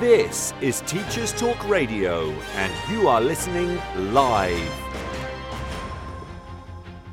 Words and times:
This 0.00 0.54
is 0.60 0.80
Teachers 0.82 1.32
Talk 1.32 1.68
Radio, 1.68 2.30
and 2.54 2.72
you 2.88 3.08
are 3.08 3.20
listening 3.20 3.80
live. 4.12 4.72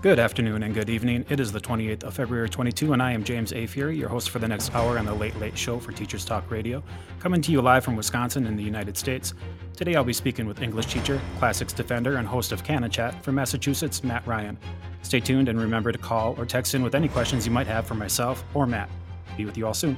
Good 0.03 0.19
afternoon 0.19 0.61
and 0.61 0.71
good 0.71 0.91
evening. 0.91 1.25
It 1.27 1.39
is 1.39 1.51
the 1.51 1.59
28th 1.59 2.03
of 2.03 2.13
February 2.13 2.47
22, 2.47 2.93
and 2.93 3.01
I 3.01 3.11
am 3.11 3.23
James 3.23 3.53
A. 3.53 3.65
Fury, 3.65 3.97
your 3.97 4.07
host 4.07 4.29
for 4.29 4.37
the 4.37 4.47
next 4.47 4.75
hour 4.75 4.99
on 4.99 5.05
the 5.05 5.13
Late 5.15 5.35
Late 5.39 5.57
Show 5.57 5.79
for 5.79 5.93
Teachers 5.93 6.25
Talk 6.25 6.51
Radio, 6.51 6.83
coming 7.17 7.41
to 7.41 7.51
you 7.51 7.59
live 7.59 7.83
from 7.83 7.95
Wisconsin 7.95 8.45
in 8.45 8.55
the 8.55 8.61
United 8.61 8.95
States. 8.95 9.33
Today 9.75 9.95
I'll 9.95 10.03
be 10.03 10.13
speaking 10.13 10.45
with 10.45 10.61
English 10.61 10.85
teacher, 10.85 11.19
classics 11.39 11.73
defender, 11.73 12.17
and 12.17 12.27
host 12.27 12.51
of 12.51 12.63
Canon 12.63 12.91
Chat 12.91 13.23
from 13.23 13.33
Massachusetts, 13.33 14.03
Matt 14.03 14.27
Ryan. 14.27 14.59
Stay 15.01 15.21
tuned 15.21 15.49
and 15.49 15.59
remember 15.59 15.91
to 15.91 15.97
call 15.97 16.35
or 16.37 16.45
text 16.45 16.75
in 16.75 16.83
with 16.83 16.93
any 16.93 17.07
questions 17.07 17.47
you 17.47 17.51
might 17.51 17.65
have 17.65 17.87
for 17.87 17.95
myself 17.95 18.43
or 18.53 18.67
Matt. 18.67 18.91
Be 19.37 19.45
with 19.45 19.57
you 19.57 19.65
all 19.65 19.73
soon. 19.73 19.97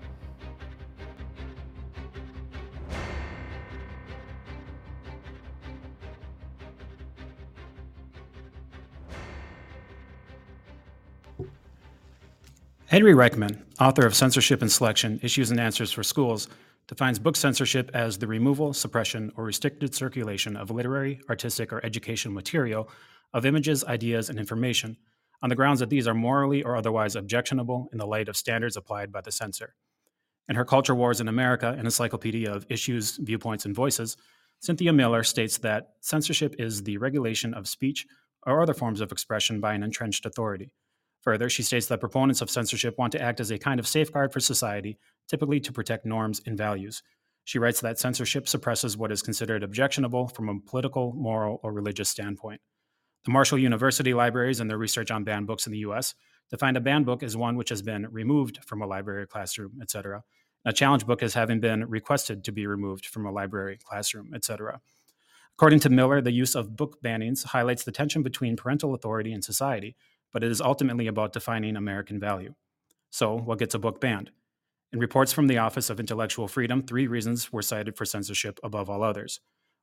Henry 12.91 13.13
Reichman, 13.13 13.57
author 13.79 14.05
of 14.05 14.13
Censorship 14.13 14.61
and 14.61 14.69
Selection 14.69 15.17
Issues 15.23 15.49
and 15.49 15.61
Answers 15.61 15.93
for 15.93 16.03
Schools, 16.03 16.49
defines 16.89 17.19
book 17.19 17.37
censorship 17.37 17.89
as 17.93 18.17
the 18.17 18.27
removal, 18.27 18.73
suppression, 18.73 19.31
or 19.37 19.45
restricted 19.45 19.95
circulation 19.95 20.57
of 20.57 20.71
literary, 20.71 21.21
artistic, 21.29 21.71
or 21.71 21.79
educational 21.85 22.33
material, 22.33 22.89
of 23.33 23.45
images, 23.45 23.85
ideas, 23.85 24.29
and 24.29 24.37
information, 24.37 24.97
on 25.41 25.47
the 25.47 25.55
grounds 25.55 25.79
that 25.79 25.89
these 25.89 26.05
are 26.05 26.13
morally 26.13 26.63
or 26.63 26.75
otherwise 26.75 27.15
objectionable 27.15 27.87
in 27.93 27.97
the 27.97 28.05
light 28.05 28.27
of 28.27 28.35
standards 28.35 28.75
applied 28.75 29.09
by 29.09 29.21
the 29.21 29.31
censor. 29.31 29.73
In 30.49 30.57
her 30.57 30.65
Culture 30.65 30.93
Wars 30.93 31.21
in 31.21 31.29
America, 31.29 31.69
an 31.69 31.85
encyclopedia 31.85 32.53
of 32.53 32.65
issues, 32.67 33.15
viewpoints, 33.15 33.63
and 33.63 33.73
voices, 33.73 34.17
Cynthia 34.59 34.91
Miller 34.91 35.23
states 35.23 35.57
that 35.59 35.93
censorship 36.01 36.55
is 36.59 36.83
the 36.83 36.97
regulation 36.97 37.53
of 37.53 37.69
speech 37.69 38.05
or 38.45 38.61
other 38.61 38.73
forms 38.73 38.99
of 38.99 39.13
expression 39.13 39.61
by 39.61 39.75
an 39.75 39.81
entrenched 39.81 40.25
authority 40.25 40.73
Further, 41.21 41.49
she 41.49 41.63
states 41.63 41.85
that 41.87 41.99
proponents 41.99 42.41
of 42.41 42.49
censorship 42.49 42.97
want 42.97 43.11
to 43.13 43.21
act 43.21 43.39
as 43.39 43.51
a 43.51 43.57
kind 43.57 43.79
of 43.79 43.87
safeguard 43.87 44.33
for 44.33 44.39
society, 44.39 44.97
typically 45.27 45.59
to 45.59 45.71
protect 45.71 46.05
norms 46.05 46.41
and 46.45 46.57
values. 46.57 47.03
She 47.43 47.59
writes 47.59 47.81
that 47.81 47.99
censorship 47.99 48.47
suppresses 48.47 48.97
what 48.97 49.11
is 49.11 49.21
considered 49.21 49.63
objectionable 49.63 50.27
from 50.27 50.49
a 50.49 50.59
political, 50.59 51.13
moral, 51.13 51.59
or 51.63 51.73
religious 51.73 52.09
standpoint. 52.09 52.61
The 53.25 53.31
Marshall 53.31 53.59
University 53.59 54.13
libraries 54.13 54.59
and 54.59 54.69
their 54.69 54.79
research 54.79 55.11
on 55.11 55.23
banned 55.23 55.47
books 55.47 55.67
in 55.67 55.71
the 55.71 55.79
US 55.79 56.15
define 56.49 56.75
a 56.75 56.81
banned 56.81 57.05
book 57.05 57.21
as 57.21 57.37
one 57.37 57.55
which 57.55 57.69
has 57.69 57.81
been 57.81 58.07
removed 58.11 58.63
from 58.65 58.81
a 58.81 58.87
library 58.87 59.27
classroom, 59.27 59.79
etc. 59.81 60.23
A 60.65 60.73
challenge 60.73 61.05
book 61.05 61.21
as 61.21 61.33
having 61.35 61.59
been 61.59 61.87
requested 61.87 62.43
to 62.43 62.51
be 62.51 62.65
removed 62.65 63.05
from 63.05 63.25
a 63.25 63.31
library, 63.31 63.77
classroom, 63.83 64.33
etc. 64.33 64.81
According 65.55 65.79
to 65.81 65.89
Miller, 65.89 66.21
the 66.21 66.31
use 66.31 66.55
of 66.55 66.75
book 66.75 66.97
bannings 67.03 67.43
highlights 67.43 67.83
the 67.83 67.91
tension 67.91 68.23
between 68.23 68.57
parental 68.57 68.95
authority 68.95 69.33
and 69.33 69.43
society, 69.43 69.95
but 70.33 70.43
it 70.43 70.51
is 70.51 70.61
ultimately 70.61 71.07
about 71.07 71.33
defining 71.33 71.75
American 71.75 72.19
value. 72.19 72.53
So, 73.09 73.37
what 73.37 73.59
gets 73.59 73.75
a 73.75 73.79
book 73.79 73.99
banned? 73.99 74.31
In 74.93 74.99
reports 74.99 75.31
from 75.31 75.47
the 75.47 75.57
Office 75.57 75.89
of 75.89 75.99
Intellectual 75.99 76.47
Freedom, 76.47 76.83
three 76.83 77.07
reasons 77.07 77.51
were 77.51 77.61
cited 77.61 77.95
for 77.95 78.05
censorship 78.05 78.59
above 78.63 78.89
all 78.89 79.03
others. 79.03 79.39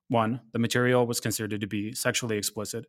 One, 0.09 0.41
the 0.53 0.59
material 0.59 1.07
was 1.07 1.21
considered 1.21 1.61
to 1.61 1.67
be 1.67 1.93
sexually 1.95 2.37
explicit. 2.37 2.87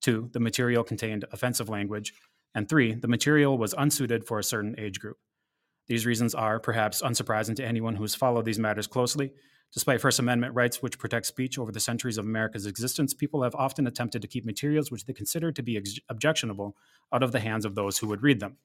Two, 0.00 0.28
the 0.32 0.40
material 0.40 0.84
contained 0.84 1.24
offensive 1.32 1.68
language. 1.68 2.12
And 2.54 2.68
three, 2.68 2.94
the 2.94 3.08
material 3.08 3.56
was 3.56 3.74
unsuited 3.74 4.26
for 4.26 4.38
a 4.38 4.44
certain 4.44 4.74
age 4.78 5.00
group. 5.00 5.16
These 5.88 6.06
reasons 6.06 6.34
are, 6.34 6.60
perhaps 6.60 7.02
unsurprising 7.02 7.56
to 7.56 7.64
anyone 7.64 7.96
who 7.96 8.02
has 8.02 8.14
followed 8.14 8.44
these 8.44 8.58
matters 8.58 8.86
closely, 8.86 9.32
Despite 9.72 10.02
First 10.02 10.18
Amendment 10.18 10.54
rights 10.54 10.82
which 10.82 10.98
protect 10.98 11.24
speech 11.26 11.58
over 11.58 11.72
the 11.72 11.80
centuries 11.80 12.18
of 12.18 12.26
America's 12.26 12.66
existence, 12.66 13.14
people 13.14 13.42
have 13.42 13.54
often 13.54 13.86
attempted 13.86 14.20
to 14.20 14.28
keep 14.28 14.44
materials 14.44 14.90
which 14.90 15.06
they 15.06 15.14
consider 15.14 15.50
to 15.50 15.62
be 15.62 15.78
ex- 15.78 15.98
objectionable 16.10 16.76
out 17.12 17.22
of 17.22 17.32
the 17.32 17.40
hands 17.40 17.64
of 17.64 17.74
those 17.74 17.96
who 17.98 18.06
would 18.08 18.22
read 18.22 18.40
them. 18.40 18.58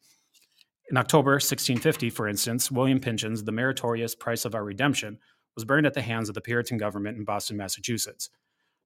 In 0.89 0.97
October 0.97 1.31
1650, 1.31 2.09
for 2.09 2.27
instance, 2.27 2.71
William 2.71 2.99
Pynchon's 2.99 3.43
The 3.43 3.53
Meritorious 3.53 4.15
Price 4.15 4.43
of 4.43 4.53
Our 4.53 4.65
Redemption 4.65 5.19
was 5.55 5.65
burned 5.65 5.87
at 5.87 5.93
the 5.93 6.01
hands 6.01 6.29
of 6.29 6.35
the 6.35 6.41
Puritan 6.41 6.77
government 6.77 7.17
in 7.17 7.23
Boston, 7.23 7.57
Massachusetts. 7.57 8.29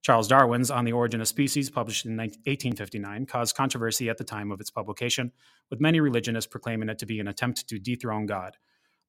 Charles 0.03 0.27
Darwin's 0.27 0.71
On 0.71 0.83
the 0.83 0.93
Origin 0.93 1.21
of 1.21 1.27
Species, 1.27 1.69
published 1.69 2.05
in 2.05 2.17
1859, 2.17 3.25
caused 3.27 3.55
controversy 3.55 4.09
at 4.09 4.17
the 4.17 4.23
time 4.23 4.51
of 4.51 4.59
its 4.59 4.71
publication, 4.71 5.31
with 5.69 5.79
many 5.79 5.99
religionists 5.99 6.49
proclaiming 6.49 6.89
it 6.89 6.97
to 6.99 7.05
be 7.05 7.19
an 7.19 7.27
attempt 7.27 7.67
to 7.67 7.77
dethrone 7.77 8.25
God. 8.25 8.57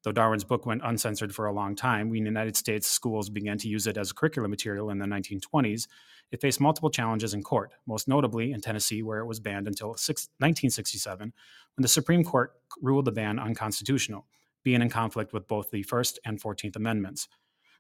Though 0.03 0.13
Darwin's 0.13 0.45
book 0.45 0.67
went 0.67 0.83
uncensored 0.85 1.35
for 1.35 1.47
a 1.47 1.53
long 1.53 1.77
time, 1.77 2.11
when 2.11 2.27
United 2.27 2.57
States 2.57 2.91
schools 2.91 3.31
began 3.31 3.57
to 3.59 3.69
use 3.69 3.87
it 3.87 3.97
as 3.97 4.11
a 4.11 4.15
curriculum 4.15 4.51
material 4.51 4.91
in 4.91 4.99
the 4.99 5.07
1920s, 5.07 5.87
it 6.33 6.41
faced 6.41 6.61
multiple 6.61 6.91
challenges 6.91 7.35
in 7.35 7.43
court, 7.43 7.73
most 7.87 8.09
notably 8.09 8.53
in 8.53 8.61
Tennessee, 8.61 9.03
where 9.03 9.21
it 9.21 9.27
was 9.27 9.39
banned 9.39 9.69
until 9.69 9.91
1967, 9.91 11.33
when 11.77 11.83
the 11.83 11.89
Supreme 11.89 12.25
Court 12.25 12.53
ruled 12.81 13.05
the 13.05 13.13
ban 13.13 13.39
unconstitutional, 13.39 14.27
being 14.65 14.83
in 14.83 14.89
conflict 14.89 15.33
with 15.33 15.47
both 15.47 15.71
the 15.71 15.83
First 15.83 16.19
and 16.25 16.41
Fourteenth 16.41 16.75
Amendments. 16.75 17.29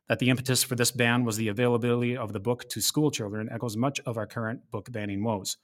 That 0.08 0.18
the 0.18 0.30
impetus 0.30 0.62
for 0.62 0.74
this 0.74 0.90
ban 0.90 1.24
was 1.24 1.36
the 1.36 1.48
availability 1.48 2.16
of 2.16 2.32
the 2.32 2.40
book 2.40 2.68
to 2.70 2.80
school 2.80 3.10
children 3.10 3.48
echoes 3.50 3.76
much 3.76 4.00
of 4.00 4.16
our 4.16 4.26
current 4.26 4.70
book 4.70 4.92
banning 4.92 5.24
woes. 5.24 5.56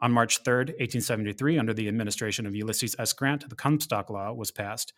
On 0.00 0.10
March 0.10 0.42
3, 0.44 0.54
1873, 0.54 1.58
under 1.58 1.74
the 1.74 1.88
administration 1.88 2.46
of 2.46 2.54
Ulysses 2.54 2.96
S. 2.98 3.12
Grant, 3.12 3.48
the 3.48 3.56
Comstock 3.56 4.10
Law 4.10 4.32
was 4.32 4.50
passed 4.50 4.92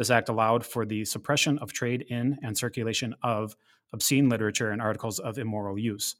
this 0.00 0.08
act 0.08 0.30
allowed 0.30 0.64
for 0.64 0.86
the 0.86 1.04
suppression 1.04 1.58
of 1.58 1.74
trade 1.74 2.06
in 2.08 2.38
and 2.42 2.56
circulation 2.56 3.14
of 3.22 3.54
obscene 3.92 4.30
literature 4.30 4.70
and 4.70 4.80
articles 4.80 5.18
of 5.18 5.36
immoral 5.36 5.78
use. 5.78 6.16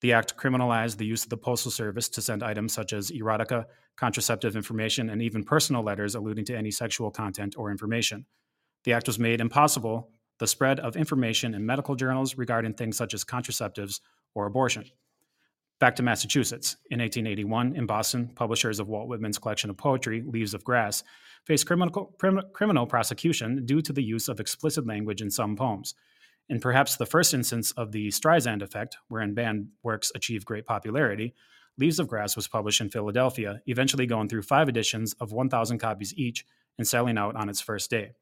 The 0.00 0.12
act 0.12 0.36
criminalized 0.36 0.96
the 0.96 1.06
use 1.06 1.22
of 1.22 1.30
the 1.30 1.36
Postal 1.36 1.70
Service 1.70 2.08
to 2.08 2.20
send 2.20 2.42
items 2.42 2.72
such 2.72 2.92
as 2.92 3.12
erotica, 3.12 3.66
contraceptive 3.96 4.56
information, 4.56 5.08
and 5.08 5.22
even 5.22 5.44
personal 5.44 5.84
letters 5.84 6.16
alluding 6.16 6.46
to 6.46 6.56
any 6.56 6.72
sexual 6.72 7.12
content 7.12 7.54
or 7.56 7.70
information. 7.70 8.26
The 8.82 8.92
act 8.92 9.06
was 9.06 9.20
made 9.20 9.40
impossible 9.40 10.10
the 10.40 10.48
spread 10.48 10.80
of 10.80 10.96
information 10.96 11.54
in 11.54 11.64
medical 11.64 11.94
journals 11.94 12.36
regarding 12.36 12.74
things 12.74 12.96
such 12.96 13.14
as 13.14 13.24
contraceptives 13.24 14.00
or 14.34 14.46
abortion. 14.46 14.86
Back 15.82 15.96
to 15.96 16.04
Massachusetts. 16.04 16.76
In 16.92 17.00
1881, 17.00 17.74
in 17.74 17.86
Boston, 17.86 18.30
publishers 18.36 18.78
of 18.78 18.86
Walt 18.86 19.08
Whitman's 19.08 19.40
collection 19.40 19.68
of 19.68 19.76
poetry, 19.76 20.22
Leaves 20.24 20.54
of 20.54 20.62
Grass, 20.62 21.02
faced 21.44 21.66
criminal, 21.66 22.14
criminal 22.52 22.86
prosecution 22.86 23.66
due 23.66 23.82
to 23.82 23.92
the 23.92 24.04
use 24.04 24.28
of 24.28 24.38
explicit 24.38 24.86
language 24.86 25.20
in 25.20 25.28
some 25.28 25.56
poems. 25.56 25.96
In 26.48 26.60
perhaps 26.60 26.94
the 26.94 27.04
first 27.04 27.34
instance 27.34 27.72
of 27.72 27.90
the 27.90 28.10
Streisand 28.10 28.62
effect, 28.62 28.96
wherein 29.08 29.34
banned 29.34 29.70
works 29.82 30.12
achieve 30.14 30.44
great 30.44 30.66
popularity, 30.66 31.34
Leaves 31.76 31.98
of 31.98 32.06
Grass 32.06 32.36
was 32.36 32.46
published 32.46 32.80
in 32.80 32.88
Philadelphia, 32.88 33.60
eventually 33.66 34.06
going 34.06 34.28
through 34.28 34.42
five 34.42 34.68
editions 34.68 35.14
of 35.14 35.32
1,000 35.32 35.80
copies 35.80 36.14
each 36.14 36.44
and 36.78 36.86
selling 36.86 37.18
out 37.18 37.34
on 37.34 37.48
its 37.48 37.60
first 37.60 37.90
day. 37.90 38.12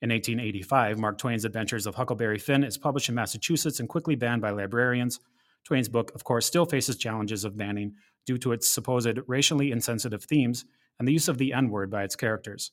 In 0.00 0.10
1885, 0.10 1.00
Mark 1.00 1.18
Twain's 1.18 1.44
Adventures 1.44 1.86
of 1.86 1.96
Huckleberry 1.96 2.38
Finn 2.38 2.62
is 2.62 2.78
published 2.78 3.08
in 3.08 3.16
Massachusetts 3.16 3.80
and 3.80 3.88
quickly 3.88 4.14
banned 4.14 4.42
by 4.42 4.50
librarians. 4.50 5.18
Twain's 5.64 5.88
book, 5.88 6.12
of 6.14 6.24
course, 6.24 6.46
still 6.46 6.66
faces 6.66 6.96
challenges 6.96 7.44
of 7.44 7.56
banning 7.56 7.94
due 8.26 8.38
to 8.38 8.52
its 8.52 8.68
supposed 8.68 9.18
racially 9.26 9.72
insensitive 9.72 10.24
themes 10.24 10.64
and 10.98 11.08
the 11.08 11.12
use 11.12 11.28
of 11.28 11.38
the 11.38 11.52
N 11.52 11.70
word 11.70 11.90
by 11.90 12.04
its 12.04 12.16
characters. 12.16 12.72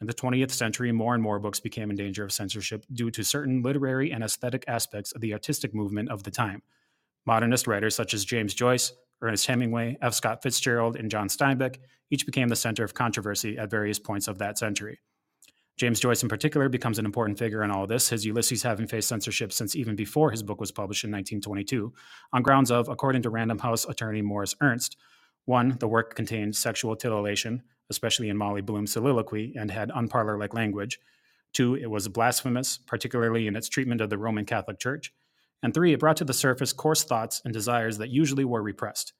In 0.00 0.06
the 0.06 0.14
20th 0.14 0.52
century, 0.52 0.92
more 0.92 1.14
and 1.14 1.22
more 1.22 1.40
books 1.40 1.58
became 1.58 1.90
in 1.90 1.96
danger 1.96 2.24
of 2.24 2.32
censorship 2.32 2.84
due 2.92 3.10
to 3.10 3.24
certain 3.24 3.62
literary 3.62 4.12
and 4.12 4.22
aesthetic 4.22 4.64
aspects 4.68 5.10
of 5.12 5.20
the 5.20 5.32
artistic 5.32 5.74
movement 5.74 6.08
of 6.10 6.22
the 6.22 6.30
time. 6.30 6.62
Modernist 7.26 7.66
writers 7.66 7.96
such 7.96 8.14
as 8.14 8.24
James 8.24 8.54
Joyce, 8.54 8.92
Ernest 9.20 9.46
Hemingway, 9.48 9.98
F. 10.00 10.14
Scott 10.14 10.42
Fitzgerald, 10.42 10.94
and 10.94 11.10
John 11.10 11.28
Steinbeck 11.28 11.78
each 12.10 12.24
became 12.24 12.48
the 12.48 12.56
center 12.56 12.84
of 12.84 12.94
controversy 12.94 13.58
at 13.58 13.70
various 13.70 13.98
points 13.98 14.28
of 14.28 14.38
that 14.38 14.56
century. 14.56 15.00
James 15.78 16.00
Joyce, 16.00 16.24
in 16.24 16.28
particular, 16.28 16.68
becomes 16.68 16.98
an 16.98 17.06
important 17.06 17.38
figure 17.38 17.62
in 17.62 17.70
all 17.70 17.86
this, 17.86 18.08
his 18.08 18.26
Ulysses 18.26 18.64
having 18.64 18.88
faced 18.88 19.08
censorship 19.08 19.52
since 19.52 19.76
even 19.76 19.94
before 19.94 20.32
his 20.32 20.42
book 20.42 20.60
was 20.60 20.72
published 20.72 21.04
in 21.04 21.10
1922, 21.12 21.94
on 22.32 22.42
grounds 22.42 22.72
of, 22.72 22.88
according 22.88 23.22
to 23.22 23.30
Random 23.30 23.60
House 23.60 23.84
attorney 23.84 24.20
Morris 24.20 24.56
Ernst, 24.60 24.96
one, 25.44 25.76
the 25.78 25.86
work 25.86 26.16
contained 26.16 26.56
sexual 26.56 26.96
titillation, 26.96 27.62
especially 27.90 28.28
in 28.28 28.36
Molly 28.36 28.60
Bloom's 28.60 28.92
soliloquy, 28.92 29.54
and 29.56 29.70
had 29.70 29.90
unparlor 29.90 30.38
like 30.38 30.52
language. 30.52 30.98
Two, 31.52 31.76
it 31.76 31.88
was 31.88 32.08
blasphemous, 32.08 32.76
particularly 32.76 33.46
in 33.46 33.54
its 33.54 33.68
treatment 33.68 34.00
of 34.00 34.10
the 34.10 34.18
Roman 34.18 34.44
Catholic 34.44 34.80
Church. 34.80 35.12
And 35.62 35.72
three, 35.72 35.92
it 35.92 36.00
brought 36.00 36.16
to 36.18 36.24
the 36.24 36.34
surface 36.34 36.72
coarse 36.72 37.04
thoughts 37.04 37.40
and 37.44 37.54
desires 37.54 37.98
that 37.98 38.10
usually 38.10 38.44
were 38.44 38.62
repressed. 38.62 39.12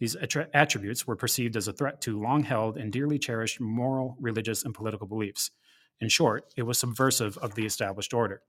These 0.00 0.16
attributes 0.16 1.06
were 1.06 1.16
perceived 1.16 1.54
as 1.56 1.68
a 1.68 1.72
threat 1.72 2.00
to 2.02 2.20
long 2.20 2.44
held 2.44 2.78
and 2.78 2.90
dearly 2.90 3.18
cherished 3.18 3.60
moral, 3.60 4.16
religious, 4.18 4.64
and 4.64 4.74
political 4.74 5.06
beliefs. 5.06 5.50
In 6.00 6.08
short, 6.08 6.52
it 6.56 6.62
was 6.62 6.78
subversive 6.78 7.36
of 7.38 7.54
the 7.54 7.66
established 7.66 8.14
order. 8.14 8.42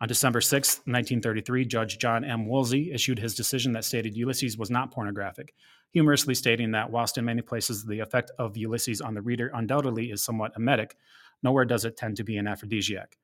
On 0.00 0.08
December 0.08 0.40
6, 0.40 0.78
1933, 0.86 1.64
Judge 1.66 1.98
John 1.98 2.24
M. 2.24 2.46
Woolsey 2.46 2.90
issued 2.92 3.18
his 3.18 3.34
decision 3.34 3.72
that 3.72 3.84
stated 3.84 4.16
Ulysses 4.16 4.58
was 4.58 4.70
not 4.70 4.90
pornographic, 4.90 5.54
humorously 5.92 6.34
stating 6.34 6.72
that 6.72 6.90
whilst 6.90 7.16
in 7.16 7.24
many 7.24 7.42
places 7.42 7.84
the 7.84 8.00
effect 8.00 8.30
of 8.38 8.56
Ulysses 8.56 9.00
on 9.00 9.14
the 9.14 9.22
reader 9.22 9.50
undoubtedly 9.54 10.10
is 10.10 10.24
somewhat 10.24 10.52
emetic, 10.56 10.96
nowhere 11.42 11.64
does 11.64 11.84
it 11.84 11.96
tend 11.96 12.16
to 12.16 12.24
be 12.24 12.36
an 12.36 12.48
aphrodisiac. 12.48 13.16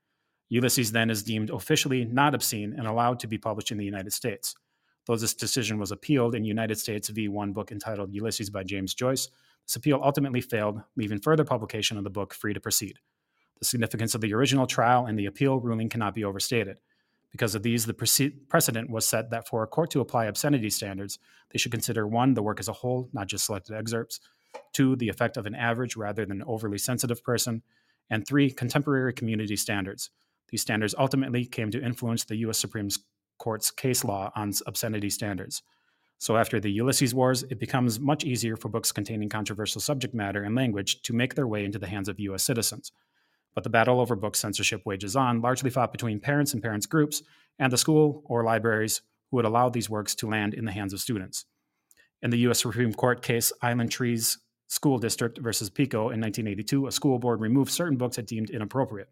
Ulysses 0.48 0.92
then 0.92 1.10
is 1.10 1.22
deemed 1.22 1.50
officially 1.50 2.04
not 2.04 2.34
obscene 2.34 2.74
and 2.76 2.86
allowed 2.86 3.18
to 3.20 3.26
be 3.26 3.38
published 3.38 3.72
in 3.72 3.78
the 3.78 3.84
United 3.84 4.12
States. 4.12 4.54
Though 5.06 5.16
this 5.16 5.34
decision 5.34 5.78
was 5.78 5.92
appealed 5.92 6.34
in 6.34 6.44
United 6.44 6.78
States 6.78 7.08
v. 7.08 7.28
one 7.28 7.52
book 7.52 7.72
entitled 7.72 8.12
Ulysses 8.12 8.50
by 8.50 8.64
James 8.64 8.94
Joyce, 8.94 9.28
this 9.66 9.76
appeal 9.76 10.00
ultimately 10.02 10.40
failed, 10.40 10.80
leaving 10.96 11.20
further 11.20 11.44
publication 11.44 11.96
of 11.96 12.04
the 12.04 12.10
book 12.10 12.34
free 12.34 12.54
to 12.54 12.60
proceed. 12.60 12.98
The 13.60 13.66
significance 13.66 14.14
of 14.14 14.20
the 14.20 14.34
original 14.34 14.66
trial 14.66 15.06
and 15.06 15.18
the 15.18 15.26
appeal 15.26 15.60
ruling 15.60 15.88
cannot 15.88 16.14
be 16.14 16.24
overstated. 16.24 16.78
Because 17.30 17.54
of 17.54 17.62
these, 17.62 17.86
the 17.86 17.94
precedent 18.48 18.90
was 18.90 19.06
set 19.06 19.30
that 19.30 19.46
for 19.46 19.62
a 19.62 19.66
court 19.66 19.90
to 19.90 20.00
apply 20.00 20.24
obscenity 20.24 20.70
standards, 20.70 21.18
they 21.50 21.58
should 21.58 21.70
consider 21.70 22.06
one, 22.06 22.34
the 22.34 22.42
work 22.42 22.58
as 22.58 22.68
a 22.68 22.72
whole, 22.72 23.08
not 23.12 23.28
just 23.28 23.44
selected 23.44 23.76
excerpts, 23.76 24.18
two, 24.72 24.96
the 24.96 25.08
effect 25.08 25.36
of 25.36 25.46
an 25.46 25.54
average 25.54 25.96
rather 25.96 26.26
than 26.26 26.40
an 26.40 26.46
overly 26.46 26.78
sensitive 26.78 27.22
person, 27.22 27.62
and 28.08 28.26
three, 28.26 28.50
contemporary 28.50 29.12
community 29.12 29.56
standards. 29.56 30.10
These 30.48 30.62
standards 30.62 30.94
ultimately 30.98 31.44
came 31.44 31.70
to 31.70 31.82
influence 31.82 32.24
the 32.24 32.36
U.S. 32.38 32.58
Supreme 32.58 32.88
Court's 33.38 33.70
case 33.70 34.04
law 34.04 34.32
on 34.34 34.52
obscenity 34.66 35.10
standards. 35.10 35.62
So, 36.18 36.36
after 36.36 36.60
the 36.60 36.72
Ulysses 36.72 37.14
Wars, 37.14 37.44
it 37.44 37.60
becomes 37.60 38.00
much 38.00 38.24
easier 38.24 38.56
for 38.56 38.68
books 38.68 38.90
containing 38.90 39.28
controversial 39.28 39.80
subject 39.80 40.12
matter 40.12 40.42
and 40.42 40.56
language 40.56 41.02
to 41.02 41.14
make 41.14 41.34
their 41.34 41.46
way 41.46 41.64
into 41.64 41.78
the 41.78 41.86
hands 41.86 42.08
of 42.08 42.18
U.S. 42.18 42.42
citizens. 42.42 42.92
But 43.54 43.64
the 43.64 43.70
battle 43.70 44.00
over 44.00 44.14
book 44.16 44.36
censorship 44.36 44.82
wages 44.84 45.16
on, 45.16 45.40
largely 45.40 45.70
fought 45.70 45.92
between 45.92 46.20
parents 46.20 46.52
and 46.52 46.62
parents' 46.62 46.86
groups 46.86 47.22
and 47.58 47.72
the 47.72 47.78
school 47.78 48.22
or 48.26 48.44
libraries 48.44 49.02
who 49.30 49.36
would 49.36 49.44
allow 49.44 49.68
these 49.68 49.90
works 49.90 50.14
to 50.16 50.28
land 50.28 50.54
in 50.54 50.64
the 50.64 50.72
hands 50.72 50.92
of 50.92 51.00
students. 51.00 51.46
In 52.22 52.30
the 52.30 52.38
U.S. 52.38 52.60
Supreme 52.60 52.92
Court 52.92 53.22
case 53.22 53.52
Island 53.62 53.90
Trees 53.90 54.38
School 54.68 54.98
District 54.98 55.38
versus 55.38 55.68
Pico 55.68 56.10
in 56.10 56.20
1982, 56.20 56.86
a 56.86 56.92
school 56.92 57.18
board 57.18 57.40
removed 57.40 57.72
certain 57.72 57.96
books 57.96 58.18
it 58.18 58.26
deemed 58.26 58.50
inappropriate. 58.50 59.08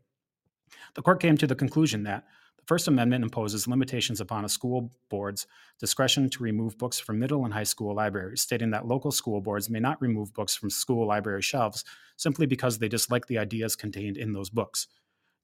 The 0.94 1.02
court 1.02 1.20
came 1.20 1.36
to 1.38 1.46
the 1.46 1.54
conclusion 1.54 2.04
that 2.04 2.24
First 2.68 2.86
Amendment 2.86 3.24
imposes 3.24 3.66
limitations 3.66 4.20
upon 4.20 4.44
a 4.44 4.48
school 4.48 4.92
board's 5.08 5.46
discretion 5.80 6.28
to 6.28 6.42
remove 6.42 6.76
books 6.76 7.00
from 7.00 7.18
middle 7.18 7.46
and 7.46 7.54
high 7.54 7.62
school 7.62 7.94
libraries, 7.94 8.42
stating 8.42 8.72
that 8.72 8.86
local 8.86 9.10
school 9.10 9.40
boards 9.40 9.70
may 9.70 9.80
not 9.80 10.02
remove 10.02 10.34
books 10.34 10.54
from 10.54 10.68
school 10.68 11.06
library 11.06 11.40
shelves 11.40 11.82
simply 12.18 12.44
because 12.44 12.76
they 12.76 12.86
dislike 12.86 13.26
the 13.26 13.38
ideas 13.38 13.74
contained 13.74 14.18
in 14.18 14.34
those 14.34 14.50
books. 14.50 14.86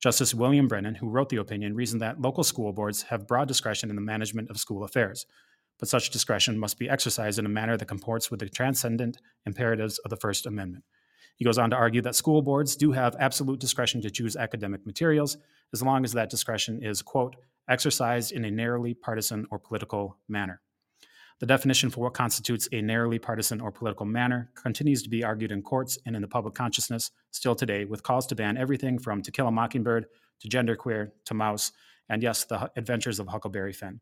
Justice 0.02 0.34
William 0.34 0.68
Brennan, 0.68 0.96
who 0.96 1.08
wrote 1.08 1.30
the 1.30 1.38
opinion, 1.38 1.74
reasoned 1.74 2.02
that 2.02 2.20
local 2.20 2.44
school 2.44 2.74
boards 2.74 3.00
have 3.04 3.26
broad 3.26 3.48
discretion 3.48 3.88
in 3.88 3.96
the 3.96 4.02
management 4.02 4.50
of 4.50 4.58
school 4.58 4.84
affairs, 4.84 5.24
but 5.78 5.88
such 5.88 6.10
discretion 6.10 6.58
must 6.58 6.78
be 6.78 6.90
exercised 6.90 7.38
in 7.38 7.46
a 7.46 7.48
manner 7.48 7.78
that 7.78 7.88
comports 7.88 8.30
with 8.30 8.40
the 8.40 8.50
transcendent 8.50 9.16
imperatives 9.46 9.96
of 10.00 10.10
the 10.10 10.18
First 10.18 10.44
Amendment. 10.44 10.84
He 11.36 11.44
goes 11.44 11.58
on 11.58 11.70
to 11.70 11.76
argue 11.76 12.00
that 12.02 12.14
school 12.14 12.42
boards 12.42 12.76
do 12.76 12.92
have 12.92 13.16
absolute 13.18 13.60
discretion 13.60 14.00
to 14.02 14.10
choose 14.10 14.36
academic 14.36 14.86
materials 14.86 15.36
as 15.72 15.82
long 15.82 16.04
as 16.04 16.12
that 16.12 16.30
discretion 16.30 16.82
is, 16.82 17.02
quote, 17.02 17.36
exercised 17.68 18.32
in 18.32 18.44
a 18.44 18.50
narrowly 18.50 18.94
partisan 18.94 19.46
or 19.50 19.58
political 19.58 20.18
manner. 20.28 20.60
The 21.40 21.46
definition 21.46 21.90
for 21.90 22.00
what 22.00 22.14
constitutes 22.14 22.68
a 22.72 22.80
narrowly 22.80 23.18
partisan 23.18 23.60
or 23.60 23.72
political 23.72 24.06
manner 24.06 24.50
continues 24.54 25.02
to 25.02 25.08
be 25.08 25.24
argued 25.24 25.50
in 25.50 25.62
courts 25.62 25.98
and 26.06 26.14
in 26.14 26.22
the 26.22 26.28
public 26.28 26.54
consciousness 26.54 27.10
still 27.32 27.56
today, 27.56 27.84
with 27.84 28.04
calls 28.04 28.26
to 28.28 28.36
ban 28.36 28.56
everything 28.56 28.98
from 28.98 29.20
To 29.22 29.32
Kill 29.32 29.48
a 29.48 29.50
Mockingbird 29.50 30.06
to 30.40 30.48
Genderqueer 30.48 31.10
to 31.24 31.34
Maus, 31.34 31.72
and 32.08 32.22
yes, 32.22 32.44
the 32.44 32.70
adventures 32.76 33.18
of 33.18 33.26
Huckleberry 33.28 33.72
Finn. 33.72 34.00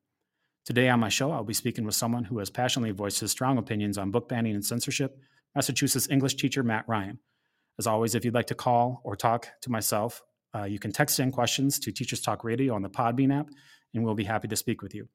Today 0.64 0.88
on 0.90 1.00
my 1.00 1.08
show, 1.08 1.32
I'll 1.32 1.42
be 1.42 1.54
speaking 1.54 1.84
with 1.84 1.94
someone 1.94 2.24
who 2.24 2.38
has 2.38 2.50
passionately 2.50 2.92
voiced 2.92 3.20
his 3.20 3.30
strong 3.30 3.58
opinions 3.58 3.96
on 3.96 4.10
book 4.10 4.28
banning 4.28 4.54
and 4.54 4.64
censorship 4.64 5.18
Massachusetts 5.54 6.08
English 6.10 6.36
teacher 6.36 6.62
Matt 6.62 6.84
Ryan. 6.88 7.18
As 7.78 7.86
always, 7.86 8.14
if 8.14 8.24
you'd 8.24 8.34
like 8.34 8.46
to 8.48 8.54
call 8.54 9.00
or 9.04 9.16
talk 9.16 9.48
to 9.62 9.70
myself, 9.70 10.22
uh, 10.54 10.64
you 10.64 10.78
can 10.78 10.92
text 10.92 11.18
in 11.20 11.32
questions 11.32 11.78
to 11.80 11.92
Teachers 11.92 12.20
Talk 12.20 12.44
Radio 12.44 12.74
on 12.74 12.82
the 12.82 12.90
Podbean 12.90 13.38
app, 13.38 13.48
and 13.94 14.04
we'll 14.04 14.14
be 14.14 14.24
happy 14.24 14.48
to 14.48 14.56
speak 14.56 14.82
with 14.82 14.94
you. 14.94 15.08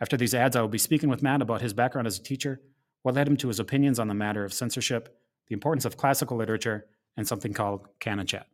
After 0.00 0.16
these 0.16 0.34
ads, 0.34 0.56
I 0.56 0.62
will 0.62 0.68
be 0.68 0.78
speaking 0.78 1.10
with 1.10 1.22
Matt 1.22 1.42
about 1.42 1.60
his 1.60 1.74
background 1.74 2.06
as 2.06 2.18
a 2.18 2.22
teacher, 2.22 2.60
what 3.02 3.14
led 3.14 3.28
him 3.28 3.36
to 3.38 3.48
his 3.48 3.60
opinions 3.60 3.98
on 3.98 4.08
the 4.08 4.14
matter 4.14 4.44
of 4.44 4.54
censorship, 4.54 5.14
the 5.48 5.54
importance 5.54 5.84
of 5.84 5.96
classical 5.96 6.36
literature, 6.36 6.86
and 7.16 7.28
something 7.28 7.52
called 7.52 7.86
Canon 7.98 8.26
Chat. 8.26 8.46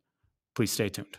Please 0.55 0.73
stay 0.73 0.89
tuned. 0.89 1.19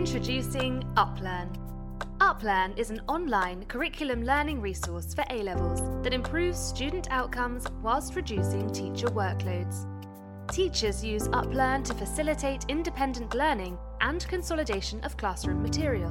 Introducing 0.00 0.82
UpLearn. 0.96 1.54
UpLearn 2.22 2.76
is 2.78 2.88
an 2.88 3.02
online 3.06 3.66
curriculum 3.66 4.24
learning 4.24 4.58
resource 4.62 5.12
for 5.12 5.24
A 5.28 5.42
levels 5.42 5.82
that 6.02 6.14
improves 6.14 6.58
student 6.58 7.06
outcomes 7.10 7.66
whilst 7.82 8.16
reducing 8.16 8.70
teacher 8.70 9.08
workloads. 9.08 9.84
Teachers 10.50 11.04
use 11.04 11.28
UpLearn 11.28 11.84
to 11.84 11.92
facilitate 11.92 12.64
independent 12.68 13.34
learning 13.34 13.76
and 14.00 14.26
consolidation 14.26 15.00
of 15.00 15.18
classroom 15.18 15.62
material. 15.62 16.10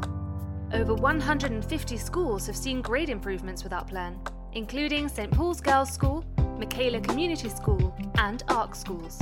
Over 0.72 0.94
150 0.94 1.98
schools 1.98 2.46
have 2.46 2.56
seen 2.56 2.84
grade 2.84 3.10
improvements 3.10 3.64
with 3.64 3.74
UpLearn, 3.74 4.20
including 4.54 5.10
St 5.10 5.32
Paul's 5.32 5.62
Girls' 5.62 5.92
School, 5.92 6.24
Michaela 6.60 7.00
Community 7.00 7.48
School, 7.50 7.96
and 8.18 8.44
ARC 8.50 8.76
schools. 8.76 9.20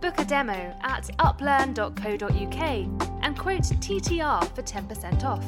Book 0.00 0.18
a 0.18 0.24
demo 0.24 0.74
at 0.82 1.04
uplearn.co.uk 1.18 2.62
and 3.22 3.38
quote 3.38 3.62
TTR 3.62 4.54
for 4.54 4.62
10% 4.62 5.24
off. 5.24 5.44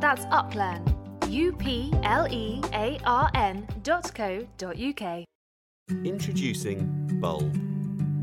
That's 0.00 0.26
Uplearn, 0.26 0.82
U 1.30 1.52
P 1.54 1.92
L 2.02 2.28
E 2.30 2.60
A 2.74 2.98
R 3.04 3.30
N 3.34 3.66
dot 3.82 4.14
co 4.14 4.46
dot 4.58 4.78
UK. 4.78 5.24
Introducing 6.04 7.18
Bulb. 7.20 7.58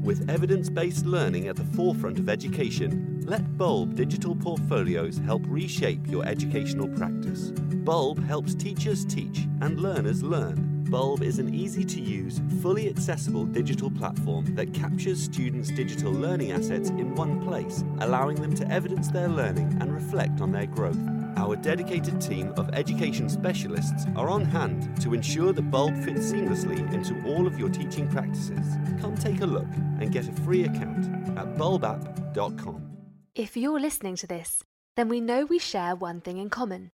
With 0.03 0.29
evidence 0.29 0.69
based 0.69 1.05
learning 1.05 1.47
at 1.47 1.55
the 1.55 1.63
forefront 1.63 2.19
of 2.19 2.29
education, 2.29 3.23
let 3.25 3.57
Bulb 3.57 3.95
digital 3.95 4.35
portfolios 4.35 5.17
help 5.17 5.43
reshape 5.45 6.07
your 6.07 6.25
educational 6.25 6.87
practice. 6.89 7.51
Bulb 7.85 8.23
helps 8.23 8.53
teachers 8.53 9.05
teach 9.05 9.47
and 9.61 9.79
learners 9.79 10.21
learn 10.23 10.70
Bulb 10.91 11.23
is 11.23 11.39
an 11.39 11.55
easy 11.55 11.85
to 11.85 12.01
use, 12.01 12.41
fully 12.61 12.89
accessible 12.89 13.45
digital 13.45 13.89
platform 13.89 14.53
that 14.55 14.73
captures 14.73 15.23
students' 15.23 15.71
digital 15.71 16.11
learning 16.11 16.51
assets 16.51 16.89
in 16.89 17.15
one 17.15 17.41
place, 17.41 17.85
allowing 18.01 18.41
them 18.41 18.53
to 18.55 18.69
evidence 18.69 19.07
their 19.07 19.29
learning 19.29 19.77
and 19.79 19.93
reflect 19.93 20.41
on 20.41 20.51
their 20.51 20.65
growth. 20.65 20.99
Our 21.37 21.55
dedicated 21.55 22.19
team 22.19 22.53
of 22.57 22.69
education 22.73 23.29
specialists 23.29 24.05
are 24.17 24.29
on 24.29 24.43
hand 24.43 25.01
to 25.01 25.13
ensure 25.13 25.53
that 25.53 25.71
Bulb 25.71 25.95
fits 26.03 26.29
seamlessly 26.29 26.91
into 26.91 27.15
all 27.25 27.47
of 27.47 27.57
your 27.57 27.69
teaching 27.69 28.09
practices. 28.09 28.67
Come 28.99 29.15
take 29.15 29.39
a 29.39 29.45
look 29.45 29.73
and 30.01 30.11
get 30.11 30.27
a 30.27 30.33
free 30.41 30.65
account 30.65 31.05
at 31.37 31.55
bulbapp.com. 31.55 32.97
If 33.33 33.55
you're 33.55 33.79
listening 33.79 34.17
to 34.17 34.27
this, 34.27 34.61
then 34.97 35.07
we 35.07 35.21
know 35.21 35.45
we 35.45 35.57
share 35.57 35.95
one 35.95 36.19
thing 36.19 36.37
in 36.37 36.49
common 36.49 36.91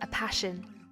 a 0.00 0.06
passion 0.06 0.64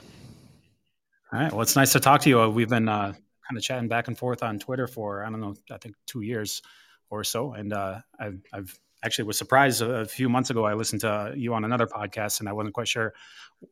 All 1.33 1.41
right. 1.41 1.53
Well, 1.53 1.61
it's 1.61 1.77
nice 1.77 1.93
to 1.93 2.01
talk 2.01 2.23
to 2.23 2.31
you. 2.31 2.49
We've 2.49 2.71
been 2.71 2.89
uh, 2.89 3.13
kind 3.13 3.57
of 3.57 3.63
chatting 3.63 3.89
back 3.89 4.09
and 4.09 4.17
forth 4.17 4.43
on 4.43 4.59
Twitter 4.59 4.87
for, 4.87 5.23
I 5.23 5.29
don't 5.29 5.41
know, 5.41 5.55
I 5.71 5.77
think 5.77 5.97
two 6.07 6.23
years 6.23 6.63
or 7.11 7.25
so. 7.25 7.53
And 7.53 7.73
uh, 7.73 8.01
I've, 8.19 8.41
I've 8.53 8.79
actually 9.03 9.25
was 9.25 9.39
surprised 9.39 9.83
a, 9.83 10.05
few 10.05 10.29
months 10.29 10.51
ago. 10.51 10.65
I 10.65 10.75
listened 10.75 11.03
to 11.03 11.33
you 11.37 11.55
on 11.55 11.65
another 11.65 11.87
podcast 11.87 12.41
and 12.41 12.49
I 12.49 12.53
wasn't 12.53 12.75
quite 12.75 12.89
sure 12.89 13.15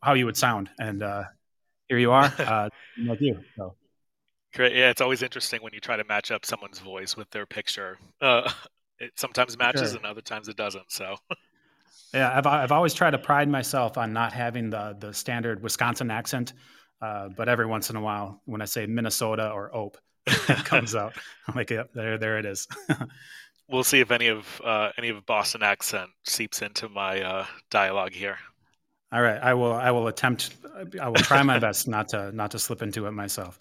how 0.02 0.14
you 0.14 0.26
would 0.26 0.36
sound. 0.36 0.70
And 0.78 1.02
uh, 1.02 1.24
here 1.88 1.98
you 1.98 2.12
are, 2.12 2.32
uh, 2.38 2.68
you. 2.96 3.40
So. 3.56 3.74
Great. 4.54 4.74
Yeah, 4.74 4.90
it's 4.90 5.00
always 5.00 5.22
interesting 5.22 5.62
when 5.62 5.74
you 5.74 5.80
try 5.80 5.96
to 5.96 6.04
match 6.04 6.30
up 6.30 6.46
someone's 6.46 6.78
voice 6.78 7.16
with 7.16 7.30
their 7.30 7.46
picture. 7.46 7.98
Uh, 8.20 8.50
it 8.98 9.12
sometimes 9.16 9.58
matches 9.58 9.90
sure. 9.90 9.98
and 9.98 10.06
other 10.06 10.22
times 10.22 10.48
it 10.48 10.56
doesn't. 10.56 10.90
So. 10.90 11.16
Yeah, 12.14 12.32
I've 12.34 12.46
I've 12.46 12.72
always 12.72 12.94
tried 12.94 13.10
to 13.10 13.18
pride 13.18 13.48
myself 13.48 13.98
on 13.98 14.12
not 14.12 14.32
having 14.32 14.70
the 14.70 14.96
the 14.98 15.12
standard 15.12 15.62
Wisconsin 15.62 16.10
accent, 16.10 16.54
uh, 17.02 17.28
but 17.28 17.48
every 17.48 17.66
once 17.66 17.90
in 17.90 17.96
a 17.96 18.00
while, 18.00 18.40
when 18.44 18.62
I 18.62 18.64
say 18.64 18.86
Minnesota 18.86 19.50
or 19.50 19.74
Ope, 19.74 19.98
comes 20.64 20.94
out. 20.94 21.14
I'm 21.46 21.54
like, 21.54 21.70
yep, 21.70 21.90
there 21.94 22.18
there 22.18 22.38
it 22.38 22.46
is. 22.46 22.66
we'll 23.68 23.84
see 23.84 24.00
if 24.00 24.10
any 24.10 24.28
of 24.28 24.60
uh, 24.64 24.90
any 24.98 25.08
of 25.08 25.24
Boston 25.26 25.62
accent 25.62 26.10
seeps 26.24 26.62
into 26.62 26.88
my 26.88 27.20
uh, 27.22 27.46
dialogue 27.70 28.12
here. 28.12 28.38
All 29.12 29.22
right, 29.22 29.40
I 29.40 29.54
will. 29.54 29.72
I 29.72 29.90
will 29.90 30.08
attempt. 30.08 30.56
I 31.00 31.08
will 31.08 31.14
try 31.16 31.42
my 31.42 31.58
best 31.58 31.88
not 31.88 32.08
to 32.10 32.32
not 32.32 32.50
to 32.52 32.58
slip 32.58 32.82
into 32.82 33.06
it 33.06 33.12
myself. 33.12 33.58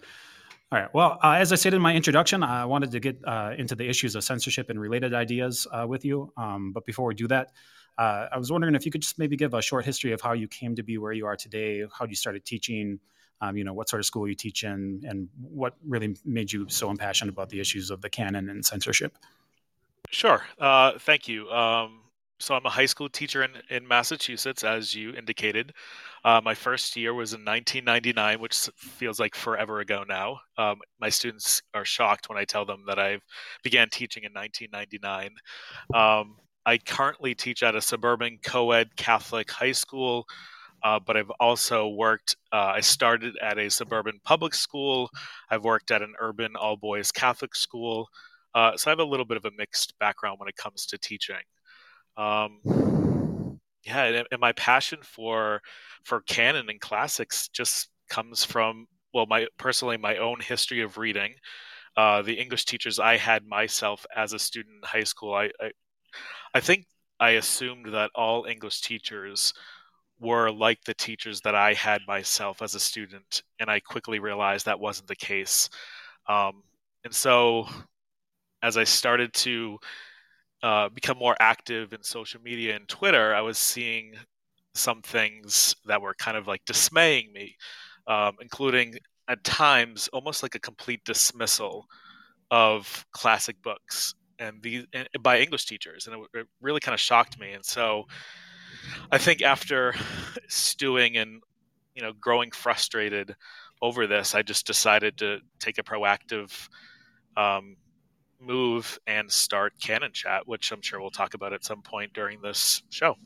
All 0.72 0.80
right. 0.80 0.92
Well, 0.92 1.20
uh, 1.22 1.34
as 1.34 1.52
I 1.52 1.54
said 1.54 1.74
in 1.74 1.80
my 1.80 1.94
introduction, 1.94 2.42
I 2.42 2.64
wanted 2.64 2.90
to 2.90 2.98
get 2.98 3.20
uh, 3.24 3.52
into 3.56 3.76
the 3.76 3.88
issues 3.88 4.16
of 4.16 4.24
censorship 4.24 4.68
and 4.68 4.80
related 4.80 5.14
ideas 5.14 5.64
uh, 5.70 5.86
with 5.88 6.04
you. 6.04 6.32
Um, 6.36 6.72
but 6.72 6.84
before 6.84 7.06
we 7.06 7.14
do 7.14 7.28
that, 7.28 7.52
uh, 7.98 8.26
I 8.32 8.36
was 8.36 8.50
wondering 8.50 8.74
if 8.74 8.84
you 8.84 8.90
could 8.90 9.02
just 9.02 9.16
maybe 9.16 9.36
give 9.36 9.54
a 9.54 9.62
short 9.62 9.84
history 9.84 10.10
of 10.10 10.20
how 10.20 10.32
you 10.32 10.48
came 10.48 10.74
to 10.74 10.82
be 10.82 10.98
where 10.98 11.12
you 11.12 11.24
are 11.26 11.36
today, 11.36 11.84
how 11.96 12.04
you 12.06 12.16
started 12.16 12.44
teaching, 12.44 12.98
um, 13.40 13.56
you 13.56 13.64
know, 13.64 13.72
what 13.72 13.88
sort 13.88 14.00
of 14.00 14.06
school 14.06 14.28
you 14.28 14.34
teach 14.34 14.64
in, 14.64 15.02
and 15.06 15.28
what 15.40 15.74
really 15.86 16.16
made 16.24 16.52
you 16.52 16.66
so 16.68 16.90
impassioned 16.90 17.28
about 17.28 17.48
the 17.48 17.60
issues 17.60 17.90
of 17.90 18.00
the 18.00 18.10
canon 18.10 18.48
and 18.48 18.64
censorship. 18.64 19.16
Sure. 20.10 20.42
Uh, 20.58 20.92
thank 20.98 21.28
you. 21.28 21.50
Um, 21.50 22.02
so 22.38 22.54
I'm 22.54 22.66
a 22.66 22.70
high 22.70 22.86
school 22.86 23.08
teacher 23.08 23.42
in, 23.42 23.50
in 23.70 23.88
Massachusetts, 23.88 24.62
as 24.62 24.94
you 24.94 25.12
indicated. 25.14 25.72
Uh, 26.24 26.40
my 26.44 26.54
first 26.54 26.96
year 26.96 27.14
was 27.14 27.32
in 27.32 27.44
1999, 27.44 28.40
which 28.40 28.68
feels 28.76 29.18
like 29.18 29.34
forever 29.34 29.80
ago 29.80 30.04
now. 30.06 30.40
Um, 30.58 30.80
my 31.00 31.08
students 31.08 31.62
are 31.72 31.84
shocked 31.84 32.28
when 32.28 32.36
I 32.36 32.44
tell 32.44 32.66
them 32.66 32.84
that 32.88 32.98
I 32.98 33.18
began 33.62 33.88
teaching 33.88 34.24
in 34.24 34.32
1999. 34.32 35.30
Um, 35.94 36.36
I 36.66 36.78
currently 36.78 37.34
teach 37.34 37.62
at 37.62 37.76
a 37.76 37.80
suburban 37.80 38.38
co-ed 38.42 38.96
Catholic 38.96 39.50
high 39.50 39.72
school, 39.72 40.26
uh, 40.82 40.98
but 40.98 41.16
I've 41.16 41.30
also 41.40 41.88
worked. 41.88 42.36
Uh, 42.52 42.72
I 42.76 42.80
started 42.80 43.36
at 43.42 43.58
a 43.58 43.70
suburban 43.70 44.20
public 44.24 44.54
school. 44.54 45.10
I've 45.50 45.64
worked 45.64 45.90
at 45.90 46.02
an 46.02 46.14
urban 46.20 46.56
all 46.56 46.76
boys 46.76 47.12
Catholic 47.12 47.54
school. 47.54 48.08
Uh, 48.54 48.76
so 48.76 48.90
I 48.90 48.92
have 48.92 49.00
a 49.00 49.04
little 49.04 49.26
bit 49.26 49.36
of 49.36 49.44
a 49.44 49.50
mixed 49.56 49.98
background 49.98 50.38
when 50.38 50.48
it 50.48 50.56
comes 50.56 50.86
to 50.86 50.98
teaching. 50.98 51.36
Um, 52.16 52.60
yeah, 53.84 54.04
and, 54.04 54.26
and 54.30 54.40
my 54.40 54.52
passion 54.52 54.98
for 55.02 55.60
for 56.04 56.22
canon 56.22 56.68
and 56.70 56.80
classics 56.80 57.48
just 57.48 57.88
comes 58.08 58.44
from 58.44 58.86
well, 59.12 59.26
my 59.26 59.46
personally 59.58 59.96
my 59.96 60.16
own 60.16 60.40
history 60.40 60.82
of 60.82 60.98
reading. 60.98 61.34
Uh, 61.96 62.20
the 62.20 62.34
English 62.34 62.66
teachers 62.66 62.98
I 62.98 63.16
had 63.16 63.46
myself 63.46 64.04
as 64.14 64.34
a 64.34 64.38
student 64.38 64.74
in 64.82 64.88
high 64.88 65.04
school, 65.04 65.32
I, 65.32 65.50
I, 65.58 65.70
I 66.52 66.60
think 66.60 66.84
I 67.18 67.30
assumed 67.30 67.94
that 67.94 68.10
all 68.14 68.44
English 68.44 68.82
teachers 68.82 69.54
were 70.20 70.50
like 70.50 70.82
the 70.84 70.94
teachers 70.94 71.40
that 71.42 71.54
I 71.54 71.74
had 71.74 72.00
myself 72.06 72.62
as 72.62 72.74
a 72.74 72.80
student, 72.80 73.42
and 73.60 73.70
I 73.70 73.80
quickly 73.80 74.18
realized 74.18 74.66
that 74.66 74.80
wasn't 74.80 75.08
the 75.08 75.16
case. 75.16 75.68
Um, 76.28 76.62
and 77.04 77.14
so, 77.14 77.68
as 78.62 78.76
I 78.76 78.84
started 78.84 79.32
to 79.34 79.78
uh, 80.62 80.88
become 80.88 81.18
more 81.18 81.36
active 81.40 81.92
in 81.92 82.02
social 82.02 82.40
media 82.40 82.76
and 82.76 82.88
Twitter, 82.88 83.34
I 83.34 83.40
was 83.42 83.58
seeing 83.58 84.14
some 84.74 85.02
things 85.02 85.76
that 85.86 86.00
were 86.00 86.14
kind 86.14 86.36
of 86.36 86.46
like 86.46 86.64
dismaying 86.66 87.32
me, 87.32 87.56
um, 88.06 88.36
including 88.40 88.96
at 89.28 89.42
times 89.44 90.08
almost 90.12 90.42
like 90.42 90.54
a 90.54 90.60
complete 90.60 91.04
dismissal 91.04 91.86
of 92.50 93.04
classic 93.12 93.60
books 93.62 94.14
and 94.38 94.62
these 94.62 94.84
and 94.92 95.08
by 95.20 95.40
English 95.40 95.66
teachers, 95.66 96.06
and 96.06 96.16
it, 96.16 96.40
it 96.40 96.46
really 96.60 96.80
kind 96.80 96.94
of 96.94 97.00
shocked 97.00 97.38
me. 97.38 97.52
And 97.52 97.64
so, 97.64 98.04
I 99.10 99.18
think 99.18 99.42
after 99.42 99.94
stewing 100.48 101.16
and 101.16 101.42
you 101.94 102.02
know 102.02 102.12
growing 102.12 102.50
frustrated 102.50 103.34
over 103.82 104.06
this, 104.06 104.34
I 104.34 104.42
just 104.42 104.66
decided 104.66 105.18
to 105.18 105.38
take 105.58 105.78
a 105.78 105.82
proactive 105.82 106.68
um, 107.36 107.76
move 108.40 108.98
and 109.06 109.30
start 109.30 109.74
Canon 109.80 110.12
Chat, 110.12 110.46
which 110.46 110.72
I'm 110.72 110.82
sure 110.82 111.00
we'll 111.00 111.10
talk 111.10 111.34
about 111.34 111.52
at 111.52 111.64
some 111.64 111.82
point 111.82 112.12
during 112.12 112.40
this 112.40 112.82
show. 112.90 113.16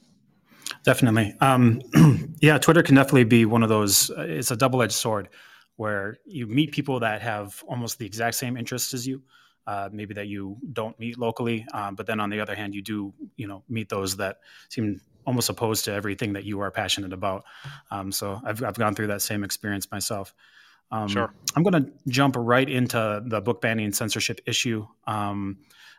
Definitely. 0.84 1.34
Um, 1.40 1.80
yeah, 2.40 2.58
Twitter 2.58 2.82
can 2.82 2.94
definitely 2.94 3.24
be 3.24 3.44
one 3.44 3.62
of 3.62 3.68
those, 3.68 4.10
uh, 4.10 4.22
it's 4.22 4.50
a 4.50 4.56
double 4.56 4.82
edged 4.82 4.92
sword 4.92 5.28
where 5.76 6.18
you 6.26 6.46
meet 6.46 6.72
people 6.72 7.00
that 7.00 7.22
have 7.22 7.62
almost 7.66 7.98
the 7.98 8.06
exact 8.06 8.36
same 8.36 8.56
interests 8.56 8.94
as 8.94 9.06
you. 9.06 9.22
Uh, 9.66 9.88
maybe 9.92 10.14
that 10.14 10.26
you 10.26 10.56
don't 10.72 10.98
meet 10.98 11.18
locally, 11.18 11.64
um, 11.74 11.94
but 11.94 12.06
then 12.06 12.18
on 12.18 12.28
the 12.28 12.40
other 12.40 12.56
hand, 12.56 12.74
you 12.74 12.82
do, 12.82 13.12
you 13.36 13.46
know, 13.46 13.62
meet 13.68 13.88
those 13.88 14.16
that 14.16 14.38
seem 14.68 15.00
almost 15.26 15.48
opposed 15.48 15.84
to 15.86 15.92
everything 15.92 16.32
that 16.34 16.44
you 16.44 16.60
are 16.60 16.70
passionate 16.70 17.12
about. 17.12 17.44
Um, 17.90 18.12
so 18.12 18.40
I've, 18.44 18.62
I've 18.62 18.78
gone 18.78 18.94
through 18.94 19.08
that 19.08 19.22
same 19.22 19.44
experience 19.44 19.90
myself. 19.90 20.34
Um, 20.90 21.08
sure. 21.08 21.32
I'm 21.54 21.62
going 21.62 21.84
to 21.84 21.92
jump 22.08 22.36
right 22.36 22.68
into 22.68 23.22
the 23.24 23.40
book 23.40 23.60
banning 23.60 23.92
censorship 23.92 24.40
issue. 24.46 24.86
Um, 25.06 25.58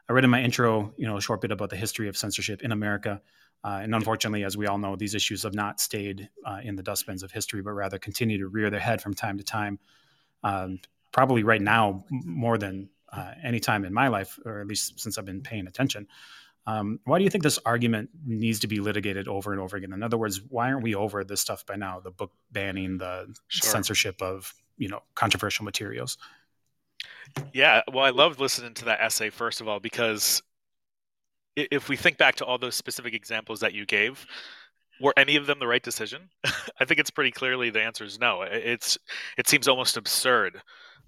I 0.09 0.13
read 0.13 0.23
in 0.23 0.29
my 0.29 0.41
intro, 0.41 0.93
you 0.97 1.07
know, 1.07 1.17
a 1.17 1.21
short 1.21 1.41
bit 1.41 1.51
about 1.51 1.69
the 1.69 1.77
history 1.77 2.09
of 2.09 2.17
censorship 2.17 2.61
in 2.61 2.71
America. 2.71 3.21
Uh, 3.63 3.79
and 3.83 3.93
unfortunately, 3.93 4.43
as 4.43 4.57
we 4.57 4.67
all 4.67 4.77
know, 4.77 4.95
these 4.95 5.15
issues 5.15 5.43
have 5.43 5.53
not 5.53 5.79
stayed 5.79 6.29
uh, 6.45 6.59
in 6.63 6.75
the 6.75 6.83
dustbins 6.83 7.23
of 7.23 7.31
history, 7.31 7.61
but 7.61 7.71
rather 7.71 7.99
continue 7.99 8.39
to 8.39 8.47
rear 8.47 8.69
their 8.69 8.79
head 8.79 9.01
from 9.01 9.13
time 9.13 9.37
to 9.37 9.43
time. 9.43 9.79
Um, 10.43 10.79
probably 11.11 11.43
right 11.43 11.61
now, 11.61 12.03
more 12.09 12.57
than 12.57 12.89
uh, 13.11 13.33
any 13.43 13.59
time 13.59 13.85
in 13.85 13.93
my 13.93 14.07
life, 14.07 14.39
or 14.45 14.61
at 14.61 14.67
least 14.67 14.99
since 14.99 15.17
I've 15.17 15.25
been 15.25 15.41
paying 15.41 15.67
attention. 15.67 16.07
Um, 16.67 16.99
why 17.05 17.17
do 17.17 17.23
you 17.23 17.29
think 17.29 17.43
this 17.43 17.59
argument 17.65 18.09
needs 18.25 18.59
to 18.59 18.67
be 18.67 18.79
litigated 18.79 19.27
over 19.27 19.51
and 19.51 19.59
over 19.59 19.77
again? 19.77 19.93
In 19.93 20.03
other 20.03 20.17
words, 20.17 20.41
why 20.49 20.71
aren't 20.71 20.83
we 20.83 20.93
over 20.93 21.23
this 21.23 21.41
stuff 21.41 21.65
by 21.65 21.75
now? 21.75 21.99
The 21.99 22.11
book 22.11 22.31
banning, 22.51 22.97
the 22.97 23.33
sure. 23.47 23.69
censorship 23.69 24.21
of 24.21 24.53
you 24.77 24.87
know 24.87 25.01
controversial 25.15 25.65
materials. 25.65 26.17
Yeah, 27.53 27.81
well, 27.91 28.03
I 28.03 28.09
loved 28.09 28.39
listening 28.39 28.73
to 28.75 28.85
that 28.85 29.01
essay 29.01 29.29
first 29.29 29.61
of 29.61 29.67
all 29.67 29.79
because 29.79 30.43
if 31.55 31.89
we 31.89 31.95
think 31.95 32.17
back 32.17 32.35
to 32.35 32.45
all 32.45 32.57
those 32.57 32.75
specific 32.75 33.13
examples 33.13 33.59
that 33.59 33.73
you 33.73 33.85
gave, 33.85 34.25
were 34.99 35.13
any 35.17 35.35
of 35.35 35.47
them 35.47 35.59
the 35.59 35.67
right 35.67 35.83
decision? 35.83 36.29
I 36.79 36.85
think 36.85 36.99
it's 36.99 37.09
pretty 37.09 37.31
clearly 37.31 37.69
the 37.69 37.81
answer 37.81 38.03
is 38.03 38.19
no. 38.19 38.43
It's 38.43 38.97
it 39.37 39.49
seems 39.49 39.67
almost 39.67 39.97
absurd 39.97 40.61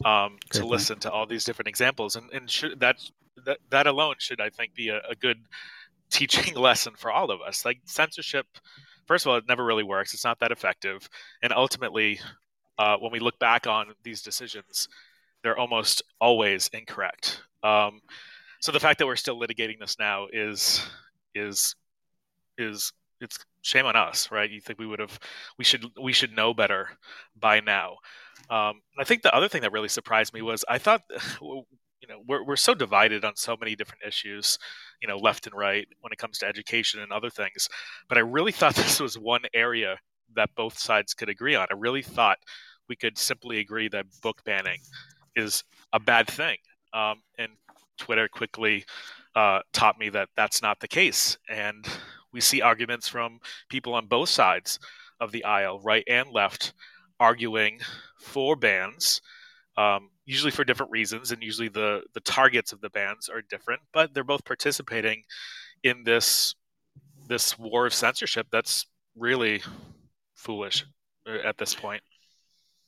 um, 0.03 0.37
to 0.51 0.65
listen 0.65 0.99
to 0.99 1.11
all 1.11 1.25
these 1.25 1.43
different 1.43 1.67
examples, 1.67 2.15
and 2.15 2.31
and 2.31 2.49
should, 2.49 2.79
that 2.79 2.97
that 3.45 3.59
that 3.69 3.87
alone 3.87 4.15
should 4.19 4.41
I 4.41 4.49
think 4.49 4.73
be 4.73 4.89
a, 4.89 5.01
a 5.09 5.15
good 5.15 5.37
teaching 6.09 6.55
lesson 6.59 6.93
for 6.97 7.11
all 7.11 7.31
of 7.31 7.41
us. 7.41 7.65
Like 7.65 7.79
censorship, 7.85 8.45
first 9.05 9.25
of 9.25 9.31
all, 9.31 9.37
it 9.37 9.47
never 9.47 9.63
really 9.63 9.83
works. 9.83 10.13
It's 10.13 10.23
not 10.23 10.39
that 10.39 10.51
effective, 10.51 11.09
and 11.41 11.53
ultimately, 11.53 12.19
uh, 12.77 12.97
when 12.97 13.11
we 13.11 13.19
look 13.19 13.39
back 13.39 13.67
on 13.67 13.93
these 14.03 14.21
decisions, 14.21 14.87
they're 15.43 15.57
almost 15.57 16.01
always 16.19 16.69
incorrect. 16.73 17.41
Um, 17.63 18.01
so 18.59 18.71
the 18.71 18.79
fact 18.79 18.99
that 18.99 19.05
we're 19.05 19.15
still 19.15 19.39
litigating 19.39 19.79
this 19.79 19.97
now 19.99 20.27
is 20.31 20.85
is 21.35 21.75
is 22.57 22.93
it's 23.19 23.39
shame 23.61 23.85
on 23.85 23.95
us, 23.95 24.31
right? 24.31 24.49
You 24.49 24.61
think 24.61 24.79
we 24.79 24.85
would 24.85 24.99
have 24.99 25.19
we 25.57 25.65
should 25.65 25.85
we 26.01 26.13
should 26.13 26.35
know 26.35 26.53
better 26.53 26.89
by 27.39 27.59
now. 27.59 27.97
Um, 28.49 28.81
I 28.99 29.03
think 29.05 29.21
the 29.21 29.33
other 29.33 29.47
thing 29.47 29.61
that 29.61 29.71
really 29.71 29.89
surprised 29.89 30.33
me 30.33 30.41
was 30.41 30.65
I 30.69 30.77
thought, 30.77 31.01
you 32.03 32.13
know 32.13 32.21
we're 32.27 32.43
we're 32.43 32.57
so 32.57 32.75
divided 32.75 33.23
on 33.23 33.35
so 33.35 33.55
many 33.57 33.75
different 33.75 34.03
issues, 34.05 34.59
you 35.01 35.07
know, 35.07 35.17
left 35.17 35.47
and 35.47 35.55
right 35.55 35.87
when 36.01 36.11
it 36.11 36.19
comes 36.19 36.37
to 36.39 36.45
education 36.45 36.99
and 36.99 37.13
other 37.13 37.29
things. 37.29 37.69
But 38.09 38.17
I 38.17 38.21
really 38.21 38.51
thought 38.51 38.75
this 38.75 38.99
was 38.99 39.17
one 39.17 39.43
area 39.53 39.97
that 40.35 40.49
both 40.55 40.77
sides 40.77 41.13
could 41.13 41.29
agree 41.29 41.55
on. 41.55 41.67
I 41.71 41.75
really 41.75 42.01
thought 42.01 42.37
we 42.89 42.97
could 42.97 43.17
simply 43.17 43.59
agree 43.59 43.87
that 43.89 44.05
book 44.21 44.43
banning 44.43 44.79
is 45.35 45.63
a 45.93 45.99
bad 45.99 46.27
thing. 46.27 46.57
Um, 46.93 47.21
and 47.37 47.51
Twitter 47.97 48.27
quickly 48.27 48.83
uh, 49.35 49.59
taught 49.71 49.97
me 49.97 50.09
that 50.09 50.29
that's 50.35 50.61
not 50.61 50.79
the 50.79 50.87
case. 50.87 51.37
And 51.49 51.87
we 52.33 52.41
see 52.41 52.61
arguments 52.61 53.07
from 53.07 53.39
people 53.69 53.93
on 53.93 54.07
both 54.07 54.29
sides 54.29 54.79
of 55.19 55.31
the 55.31 55.45
aisle, 55.45 55.79
right 55.79 56.03
and 56.07 56.29
left, 56.29 56.73
arguing 57.19 57.79
for 58.19 58.55
bans, 58.55 59.21
um, 59.77 60.09
usually 60.25 60.51
for 60.51 60.63
different 60.63 60.91
reasons, 60.91 61.31
and 61.31 61.43
usually 61.43 61.69
the 61.69 62.03
the 62.13 62.19
targets 62.21 62.71
of 62.71 62.81
the 62.81 62.89
bans 62.89 63.29
are 63.29 63.41
different, 63.41 63.81
but 63.93 64.13
they're 64.13 64.23
both 64.23 64.45
participating 64.45 65.23
in 65.83 66.03
this 66.03 66.55
this 67.27 67.57
war 67.57 67.85
of 67.85 67.93
censorship 67.93 68.47
that's 68.51 68.85
really 69.15 69.61
foolish 70.35 70.85
uh, 71.27 71.37
at 71.47 71.57
this 71.57 71.73
point. 71.73 72.01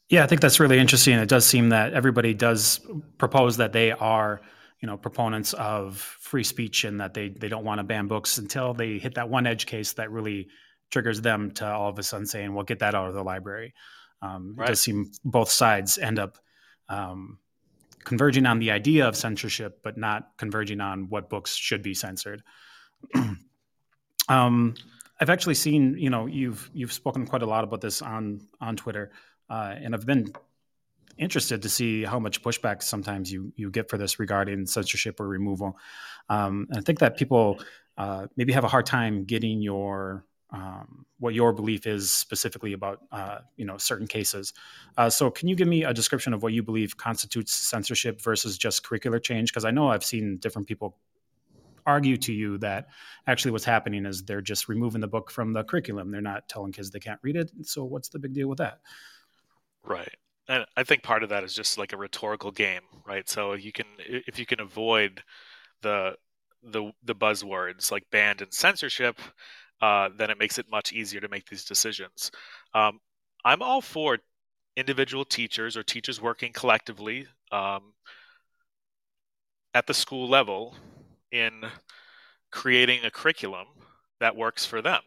Yeah, 0.10 0.24
I 0.24 0.28
think 0.28 0.42
that's 0.42 0.60
really 0.60 0.78
interesting. 0.78 1.18
It 1.18 1.30
does 1.30 1.46
seem 1.46 1.70
that 1.70 1.94
everybody 1.94 2.34
does 2.34 2.80
propose 3.18 3.58
that 3.58 3.74
they 3.74 3.92
are, 3.92 4.42
you 4.80 4.88
know, 4.88 4.98
proponents 4.98 5.54
of 5.54 5.98
free 5.98 6.44
speech 6.44 6.84
and 6.84 7.00
that 7.02 7.14
they 7.14 7.30
they 7.30 7.48
don't 7.48 7.66
want 7.66 7.80
to 7.80 7.84
ban 7.84 8.08
books 8.08 8.38
until 8.38 8.74
they 8.74 8.98
hit 8.98 9.16
that 9.16 9.30
one 9.30 9.48
edge 9.48 9.66
case 9.66 9.94
that 9.94 10.12
really 10.12 10.48
triggers 10.92 11.22
them 11.22 11.52
to 11.52 11.66
all 11.66 11.90
of 11.90 11.98
a 11.98 12.04
sudden 12.04 12.26
saying, 12.26 12.54
"Well, 12.54 12.64
get 12.64 12.80
that 12.80 12.96
out 12.96 13.08
of 13.08 13.14
the 13.14 13.24
library." 13.24 13.74
Um, 14.22 14.54
right. 14.56 14.70
It 14.70 14.72
does 14.72 14.82
seem 14.82 15.12
both 15.24 15.50
sides 15.50 15.98
end 15.98 16.20
up 16.20 16.38
um, 16.90 17.40
converging 18.04 18.46
on 18.46 18.60
the 18.60 18.72
idea 18.72 19.08
of 19.08 19.16
censorship, 19.16 19.80
but 19.84 19.98
not 19.98 20.32
converging 20.38 20.82
on 20.82 21.10
what 21.10 21.30
books 21.30 21.56
should 21.56 21.82
be 21.82 21.94
censored. 21.94 22.44
um, 24.30 24.76
I've 25.20 25.30
actually 25.30 25.56
seen, 25.56 25.98
you 25.98 26.10
know, 26.10 26.26
you've 26.26 26.70
you've 26.74 26.94
spoken 26.94 27.26
quite 27.26 27.42
a 27.42 27.46
lot 27.46 27.64
about 27.64 27.82
this 27.82 28.02
on 28.02 28.42
on 28.60 28.76
Twitter, 28.76 29.12
uh, 29.50 29.76
and 29.78 29.94
I've 29.94 30.06
been 30.06 30.32
interested 31.18 31.62
to 31.62 31.70
see 31.70 32.04
how 32.04 32.20
much 32.20 32.42
pushback 32.42 32.84
sometimes 32.84 33.32
you 33.32 33.54
you 33.56 33.72
get 33.72 33.90
for 33.90 33.98
this 33.98 34.20
regarding 34.20 34.66
censorship 34.66 35.20
or 35.20 35.28
removal. 35.28 35.78
Um, 36.30 36.68
and 36.70 36.80
I 36.80 36.82
think 36.82 37.00
that 37.00 37.18
people 37.18 37.60
uh, 37.98 38.28
maybe 38.36 38.54
have 38.54 38.64
a 38.64 38.68
hard 38.68 38.86
time 38.86 39.24
getting 39.24 39.62
your 39.62 40.26
um, 40.56 41.06
what 41.20 41.34
your 41.34 41.52
belief 41.52 41.86
is 41.86 42.12
specifically 42.12 42.74
about 42.74 43.02
uh, 43.12 43.40
you 43.58 43.66
know 43.66 43.78
certain 43.78 44.08
cases. 44.08 44.54
Uh, 44.98 45.10
so, 45.10 45.30
can 45.30 45.48
you 45.48 45.56
give 45.56 45.68
me 45.68 45.84
a 45.84 45.94
description 45.94 46.34
of 46.34 46.44
what 46.44 46.54
you 46.54 46.64
believe 46.64 46.96
constitutes 46.96 47.54
censorship 47.54 48.22
versus 48.22 48.58
just 48.58 48.84
curricular 48.84 49.22
change? 49.22 49.52
Because 49.52 49.66
I 49.66 49.72
know 49.72 49.90
I've 49.90 50.06
seen 50.06 50.38
different 50.38 50.68
people 50.68 50.98
argue 51.86 52.18
to 52.18 52.34
you 52.34 52.58
that 52.60 52.88
actually 53.28 53.52
what's 53.52 53.66
happening 53.66 54.06
is 54.06 54.24
they're 54.24 54.42
just 54.42 54.68
removing 54.68 55.02
the 55.02 55.08
book 55.08 55.30
from 55.30 55.54
the 55.54 55.64
curriculum. 55.64 56.10
They're 56.10 56.22
not 56.22 56.48
telling 56.48 56.72
kids 56.72 56.90
they 56.90 57.00
can't 57.00 57.20
read 57.22 57.36
it. 57.36 57.52
So, 57.64 57.84
what's 57.84 58.10
the 58.10 58.20
big 58.20 58.34
deal 58.34 58.48
with 58.48 58.60
that? 58.60 58.80
Right. 59.84 60.16
And 60.48 60.66
I 60.78 60.84
think 60.84 61.04
part 61.04 61.24
of 61.24 61.30
that 61.30 61.44
is 61.44 61.54
just 61.54 61.78
like 61.78 61.92
a 61.92 61.98
rhetorical 61.98 62.52
game, 62.52 62.82
right? 63.06 63.28
So 63.28 63.54
you 63.54 63.72
can 63.72 63.88
if 64.00 64.40
you 64.40 64.46
can 64.46 64.62
avoid 64.62 65.24
the 65.82 66.16
the 66.64 66.92
the 67.04 67.16
buzzwords 67.16 67.92
like 67.92 68.04
banned 68.12 68.42
and 68.42 68.54
censorship, 68.54 69.20
uh, 69.82 70.10
then 70.18 70.30
it 70.30 70.40
makes 70.40 70.58
it 70.58 70.66
much 70.70 70.94
easier 70.94 71.22
to 71.22 71.28
make 71.28 71.48
these 71.48 71.66
decisions. 71.66 72.32
Um, 72.74 73.00
I'm 73.44 73.62
all 73.62 73.82
for 73.82 74.18
individual 74.76 75.26
teachers 75.26 75.78
or 75.78 75.84
teachers 75.84 76.22
working 76.22 76.52
collectively 76.52 77.28
um, 77.52 77.94
at 79.74 79.88
the 79.88 79.94
school 79.94 80.28
level 80.28 80.76
in 81.32 81.64
creating 82.52 83.04
a 83.04 83.12
curriculum 83.12 83.68
that 84.20 84.36
works 84.36 84.66
for 84.66 84.82
them. 84.82 85.02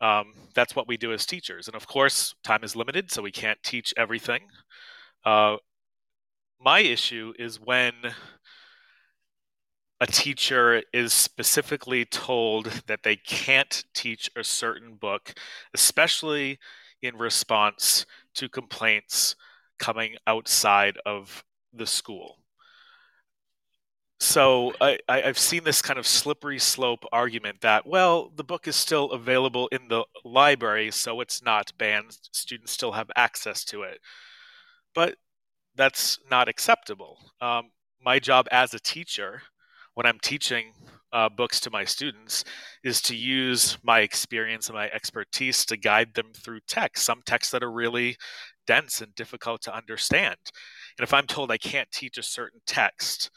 Um, 0.00 0.32
that's 0.54 0.74
what 0.74 0.88
we 0.88 0.96
do 0.96 1.12
as 1.12 1.26
teachers. 1.26 1.68
And 1.68 1.76
of 1.76 1.86
course, 1.86 2.34
time 2.42 2.64
is 2.64 2.74
limited, 2.74 3.10
so 3.10 3.20
we 3.22 3.30
can't 3.30 3.62
teach 3.62 3.92
everything. 3.96 4.42
Uh, 5.24 5.56
my 6.58 6.80
issue 6.80 7.34
is 7.38 7.60
when 7.60 7.92
a 10.00 10.06
teacher 10.06 10.82
is 10.92 11.12
specifically 11.12 12.04
told 12.06 12.66
that 12.86 13.02
they 13.02 13.16
can't 13.16 13.84
teach 13.94 14.30
a 14.34 14.42
certain 14.42 14.94
book, 14.94 15.34
especially 15.74 16.58
in 17.02 17.18
response 17.18 18.06
to 18.34 18.48
complaints 18.48 19.36
coming 19.78 20.16
outside 20.26 20.96
of 21.04 21.44
the 21.72 21.86
school. 21.86 22.38
So 24.20 24.74
I, 24.80 24.98
have 25.08 25.38
seen 25.38 25.64
this 25.64 25.80
kind 25.80 25.98
of 25.98 26.06
slippery 26.06 26.58
slope 26.58 27.04
argument 27.10 27.62
that, 27.62 27.86
well, 27.86 28.30
the 28.36 28.44
book 28.44 28.68
is 28.68 28.76
still 28.76 29.10
available 29.12 29.68
in 29.68 29.88
the 29.88 30.04
library, 30.24 30.90
so 30.90 31.20
it's 31.20 31.42
not 31.42 31.72
banned. 31.78 32.18
Students 32.32 32.72
still 32.72 32.92
have 32.92 33.10
access 33.16 33.64
to 33.66 33.82
it. 33.82 33.98
But 34.94 35.16
that's 35.74 36.18
not 36.30 36.48
acceptable. 36.48 37.16
Um, 37.40 37.70
my 38.02 38.18
job 38.18 38.46
as 38.50 38.74
a 38.74 38.80
teacher 38.80 39.42
when 39.94 40.06
I'm 40.06 40.18
teaching 40.20 40.72
uh, 41.12 41.28
books 41.28 41.60
to 41.60 41.70
my 41.70 41.84
students 41.84 42.44
is 42.84 43.00
to 43.02 43.16
use 43.16 43.78
my 43.82 44.00
experience 44.00 44.68
and 44.68 44.76
my 44.76 44.88
expertise 44.90 45.64
to 45.66 45.76
guide 45.76 46.14
them 46.14 46.32
through 46.34 46.60
text, 46.68 47.04
some 47.04 47.20
texts 47.26 47.52
that 47.52 47.62
are 47.62 47.72
really 47.72 48.16
dense 48.66 49.00
and 49.00 49.14
difficult 49.14 49.60
to 49.62 49.76
understand. 49.76 50.36
And 50.98 51.04
if 51.04 51.12
I'm 51.12 51.26
told 51.26 51.50
I 51.50 51.58
can't 51.58 51.90
teach 51.90 52.18
a 52.18 52.22
certain 52.22 52.60
text 52.66 53.30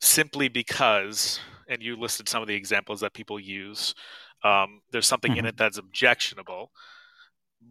simply 0.00 0.48
because, 0.48 1.40
and 1.68 1.82
you 1.82 1.96
listed 1.96 2.28
some 2.28 2.42
of 2.42 2.48
the 2.48 2.54
examples 2.54 3.00
that 3.00 3.12
people 3.12 3.40
use, 3.40 3.94
um, 4.44 4.80
there's 4.92 5.06
something 5.06 5.32
mm-hmm. 5.32 5.40
in 5.40 5.46
it 5.46 5.56
that's 5.56 5.78
objectionable 5.78 6.70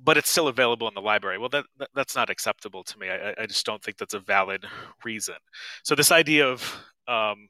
but 0.03 0.17
it's 0.17 0.29
still 0.29 0.47
available 0.47 0.87
in 0.87 0.93
the 0.93 1.01
library. 1.01 1.37
Well, 1.37 1.49
that, 1.49 1.65
that 1.79 1.89
that's 1.95 2.15
not 2.15 2.29
acceptable 2.29 2.83
to 2.83 2.99
me. 2.99 3.09
I, 3.09 3.33
I, 3.41 3.45
just 3.47 3.65
don't 3.65 3.83
think 3.83 3.97
that's 3.97 4.13
a 4.13 4.19
valid 4.19 4.65
reason. 5.03 5.35
So 5.83 5.95
this 5.95 6.11
idea 6.11 6.47
of 6.47 6.79
um, 7.09 7.49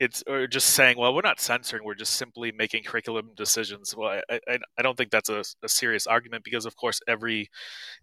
it's 0.00 0.22
or 0.28 0.46
just 0.46 0.70
saying, 0.70 0.96
well, 0.96 1.14
we're 1.14 1.22
not 1.22 1.40
censoring; 1.40 1.84
we're 1.84 1.94
just 1.94 2.14
simply 2.14 2.52
making 2.52 2.84
curriculum 2.84 3.30
decisions. 3.36 3.96
Well, 3.96 4.20
I, 4.30 4.40
I, 4.48 4.58
I 4.78 4.82
don't 4.82 4.96
think 4.96 5.10
that's 5.10 5.28
a, 5.28 5.42
a, 5.62 5.68
serious 5.68 6.06
argument 6.06 6.44
because, 6.44 6.66
of 6.66 6.76
course, 6.76 7.00
every 7.08 7.50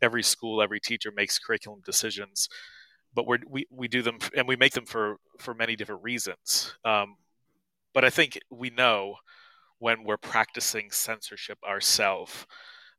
every 0.02 0.24
school, 0.24 0.62
every 0.62 0.80
teacher 0.80 1.12
makes 1.16 1.40
curriculum 1.40 1.82
decisions, 1.86 2.50
but 3.14 3.28
we 3.28 3.38
we 3.48 3.66
we 3.72 3.88
do 3.88 4.02
them 4.02 4.18
and 4.36 4.48
we 4.48 4.58
make 4.58 4.74
them 4.74 4.86
for 4.86 5.18
for 5.40 5.54
many 5.54 5.76
different 5.76 6.04
reasons. 6.04 6.76
Um, 6.84 7.16
but 7.94 8.04
I 8.04 8.10
think 8.10 8.40
we 8.52 8.70
know 8.70 9.16
when 9.80 10.04
we're 10.04 10.18
practicing 10.18 10.92
censorship 10.92 11.58
ourselves, 11.64 12.46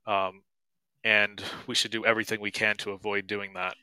um, 0.06 0.42
and 1.04 1.42
we 1.66 1.74
should 1.74 1.90
do 1.90 2.06
everything 2.06 2.40
we 2.40 2.50
can 2.50 2.76
to 2.78 2.92
avoid 2.92 3.26
doing 3.26 3.52
that. 3.54 3.74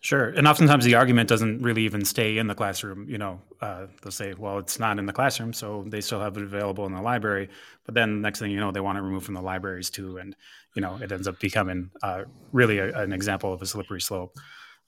Sure, 0.00 0.30
and 0.30 0.48
oftentimes 0.48 0.84
the 0.84 0.94
argument 0.94 1.28
doesn't 1.28 1.62
really 1.62 1.82
even 1.82 2.04
stay 2.04 2.38
in 2.38 2.46
the 2.46 2.54
classroom. 2.54 3.08
You 3.08 3.18
know, 3.18 3.40
uh, 3.60 3.86
they'll 4.02 4.12
say, 4.12 4.34
"Well, 4.34 4.58
it's 4.58 4.78
not 4.78 4.98
in 4.98 5.06
the 5.06 5.12
classroom, 5.12 5.52
so 5.52 5.84
they 5.86 6.00
still 6.00 6.20
have 6.20 6.36
it 6.36 6.42
available 6.42 6.86
in 6.86 6.92
the 6.92 7.00
library." 7.00 7.48
But 7.84 7.94
then 7.94 8.20
next 8.20 8.38
thing 8.38 8.50
you 8.50 8.60
know, 8.60 8.72
they 8.72 8.80
want 8.80 8.96
to 8.96 9.02
remove 9.02 9.24
from 9.24 9.34
the 9.34 9.42
libraries 9.42 9.90
too, 9.90 10.18
and 10.18 10.34
you 10.74 10.82
know, 10.82 10.98
it 11.00 11.12
ends 11.12 11.28
up 11.28 11.38
becoming 11.40 11.90
uh, 12.02 12.24
really 12.52 12.78
a, 12.78 12.96
an 13.00 13.12
example 13.12 13.52
of 13.52 13.62
a 13.62 13.66
slippery 13.66 14.00
slope. 14.00 14.36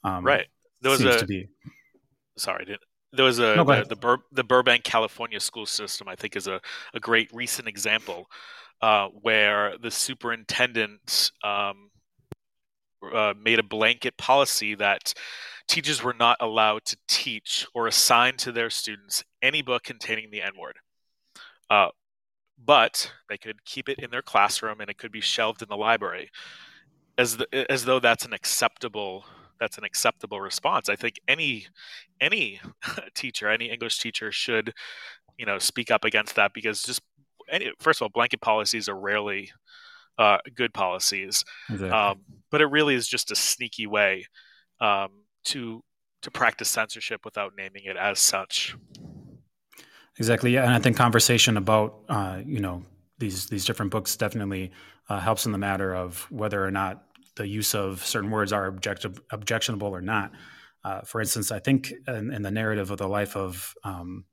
Um, 0.02 0.24
right. 0.24 0.46
There 0.80 0.90
was 0.90 1.02
a, 1.02 1.18
to 1.18 1.26
be. 1.26 1.48
Sorry, 2.36 2.76
there 3.12 3.24
was 3.24 3.38
a 3.38 3.56
no, 3.56 3.64
the, 3.64 3.84
the, 3.88 3.96
Bur- 3.96 4.24
the, 4.32 4.44
Burbank, 4.44 4.84
California 4.84 5.40
school 5.40 5.66
system. 5.66 6.08
I 6.08 6.16
think 6.16 6.36
is 6.36 6.46
a, 6.46 6.60
a 6.92 7.00
great 7.00 7.30
recent 7.32 7.68
example 7.68 8.26
uh, 8.82 9.08
where 9.08 9.78
the 9.78 9.90
superintendent. 9.90 11.30
Um, 11.42 11.90
uh, 13.12 13.34
made 13.40 13.58
a 13.58 13.64
blanket 13.64 14.16
policy 14.16 14.74
that 14.76 15.14
teachers 15.68 16.02
were 16.02 16.14
not 16.14 16.36
allowed 16.40 16.84
to 16.84 16.96
teach 17.08 17.66
or 17.74 17.86
assign 17.86 18.36
to 18.36 18.52
their 18.52 18.70
students 18.70 19.24
any 19.42 19.62
book 19.62 19.82
containing 19.82 20.30
the 20.30 20.42
N 20.42 20.52
word. 20.58 20.76
Uh, 21.70 21.88
but 22.62 23.10
they 23.28 23.38
could 23.38 23.64
keep 23.64 23.88
it 23.88 23.98
in 23.98 24.10
their 24.10 24.22
classroom 24.22 24.80
and 24.80 24.88
it 24.88 24.98
could 24.98 25.12
be 25.12 25.20
shelved 25.20 25.62
in 25.62 25.68
the 25.68 25.76
library, 25.76 26.30
as 27.18 27.36
the, 27.36 27.70
as 27.70 27.84
though 27.84 28.00
that's 28.00 28.24
an 28.24 28.32
acceptable 28.32 29.24
that's 29.60 29.78
an 29.78 29.84
acceptable 29.84 30.40
response. 30.40 30.88
I 30.88 30.96
think 30.96 31.20
any 31.28 31.66
any 32.20 32.60
teacher, 33.14 33.48
any 33.48 33.70
English 33.70 33.98
teacher, 33.98 34.32
should 34.32 34.72
you 35.38 35.46
know 35.46 35.58
speak 35.58 35.90
up 35.90 36.04
against 36.04 36.36
that 36.36 36.52
because 36.54 36.82
just 36.82 37.02
any, 37.50 37.72
first 37.78 38.00
of 38.00 38.04
all, 38.04 38.08
blanket 38.10 38.40
policies 38.40 38.88
are 38.88 38.98
rarely 38.98 39.50
uh, 40.18 40.38
good 40.54 40.72
policies. 40.72 41.44
Exactly. 41.70 41.90
Um, 41.90 42.20
but 42.50 42.60
it 42.60 42.66
really 42.66 42.94
is 42.94 43.08
just 43.08 43.30
a 43.30 43.36
sneaky 43.36 43.86
way 43.86 44.26
um, 44.80 45.10
to 45.46 45.82
to 46.22 46.30
practice 46.30 46.68
censorship 46.68 47.24
without 47.24 47.52
naming 47.56 47.84
it 47.84 47.96
as 47.96 48.18
such. 48.18 48.74
Exactly. 50.18 50.54
Yeah, 50.54 50.64
and 50.64 50.72
I 50.72 50.78
think 50.78 50.96
conversation 50.96 51.56
about 51.56 52.00
uh, 52.08 52.40
you 52.44 52.60
know 52.60 52.82
these 53.18 53.46
these 53.46 53.64
different 53.64 53.90
books 53.90 54.16
definitely 54.16 54.72
uh, 55.08 55.20
helps 55.20 55.46
in 55.46 55.52
the 55.52 55.58
matter 55.58 55.94
of 55.94 56.26
whether 56.30 56.64
or 56.64 56.70
not 56.70 57.04
the 57.36 57.46
use 57.46 57.74
of 57.74 58.04
certain 58.04 58.30
words 58.30 58.52
are 58.52 58.66
objective, 58.66 59.20
objectionable 59.30 59.88
or 59.88 60.00
not. 60.00 60.32
Uh, 60.84 61.00
for 61.00 61.20
instance, 61.20 61.50
I 61.50 61.58
think 61.58 61.92
in, 62.06 62.32
in, 62.32 62.42
the 62.42 62.50
narrative 62.50 62.90
of 62.90 62.98
the 62.98 63.08
life 63.08 63.36
of 63.36 63.74
um, 63.84 64.26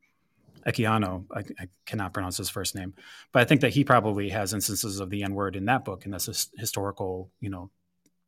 Equiano, 0.66 1.26
I, 1.34 1.40
I, 1.60 1.68
cannot 1.86 2.14
pronounce 2.14 2.38
his 2.38 2.50
first 2.50 2.76
name, 2.76 2.94
but 3.32 3.42
I 3.42 3.46
think 3.46 3.62
that 3.62 3.74
he 3.74 3.84
probably 3.84 4.30
has 4.30 4.54
instances 4.54 5.00
of 5.00 5.10
the 5.10 5.24
N 5.24 5.34
word 5.34 5.56
in 5.56 5.66
that 5.66 5.86
book, 5.86 6.06
and 6.06 6.14
that's 6.14 6.28
a 6.28 6.60
historical, 6.60 7.32
you 7.40 7.50
know, 7.50 7.72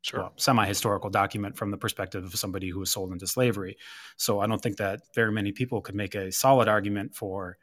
sure. 0.02 0.20
well, 0.22 0.34
semi-historical 0.36 1.10
document 1.10 1.58
from 1.58 1.72
the 1.72 1.78
perspective 1.78 2.24
of 2.24 2.36
somebody 2.36 2.70
who 2.70 2.80
was 2.80 2.92
sold 2.92 3.12
into 3.12 3.28
slavery. 3.28 3.78
So 4.18 4.40
I 4.40 4.48
don't 4.48 4.62
think 4.62 4.78
that 4.78 5.02
very 5.16 5.32
many 5.32 5.52
people 5.52 5.82
could 5.82 5.96
make 5.96 6.16
a 6.16 6.32
solid 6.32 6.68
argument 6.68 7.16
for 7.16 7.58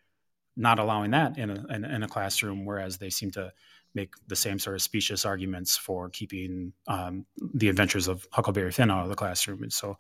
not 0.57 0.79
allowing 0.79 1.13
that 1.13 1.39
in 1.39 1.51
a, 1.51 1.67
in, 1.75 1.85
in 1.85 2.03
a 2.03 2.09
classroom, 2.09 2.65
whereas 2.65 2.99
they 2.99 3.11
seem 3.11 3.31
to 3.33 3.53
make 3.95 4.15
the 4.27 4.37
same 4.37 4.59
sort 4.59 4.77
of 4.77 4.83
specious 4.83 5.25
arguments 5.25 5.77
for 5.77 6.09
keeping 6.09 6.73
um, 6.87 7.27
the 7.55 7.69
adventures 7.69 8.09
of 8.09 8.27
Huckleberry 8.33 8.73
Finn 8.73 8.91
out 8.91 9.03
of 9.03 9.09
the 9.09 9.17
classroom. 9.17 9.63
And 9.63 9.73
so, 9.73 9.97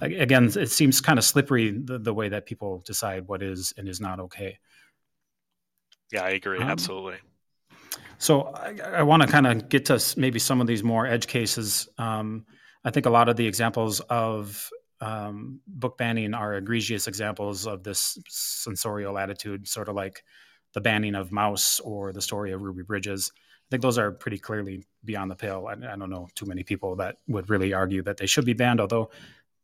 again, 0.00 0.50
it 0.56 0.70
seems 0.70 1.00
kind 1.00 1.18
of 1.18 1.24
slippery 1.24 1.70
the, 1.70 1.98
the 1.98 2.14
way 2.14 2.28
that 2.28 2.46
people 2.46 2.82
decide 2.86 3.28
what 3.28 3.42
is 3.42 3.74
and 3.76 3.88
is 3.88 4.00
not 4.00 4.20
okay. 4.20 4.58
Yeah, 6.12 6.22
I 6.22 6.30
agree. 6.30 6.58
Um, 6.58 6.64
Absolutely. 6.64 7.16
So 8.18 8.42
I, 8.54 8.78
I 8.94 9.02
want 9.02 9.22
to 9.22 9.28
kind 9.28 9.46
of 9.46 9.68
get 9.68 9.86
to 9.86 10.02
maybe 10.16 10.38
some 10.38 10.60
of 10.60 10.66
these 10.66 10.82
more 10.82 11.06
edge 11.06 11.26
cases. 11.26 11.88
Um, 11.98 12.46
I 12.84 12.90
think 12.90 13.06
a 13.06 13.10
lot 13.10 13.28
of 13.28 13.36
the 13.36 13.46
examples 13.46 14.00
of 14.00 14.70
um, 15.00 15.60
book 15.66 15.98
banning 15.98 16.34
are 16.34 16.54
egregious 16.54 17.06
examples 17.06 17.66
of 17.66 17.82
this 17.82 18.18
censorial 18.28 19.18
attitude, 19.18 19.68
sort 19.68 19.88
of 19.88 19.94
like 19.94 20.24
the 20.76 20.80
banning 20.82 21.14
of 21.14 21.30
Maus 21.30 21.80
or 21.84 22.12
the 22.12 22.20
story 22.20 22.52
of 22.52 22.60
Ruby 22.60 22.82
Bridges. 22.82 23.32
I 23.34 23.66
think 23.70 23.80
those 23.80 23.96
are 23.96 24.12
pretty 24.12 24.36
clearly 24.36 24.84
beyond 25.06 25.30
the 25.30 25.34
pale. 25.34 25.66
I, 25.66 25.72
I 25.72 25.96
don't 25.96 26.10
know 26.10 26.28
too 26.34 26.44
many 26.44 26.64
people 26.64 26.96
that 26.96 27.16
would 27.28 27.48
really 27.48 27.72
argue 27.72 28.02
that 28.02 28.18
they 28.18 28.26
should 28.26 28.44
be 28.44 28.52
banned, 28.52 28.78
although 28.78 29.08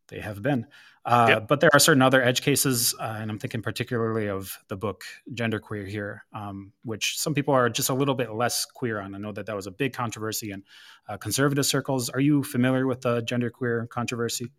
they 0.09 0.21
have 0.21 0.41
been. 0.41 0.67
Uh, 1.05 1.27
yep. 1.29 1.49
But 1.49 1.61
there 1.61 1.69
are 1.75 1.79
certain 1.79 2.01
other 2.01 2.23
edge 2.23 2.41
cases, 2.41 2.95
uh, 2.99 3.19
and 3.19 3.31
I'm 3.31 3.39
thinking 3.39 3.61
particularly 3.61 4.31
of 4.31 4.57
the 4.69 4.77
book 4.77 5.05
Genderqueer 5.35 5.87
here, 5.87 6.25
um, 6.33 6.73
which 6.83 7.19
some 7.19 7.35
people 7.35 7.53
are 7.53 7.69
just 7.69 7.91
a 7.91 7.95
little 7.95 8.15
bit 8.15 8.33
less 8.33 8.65
queer 8.65 8.99
on. 8.99 9.15
I 9.15 9.19
know 9.19 9.33
that 9.33 9.45
that 9.45 9.55
was 9.55 9.67
a 9.67 9.71
big 9.71 9.93
controversy 9.93 10.53
in 10.53 10.63
uh, 11.11 11.19
conservative 11.19 11.67
circles. 11.67 12.09
Are 12.09 12.21
you 12.21 12.43
familiar 12.43 12.87
with 12.87 13.03
the 13.03 13.21
genderqueer 13.21 13.87
controversy? 13.91 14.51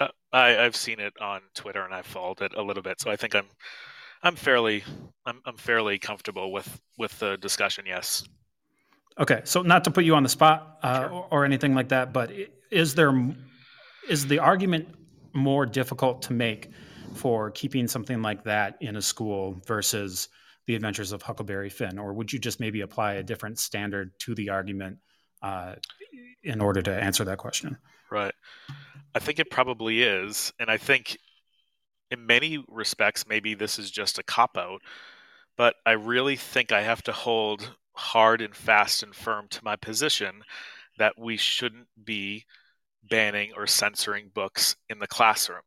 Uh, 0.00 0.08
I, 0.32 0.48
have 0.52 0.74
seen 0.74 1.00
it 1.00 1.12
on 1.20 1.42
Twitter 1.54 1.84
and 1.84 1.92
I've 1.92 2.06
followed 2.06 2.40
it 2.40 2.54
a 2.56 2.62
little 2.62 2.82
bit, 2.82 2.98
so 2.98 3.10
I 3.10 3.16
think 3.16 3.34
I'm 3.34 3.48
I'm 4.22 4.36
fairly 4.36 4.84
I'm, 5.26 5.40
I'm 5.44 5.56
fairly 5.56 5.98
comfortable 5.98 6.52
with 6.52 6.80
with 6.98 7.18
the 7.18 7.36
discussion. 7.36 7.84
Yes. 7.86 8.24
Okay, 9.18 9.42
so 9.44 9.62
not 9.62 9.84
to 9.84 9.90
put 9.90 10.04
you 10.04 10.14
on 10.14 10.22
the 10.22 10.28
spot 10.28 10.78
uh, 10.82 11.08
sure. 11.08 11.28
or 11.30 11.44
anything 11.44 11.74
like 11.74 11.90
that, 11.90 12.12
but 12.12 12.32
is 12.70 12.94
there 12.94 13.12
is 14.08 14.26
the 14.26 14.38
argument 14.38 14.88
more 15.34 15.66
difficult 15.66 16.22
to 16.22 16.32
make 16.32 16.70
for 17.14 17.50
keeping 17.50 17.86
something 17.86 18.22
like 18.22 18.42
that 18.44 18.76
in 18.80 18.96
a 18.96 19.02
school 19.02 19.60
versus 19.66 20.28
the 20.66 20.74
Adventures 20.74 21.12
of 21.12 21.22
Huckleberry 21.22 21.68
Finn, 21.68 21.98
or 21.98 22.14
would 22.14 22.32
you 22.32 22.38
just 22.38 22.60
maybe 22.60 22.80
apply 22.80 23.14
a 23.14 23.22
different 23.22 23.58
standard 23.58 24.18
to 24.20 24.34
the 24.34 24.48
argument 24.48 24.98
uh, 25.42 25.74
in 26.42 26.60
order 26.60 26.80
to 26.82 26.90
answer 26.90 27.24
that 27.24 27.38
question? 27.38 27.76
Right. 28.10 28.34
I 29.14 29.18
think 29.18 29.38
it 29.38 29.50
probably 29.50 30.02
is, 30.02 30.52
and 30.58 30.70
I 30.70 30.76
think 30.76 31.18
in 32.12 32.26
many 32.26 32.62
respects, 32.68 33.26
maybe 33.26 33.54
this 33.54 33.78
is 33.78 33.90
just 33.90 34.18
a 34.18 34.22
cop 34.22 34.58
out, 34.58 34.82
but 35.56 35.76
I 35.86 35.92
really 35.92 36.36
think 36.36 36.70
I 36.70 36.82
have 36.82 37.02
to 37.04 37.12
hold 37.12 37.74
hard 37.94 38.42
and 38.42 38.54
fast 38.54 39.02
and 39.02 39.14
firm 39.14 39.48
to 39.48 39.64
my 39.64 39.76
position 39.76 40.42
that 40.98 41.18
we 41.18 41.38
shouldn't 41.38 41.88
be 42.04 42.44
banning 43.02 43.52
or 43.56 43.66
censoring 43.66 44.30
books 44.34 44.76
in 44.90 44.98
the 44.98 45.06
classroom. 45.06 45.62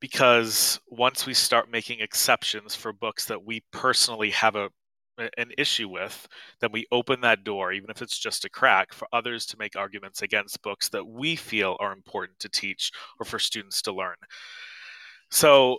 Because 0.00 0.80
once 0.88 1.24
we 1.24 1.34
start 1.34 1.70
making 1.70 2.00
exceptions 2.00 2.74
for 2.74 2.92
books 2.92 3.26
that 3.26 3.44
we 3.44 3.62
personally 3.70 4.30
have 4.30 4.56
a 4.56 4.70
an 5.18 5.52
issue 5.58 5.88
with, 5.88 6.26
then 6.60 6.72
we 6.72 6.86
open 6.90 7.20
that 7.20 7.44
door, 7.44 7.70
even 7.70 7.90
if 7.90 8.00
it's 8.00 8.18
just 8.18 8.46
a 8.46 8.50
crack, 8.50 8.94
for 8.94 9.06
others 9.12 9.44
to 9.46 9.58
make 9.58 9.76
arguments 9.76 10.22
against 10.22 10.62
books 10.62 10.88
that 10.88 11.06
we 11.06 11.36
feel 11.36 11.76
are 11.80 11.92
important 11.92 12.38
to 12.40 12.48
teach 12.48 12.90
or 13.20 13.26
for 13.26 13.38
students 13.38 13.82
to 13.82 13.92
learn. 13.92 14.16
So 15.32 15.78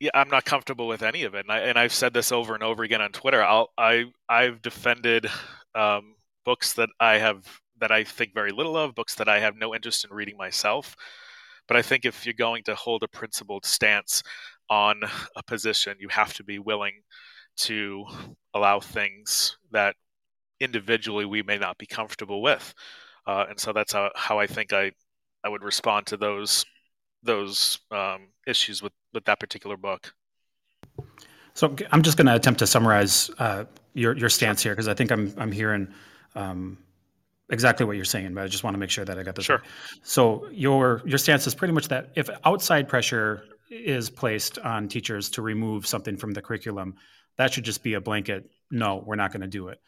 yeah, 0.00 0.10
I'm 0.14 0.30
not 0.30 0.46
comfortable 0.46 0.88
with 0.88 1.02
any 1.02 1.24
of 1.24 1.34
it, 1.34 1.44
and, 1.48 1.78
I, 1.78 1.82
have 1.82 1.92
said 1.92 2.14
this 2.14 2.32
over 2.32 2.54
and 2.54 2.62
over 2.62 2.82
again 2.82 3.02
on 3.02 3.12
Twitter. 3.12 3.42
I'll, 3.42 3.68
I 3.76 4.06
I've 4.30 4.62
defended 4.62 5.28
um, 5.74 6.16
books 6.46 6.72
that 6.74 6.88
I 6.98 7.18
have 7.18 7.44
that 7.80 7.92
I 7.92 8.04
think 8.04 8.32
very 8.32 8.50
little 8.50 8.76
of, 8.76 8.94
books 8.94 9.14
that 9.16 9.28
I 9.28 9.40
have 9.40 9.56
no 9.56 9.74
interest 9.74 10.06
in 10.06 10.10
reading 10.14 10.38
myself. 10.38 10.96
But 11.68 11.76
I 11.76 11.82
think 11.82 12.06
if 12.06 12.24
you're 12.24 12.32
going 12.32 12.62
to 12.64 12.74
hold 12.74 13.02
a 13.02 13.08
principled 13.08 13.66
stance 13.66 14.22
on 14.70 15.02
a 15.36 15.42
position, 15.42 15.98
you 16.00 16.08
have 16.08 16.32
to 16.34 16.44
be 16.44 16.58
willing 16.58 17.02
to 17.58 18.06
allow 18.54 18.80
things 18.80 19.58
that 19.72 19.96
individually 20.60 21.26
we 21.26 21.42
may 21.42 21.58
not 21.58 21.76
be 21.76 21.86
comfortable 21.86 22.40
with. 22.40 22.72
Uh, 23.26 23.44
and 23.50 23.60
so 23.60 23.72
that's 23.72 23.92
how, 23.92 24.10
how 24.16 24.38
I 24.38 24.46
think 24.46 24.72
I, 24.72 24.92
I 25.44 25.50
would 25.50 25.62
respond 25.62 26.06
to 26.06 26.16
those 26.16 26.64
those 27.22 27.78
um, 27.90 28.28
issues 28.46 28.82
with 28.82 28.92
with 29.12 29.24
that 29.24 29.40
particular 29.40 29.76
book. 29.76 30.14
So 31.54 31.74
I'm 31.90 32.02
just 32.02 32.16
going 32.16 32.26
to 32.26 32.34
attempt 32.34 32.58
to 32.60 32.66
summarize 32.66 33.30
uh, 33.38 33.64
your 33.94 34.16
your 34.16 34.28
stance 34.28 34.62
here 34.62 34.72
because 34.72 34.88
I 34.88 34.94
think 34.94 35.10
I'm 35.10 35.34
I'm 35.36 35.52
hearing 35.52 35.88
um, 36.34 36.78
exactly 37.50 37.84
what 37.84 37.96
you're 37.96 38.04
saying, 38.04 38.34
but 38.34 38.44
I 38.44 38.48
just 38.48 38.64
want 38.64 38.74
to 38.74 38.78
make 38.78 38.90
sure 38.90 39.04
that 39.04 39.18
I 39.18 39.22
got 39.22 39.34
this 39.34 39.44
sure. 39.44 39.58
right. 39.58 39.66
So 40.02 40.48
your 40.50 41.02
your 41.04 41.18
stance 41.18 41.46
is 41.46 41.54
pretty 41.54 41.74
much 41.74 41.88
that 41.88 42.10
if 42.14 42.30
outside 42.44 42.88
pressure 42.88 43.44
is 43.70 44.10
placed 44.10 44.58
on 44.58 44.88
teachers 44.88 45.30
to 45.30 45.42
remove 45.42 45.86
something 45.86 46.16
from 46.16 46.32
the 46.32 46.42
curriculum, 46.42 46.94
that 47.36 47.52
should 47.52 47.64
just 47.64 47.82
be 47.82 47.94
a 47.94 48.00
blanket. 48.00 48.50
No, 48.70 49.02
we're 49.06 49.16
not 49.16 49.32
going 49.32 49.42
to 49.42 49.46
do 49.46 49.68
it. 49.68 49.80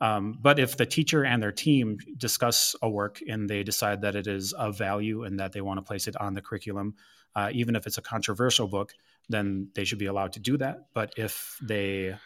Um, 0.00 0.38
but 0.40 0.58
if 0.58 0.76
the 0.76 0.86
teacher 0.86 1.24
and 1.24 1.42
their 1.42 1.52
team 1.52 1.98
discuss 2.16 2.74
a 2.80 2.88
work 2.88 3.20
and 3.28 3.48
they 3.48 3.62
decide 3.62 4.00
that 4.02 4.14
it 4.14 4.26
is 4.26 4.52
of 4.54 4.78
value 4.78 5.24
and 5.24 5.38
that 5.40 5.52
they 5.52 5.60
want 5.60 5.78
to 5.78 5.82
place 5.82 6.06
it 6.08 6.16
on 6.16 6.34
the 6.34 6.40
curriculum, 6.40 6.94
uh, 7.36 7.50
even 7.52 7.76
if 7.76 7.86
it's 7.86 7.98
a 7.98 8.02
controversial 8.02 8.66
book, 8.66 8.94
then 9.28 9.68
they 9.74 9.84
should 9.84 9.98
be 9.98 10.06
allowed 10.06 10.32
to 10.32 10.40
do 10.40 10.56
that. 10.56 10.86
But 10.94 11.12
if 11.16 11.58
they 11.62 12.16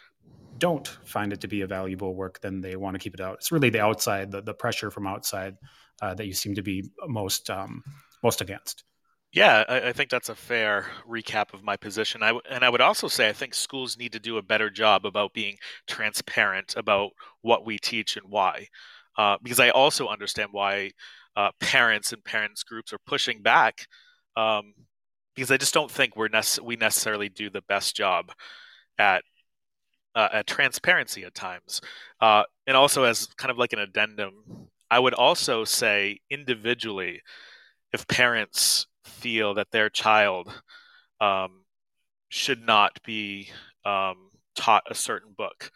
don't 0.57 0.87
find 0.87 1.33
it 1.33 1.41
to 1.41 1.47
be 1.47 1.61
a 1.61 1.67
valuable 1.67 2.15
work, 2.15 2.39
then 2.41 2.61
they 2.61 2.75
want 2.75 2.95
to 2.95 2.99
keep 2.99 3.13
it 3.13 3.19
out. 3.19 3.35
It's 3.35 3.51
really 3.51 3.69
the 3.69 3.81
outside, 3.81 4.31
the, 4.31 4.41
the 4.41 4.53
pressure 4.53 4.89
from 4.89 5.05
outside 5.05 5.57
uh, 6.01 6.13
that 6.13 6.25
you 6.25 6.33
seem 6.33 6.55
to 6.55 6.61
be 6.61 6.89
most 7.07 7.49
um, 7.49 7.83
most 8.23 8.41
against. 8.41 8.83
Yeah, 9.35 9.65
I, 9.67 9.89
I, 9.89 9.93
think 9.93 10.09
that's 10.09 10.29
a 10.29 10.35
fair 10.35 10.85
recap 11.05 11.53
of 11.53 11.61
my 11.61 11.75
position. 11.75 12.23
I, 12.23 12.39
and 12.49 12.63
I 12.63 12.69
would 12.69 12.79
also 12.79 13.09
say 13.09 13.27
I 13.27 13.33
think 13.33 13.53
schools 13.53 13.97
need 13.97 14.13
to 14.13 14.19
do 14.19 14.37
a 14.37 14.41
better 14.41 14.69
job 14.69 15.05
about 15.05 15.33
being 15.33 15.57
transparent 15.87 16.73
about 16.77 17.11
what 17.41 17.65
we 17.65 17.77
teach 17.77 18.15
and 18.15 18.27
why. 18.29 18.67
Uh, 19.17 19.35
because 19.43 19.59
I 19.59 19.71
also 19.71 20.07
understand 20.07 20.49
why 20.53 20.91
uh, 21.35 21.51
parents 21.59 22.13
and 22.13 22.23
parents 22.23 22.63
groups 22.63 22.93
are 22.93 22.99
pushing 23.05 23.41
back. 23.41 23.87
Um, 24.37 24.73
because 25.35 25.51
I 25.51 25.57
just 25.57 25.73
don't 25.73 25.91
think 25.91 26.15
we're 26.15 26.29
nece- 26.29 26.61
we 26.61 26.77
necessarily 26.77 27.27
do 27.27 27.49
the 27.49 27.61
best 27.63 27.93
job 27.93 28.31
at 28.97 29.21
uh, 30.15 30.29
at 30.31 30.47
transparency 30.47 31.25
at 31.25 31.35
times. 31.35 31.81
Uh, 32.21 32.43
and 32.67 32.77
also, 32.77 33.03
as 33.03 33.27
kind 33.37 33.51
of 33.51 33.57
like 33.57 33.73
an 33.73 33.79
addendum, 33.79 34.69
I 34.89 34.99
would 34.99 35.13
also 35.13 35.65
say 35.65 36.19
individually, 36.29 37.21
if 37.91 38.07
parents 38.07 38.87
feel 39.05 39.53
that 39.55 39.71
their 39.71 39.89
child 39.89 40.51
um, 41.21 41.63
should 42.29 42.61
not 42.65 42.99
be 43.03 43.49
um, 43.85 44.31
taught 44.55 44.83
a 44.89 44.95
certain 44.95 45.33
book, 45.37 45.71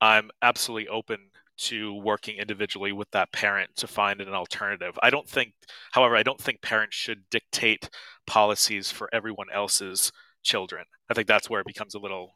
I'm 0.00 0.30
absolutely 0.42 0.88
open 0.88 1.18
to 1.58 1.94
working 1.94 2.36
individually 2.36 2.92
with 2.92 3.10
that 3.10 3.32
parent 3.32 3.70
to 3.76 3.86
find 3.86 4.20
an 4.20 4.32
alternative. 4.32 4.98
I 5.02 5.10
don't 5.10 5.28
think, 5.28 5.52
however, 5.92 6.16
I 6.16 6.22
don't 6.22 6.40
think 6.40 6.62
parents 6.62 6.96
should 6.96 7.28
dictate 7.30 7.90
policies 8.26 8.90
for 8.90 9.10
everyone 9.12 9.48
else's 9.52 10.10
children. 10.42 10.84
I 11.10 11.14
think 11.14 11.28
that's 11.28 11.50
where 11.50 11.60
it 11.60 11.66
becomes 11.66 11.94
a 11.94 11.98
little 11.98 12.34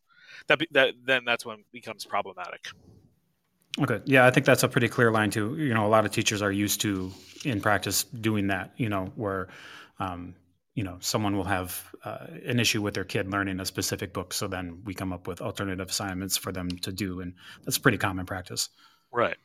that 0.48 0.60
that 0.72 0.94
then 1.04 1.24
that's 1.24 1.46
when 1.46 1.60
it 1.60 1.66
becomes 1.72 2.04
problematic. 2.04 2.66
Okay. 3.80 4.00
Yeah, 4.04 4.26
I 4.26 4.30
think 4.30 4.46
that's 4.46 4.62
a 4.62 4.68
pretty 4.68 4.88
clear 4.88 5.10
line 5.10 5.30
too. 5.30 5.56
You 5.56 5.74
know, 5.74 5.86
a 5.86 5.88
lot 5.88 6.04
of 6.04 6.12
teachers 6.12 6.42
are 6.42 6.52
used 6.52 6.80
to 6.82 7.10
in 7.44 7.60
practice 7.60 8.04
doing 8.04 8.46
that, 8.48 8.72
you 8.76 8.88
know, 8.88 9.12
where 9.16 9.48
um, 10.04 10.34
you 10.74 10.82
know 10.82 10.96
someone 11.00 11.36
will 11.36 11.44
have 11.44 11.90
uh, 12.04 12.26
an 12.46 12.58
issue 12.60 12.82
with 12.82 12.94
their 12.94 13.04
kid 13.04 13.30
learning 13.30 13.60
a 13.60 13.66
specific 13.66 14.12
book 14.12 14.32
so 14.34 14.46
then 14.48 14.82
we 14.84 14.92
come 14.92 15.12
up 15.12 15.26
with 15.26 15.40
alternative 15.40 15.88
assignments 15.88 16.36
for 16.36 16.52
them 16.52 16.68
to 16.68 16.92
do 16.92 17.20
and 17.20 17.34
that's 17.64 17.78
pretty 17.78 17.98
common 17.98 18.26
practice. 18.26 18.68
Right. 19.12 19.36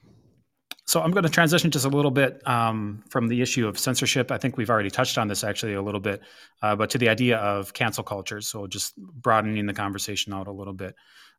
So 0.86 1.02
i'm 1.02 1.12
going 1.12 1.24
to 1.24 1.30
transition 1.30 1.70
just 1.70 1.86
a 1.86 1.90
little 1.90 2.12
bit 2.12 2.42
um, 2.48 3.04
from 3.10 3.28
the 3.28 3.42
issue 3.42 3.68
of 3.68 3.78
censorship. 3.78 4.32
I 4.32 4.38
think 4.38 4.58
we've 4.58 4.72
already 4.72 4.90
touched 4.90 5.18
on 5.18 5.28
this 5.28 5.44
actually 5.44 5.74
a 5.74 5.82
little 5.82 6.02
bit 6.02 6.22
uh, 6.64 6.76
but 6.76 6.90
to 6.92 6.98
the 6.98 7.10
idea 7.10 7.38
of 7.38 7.74
cancel 7.74 8.04
culture. 8.04 8.42
So 8.42 8.66
just 8.66 8.98
broadening 8.98 9.68
the 9.68 9.74
conversation 9.74 10.34
out 10.34 10.48
a 10.48 10.52
little 10.52 10.74
bit. 10.74 10.96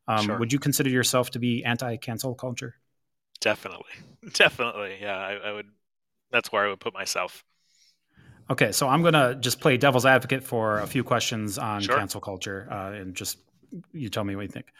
Um, 0.07 0.25
sure. 0.25 0.39
would 0.39 0.53
you 0.53 0.59
consider 0.59 0.89
yourself 0.89 1.31
to 1.31 1.39
be 1.39 1.63
anti-cancel 1.65 2.35
culture? 2.35 2.75
Definitely. 3.41 3.91
Definitely. 4.33 4.97
Yeah 5.01 5.17
I, 5.17 5.33
I 5.33 5.51
would 5.51 5.67
that's 6.31 6.49
where 6.49 6.65
i 6.65 6.69
would 6.69 6.79
put 6.79 6.93
myself 6.93 7.43
Okay, 8.51 8.73
so 8.73 8.89
I'm 8.89 9.01
going 9.01 9.13
to 9.13 9.37
just 9.39 9.61
play 9.61 9.77
devil's 9.77 10.05
advocate 10.05 10.43
for 10.43 10.79
a 10.79 10.87
few 10.87 11.05
questions 11.05 11.57
on 11.57 11.79
Sure. 11.79 11.97
cancel 11.97 12.19
culture, 12.19 12.67
uh, 12.69 12.91
and 12.91 13.15
just 13.15 13.37
you 13.93 14.09
tell 14.09 14.25
me 14.25 14.35
what 14.35 14.41
you 14.41 14.49
think. 14.49 14.73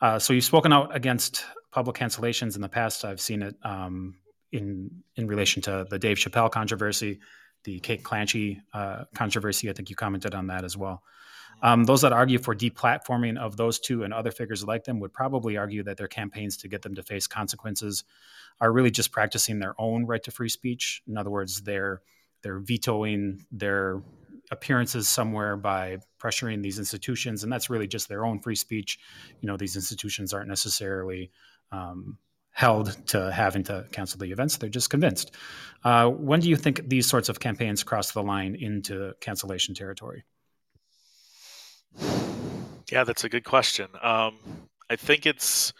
Uh, 0.00 0.20
so 0.20 0.32
you've 0.32 0.44
spoken 0.44 0.72
out 0.72 0.94
against 0.94 1.44
public 1.72 1.96
cancellations 1.96 2.54
in 2.54 2.62
the 2.62 2.68
past. 2.68 3.04
I've 3.04 3.20
seen 3.20 3.42
it 3.42 3.56
um, 3.64 4.14
in 4.52 5.02
in 5.16 5.26
relation 5.26 5.60
to 5.62 5.84
the 5.90 5.98
Dave 5.98 6.16
Chappelle 6.16 6.48
controversy, 6.48 7.18
the 7.64 7.80
Kate 7.80 8.04
Clanchy 8.04 8.60
uh, 8.72 9.06
controversy. 9.16 9.68
I 9.68 9.72
think 9.72 9.90
you 9.90 9.96
commented 9.96 10.32
on 10.32 10.46
that 10.46 10.62
as 10.64 10.76
well. 10.76 11.02
Um, 11.60 11.82
those 11.82 12.02
that 12.02 12.12
argue 12.12 12.38
for 12.38 12.54
deplatforming 12.54 13.36
of 13.36 13.56
those 13.56 13.80
two 13.80 14.04
and 14.04 14.14
other 14.14 14.30
figures 14.30 14.62
like 14.62 14.84
them 14.84 15.00
would 15.00 15.12
probably 15.12 15.56
argue 15.56 15.82
that 15.82 15.96
their 15.96 16.06
campaigns 16.06 16.56
to 16.58 16.68
get 16.68 16.82
them 16.82 16.94
to 16.94 17.02
face 17.02 17.26
consequences 17.26 18.04
are 18.60 18.70
really 18.70 18.92
just 18.92 19.10
practicing 19.10 19.58
their 19.58 19.74
own 19.76 20.06
right 20.06 20.22
to 20.22 20.30
free 20.30 20.48
speech. 20.48 21.02
In 21.08 21.18
other 21.18 21.30
words, 21.30 21.62
they're 21.62 22.00
they're 22.42 22.60
vetoing 22.60 23.44
their 23.50 24.02
appearances 24.50 25.08
somewhere 25.08 25.56
by 25.56 25.98
pressuring 26.18 26.62
these 26.62 26.78
institutions, 26.78 27.42
and 27.42 27.52
that's 27.52 27.68
really 27.70 27.86
just 27.86 28.08
their 28.08 28.24
own 28.24 28.40
free 28.40 28.54
speech. 28.54 28.98
You 29.40 29.46
know, 29.46 29.56
these 29.56 29.76
institutions 29.76 30.32
aren't 30.32 30.48
necessarily 30.48 31.30
um, 31.70 32.18
held 32.50 32.96
to 33.08 33.30
having 33.30 33.62
to 33.64 33.86
cancel 33.92 34.18
the 34.18 34.32
events; 34.32 34.56
they're 34.56 34.68
just 34.68 34.90
convinced. 34.90 35.32
Uh, 35.84 36.08
when 36.08 36.40
do 36.40 36.48
you 36.48 36.56
think 36.56 36.88
these 36.88 37.06
sorts 37.06 37.28
of 37.28 37.40
campaigns 37.40 37.82
cross 37.82 38.12
the 38.12 38.22
line 38.22 38.54
into 38.54 39.12
cancellation 39.20 39.74
territory? 39.74 40.24
Yeah, 42.90 43.04
that's 43.04 43.24
a 43.24 43.28
good 43.28 43.44
question. 43.44 43.88
Um, 44.00 44.38
I 44.88 44.96
think 44.96 45.26
it's 45.26 45.74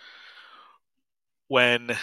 when 1.49 1.97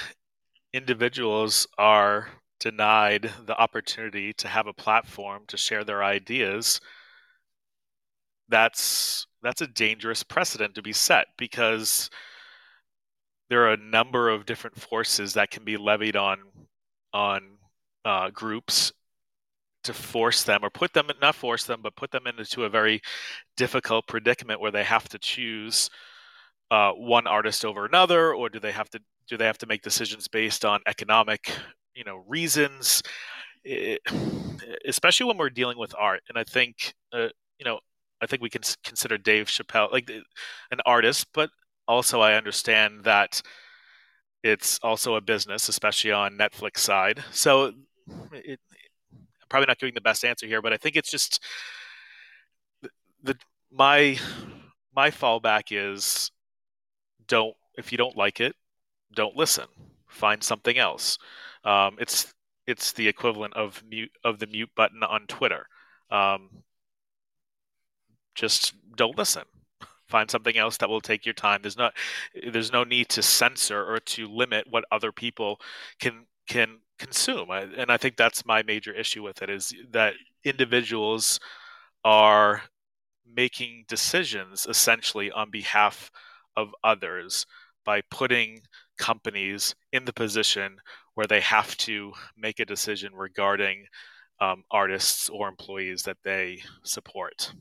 individuals 0.73 1.67
are 1.77 2.27
denied 2.59 3.31
the 3.45 3.57
opportunity 3.57 4.33
to 4.33 4.47
have 4.47 4.67
a 4.67 4.73
platform 4.73 5.43
to 5.47 5.57
share 5.57 5.83
their 5.83 6.03
ideas. 6.03 6.79
That's 8.49 9.27
that's 9.41 9.61
a 9.61 9.67
dangerous 9.67 10.23
precedent 10.23 10.75
to 10.75 10.81
be 10.81 10.93
set 10.93 11.27
because 11.37 12.09
there 13.49 13.63
are 13.65 13.73
a 13.73 13.77
number 13.77 14.29
of 14.29 14.45
different 14.45 14.79
forces 14.79 15.33
that 15.33 15.51
can 15.51 15.63
be 15.63 15.77
levied 15.77 16.15
on 16.15 16.39
on 17.13 17.41
uh, 18.03 18.29
groups 18.31 18.91
to 19.83 19.93
force 19.93 20.43
them 20.43 20.61
or 20.63 20.69
put 20.69 20.93
them 20.93 21.07
not 21.21 21.35
force 21.35 21.65
them 21.65 21.79
but 21.81 21.95
put 21.95 22.11
them 22.11 22.25
into 22.25 22.63
a 22.63 22.69
very 22.69 23.01
difficult 23.55 24.07
predicament 24.07 24.59
where 24.59 24.71
they 24.71 24.83
have 24.83 25.07
to 25.07 25.19
choose 25.19 25.89
uh, 26.71 26.91
one 26.91 27.27
artist 27.27 27.63
over 27.63 27.85
another 27.85 28.33
or 28.33 28.49
do 28.49 28.59
they 28.59 28.71
have 28.71 28.89
to 28.89 28.99
do 29.27 29.37
they 29.37 29.45
have 29.45 29.57
to 29.59 29.67
make 29.67 29.81
decisions 29.81 30.27
based 30.27 30.65
on 30.65 30.79
economic 30.87 31.51
you 31.95 32.03
know 32.03 32.23
reasons 32.27 33.01
it, 33.63 34.01
especially 34.87 35.25
when 35.25 35.37
we're 35.37 35.49
dealing 35.49 35.77
with 35.77 35.93
art 35.97 36.21
and 36.29 36.37
i 36.37 36.43
think 36.43 36.93
uh, 37.13 37.27
you 37.57 37.65
know 37.65 37.79
i 38.21 38.25
think 38.25 38.41
we 38.41 38.49
can 38.49 38.61
consider 38.83 39.17
dave 39.17 39.47
chappelle 39.47 39.91
like 39.91 40.09
an 40.71 40.79
artist 40.85 41.27
but 41.33 41.49
also 41.87 42.21
i 42.21 42.33
understand 42.33 43.03
that 43.03 43.41
it's 44.43 44.79
also 44.83 45.15
a 45.15 45.21
business 45.21 45.69
especially 45.69 46.11
on 46.11 46.37
netflix 46.37 46.77
side 46.79 47.23
so 47.31 47.71
it, 48.31 48.59
probably 49.49 49.67
not 49.67 49.79
giving 49.79 49.93
the 49.93 50.01
best 50.01 50.25
answer 50.25 50.45
here, 50.45 50.61
but 50.61 50.73
I 50.73 50.77
think 50.77 50.95
it's 50.95 51.09
just 51.09 51.43
the, 52.81 52.89
the 53.23 53.35
my 53.71 54.17
my 54.95 55.11
fallback 55.11 55.65
is 55.71 56.31
don't 57.27 57.55
if 57.77 57.91
you 57.91 57.97
don't 57.97 58.17
like 58.17 58.39
it, 58.39 58.55
don't 59.13 59.35
listen. 59.35 59.65
Find 60.07 60.43
something 60.43 60.77
else. 60.77 61.17
Um, 61.65 61.97
it's 61.99 62.33
it's 62.67 62.93
the 62.93 63.07
equivalent 63.07 63.55
of 63.55 63.83
mute 63.87 64.11
of 64.23 64.39
the 64.39 64.47
mute 64.47 64.69
button 64.75 65.03
on 65.03 65.27
Twitter. 65.27 65.67
Um, 66.11 66.49
just 68.35 68.73
don't 68.95 69.17
listen. 69.17 69.43
Find 70.07 70.29
something 70.29 70.57
else 70.57 70.77
that 70.77 70.89
will 70.89 71.01
take 71.01 71.25
your 71.25 71.33
time. 71.33 71.61
There's 71.61 71.77
not 71.77 71.93
there's 72.51 72.71
no 72.71 72.83
need 72.83 73.09
to 73.09 73.21
censor 73.23 73.83
or 73.83 73.99
to 73.99 74.27
limit 74.27 74.67
what 74.69 74.85
other 74.91 75.11
people 75.11 75.59
can 75.99 76.25
can 76.47 76.79
consume 76.97 77.49
and 77.49 77.91
i 77.91 77.97
think 77.97 78.15
that's 78.15 78.45
my 78.45 78.63
major 78.63 78.93
issue 78.93 79.21
with 79.21 79.41
it 79.41 79.49
is 79.49 79.73
that 79.91 80.13
individuals 80.45 81.39
are 82.05 82.61
making 83.25 83.83
decisions 83.87 84.65
essentially 84.69 85.29
on 85.31 85.49
behalf 85.49 86.09
of 86.55 86.73
others 86.83 87.45
by 87.85 88.01
putting 88.09 88.61
companies 88.97 89.75
in 89.91 90.05
the 90.05 90.13
position 90.13 90.77
where 91.15 91.27
they 91.27 91.41
have 91.41 91.75
to 91.77 92.11
make 92.37 92.59
a 92.59 92.65
decision 92.65 93.13
regarding 93.13 93.85
um, 94.41 94.63
artists 94.71 95.29
or 95.29 95.47
employees 95.47 96.03
that 96.03 96.17
they 96.23 96.61
support. 96.83 97.53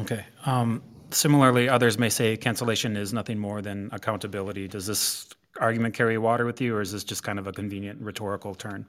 Okay. 0.00 0.24
Um, 0.46 0.82
similarly, 1.10 1.68
others 1.68 1.98
may 1.98 2.08
say 2.08 2.36
cancellation 2.36 2.96
is 2.96 3.12
nothing 3.12 3.38
more 3.38 3.62
than 3.62 3.90
accountability. 3.92 4.68
Does 4.68 4.86
this 4.86 5.28
argument 5.60 5.94
carry 5.94 6.18
water 6.18 6.46
with 6.46 6.60
you, 6.60 6.76
or 6.76 6.80
is 6.80 6.92
this 6.92 7.04
just 7.04 7.22
kind 7.22 7.38
of 7.38 7.46
a 7.46 7.52
convenient 7.52 8.00
rhetorical 8.00 8.54
turn? 8.54 8.86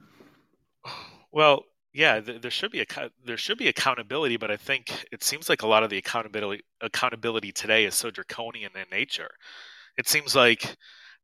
Well, 1.32 1.64
yeah, 1.94 2.20
there 2.20 2.50
should 2.50 2.72
be 2.72 2.80
a 2.80 2.86
there 3.24 3.36
should 3.36 3.56
be 3.56 3.68
accountability, 3.68 4.36
but 4.36 4.50
I 4.50 4.56
think 4.56 5.06
it 5.12 5.22
seems 5.22 5.48
like 5.48 5.62
a 5.62 5.66
lot 5.68 5.84
of 5.84 5.90
the 5.90 5.98
accountability 5.98 6.64
accountability 6.80 7.52
today 7.52 7.84
is 7.84 7.94
so 7.94 8.10
draconian 8.10 8.72
in 8.76 8.84
nature. 8.90 9.30
It 9.96 10.08
seems 10.08 10.34
like 10.34 10.76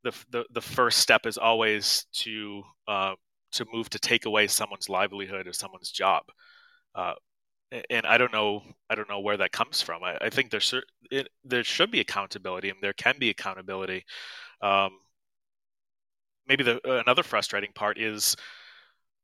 the 0.03 0.13
the, 0.31 0.45
the 0.51 0.61
first 0.61 0.99
step 0.99 1.25
is 1.25 1.37
always 1.37 2.05
to 2.13 2.63
uh, 2.87 3.15
to 3.53 3.65
move 3.73 3.89
to 3.89 3.99
take 3.99 4.25
away 4.25 4.47
someone's 4.47 4.87
livelihood 4.89 5.45
or 5.45 5.53
someone's 5.53 5.91
job. 5.91 6.23
Uh, 6.95 7.13
and 7.89 8.05
I 8.05 8.17
don't 8.17 8.33
know, 8.33 8.63
I 8.89 8.95
don't 8.95 9.09
know 9.09 9.19
where 9.21 9.37
that 9.37 9.51
comes 9.51 9.81
from. 9.81 10.03
I, 10.03 10.17
I 10.21 10.29
think 10.29 10.51
there 10.51 10.61
should 10.61 10.83
there 11.43 11.63
should 11.65 11.91
be 11.91 11.99
accountability, 11.99 12.69
and 12.69 12.79
there 12.81 12.93
can 12.93 13.15
be 13.19 13.29
accountability. 13.29 14.05
Um, 14.61 14.91
maybe 16.47 16.63
the 16.63 16.79
another 17.01 17.23
frustrating 17.23 17.71
part 17.73 17.97
is 17.97 18.37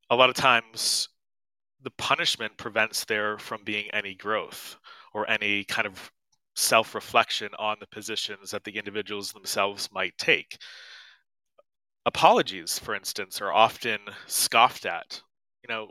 a 0.09 0.15
lot 0.15 0.29
of 0.29 0.35
times 0.35 1.09
the 1.83 1.91
punishment 1.91 2.57
prevents 2.57 3.05
there 3.05 3.37
from 3.37 3.63
being 3.63 3.85
any 3.91 4.15
growth 4.15 4.77
or 5.13 5.29
any 5.29 5.63
kind 5.63 5.87
of 5.87 6.11
self-reflection 6.55 7.49
on 7.59 7.77
the 7.79 7.87
positions 7.87 8.51
that 8.51 8.63
the 8.63 8.77
individuals 8.77 9.31
themselves 9.31 9.89
might 9.91 10.17
take 10.17 10.57
apologies 12.07 12.79
for 12.79 12.95
instance 12.95 13.41
are 13.41 13.53
often 13.53 13.99
scoffed 14.25 14.85
at 14.85 15.21
you 15.61 15.67
know 15.67 15.87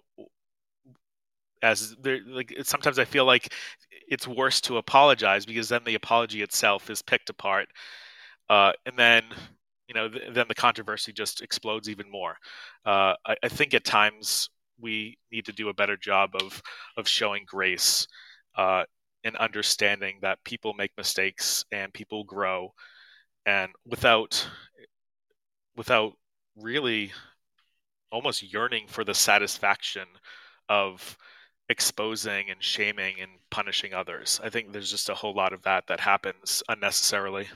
as 1.63 1.95
there 2.01 2.19
like 2.27 2.53
sometimes 2.63 2.99
i 2.99 3.05
feel 3.05 3.25
like 3.25 3.53
it's 4.09 4.27
worse 4.27 4.61
to 4.61 4.79
apologize 4.79 5.47
because 5.47 5.69
then 5.69 5.85
the 5.85 5.95
apology 5.95 6.43
itself 6.43 6.91
is 6.91 7.01
picked 7.01 7.31
apart 7.31 7.69
uh, 8.49 8.73
and 8.87 8.97
then 8.97 9.25
you 9.89 9.95
know, 9.95 10.09
th- 10.09 10.33
then 10.33 10.47
the 10.49 10.55
controversy 10.55 11.13
just 11.13 11.43
explodes 11.43 11.89
even 11.89 12.11
more. 12.11 12.37
Uh, 12.85 13.15
I, 13.25 13.37
I, 13.43 13.49
think 13.49 13.75
at 13.75 13.85
times 13.85 14.51
we 14.81 15.19
need 15.33 15.47
to 15.47 15.53
do 15.53 15.69
a 15.69 15.75
better 15.75 15.97
job 15.97 16.31
of 16.35 16.63
of 16.97 17.09
showing 17.09 17.45
grace 17.47 18.07
uh, 18.57 18.85
and 19.25 19.37
understanding 19.37 20.19
that 20.23 20.43
people 20.45 20.75
make 20.75 20.93
mistakes 20.97 21.65
and 21.73 21.93
people 21.93 22.25
grow, 22.25 22.73
and 23.45 23.71
without 23.87 24.49
without 25.77 26.13
really 26.57 27.13
almost 28.11 28.43
yearning 28.43 28.87
for 28.89 29.05
the 29.05 29.15
satisfaction 29.15 30.07
of 30.69 31.17
exposing 31.69 32.51
and 32.51 32.63
shaming 32.63 33.21
and 33.21 33.33
punishing 33.51 33.93
others. 33.93 34.41
I 34.43 34.51
think 34.51 34.73
there's 34.73 34.91
just 34.91 35.09
a 35.09 35.15
whole 35.15 35.35
lot 35.35 35.53
of 35.53 35.63
that 35.63 35.89
that 35.89 36.01
happens 36.01 36.63
unnecessarily. 36.69 37.49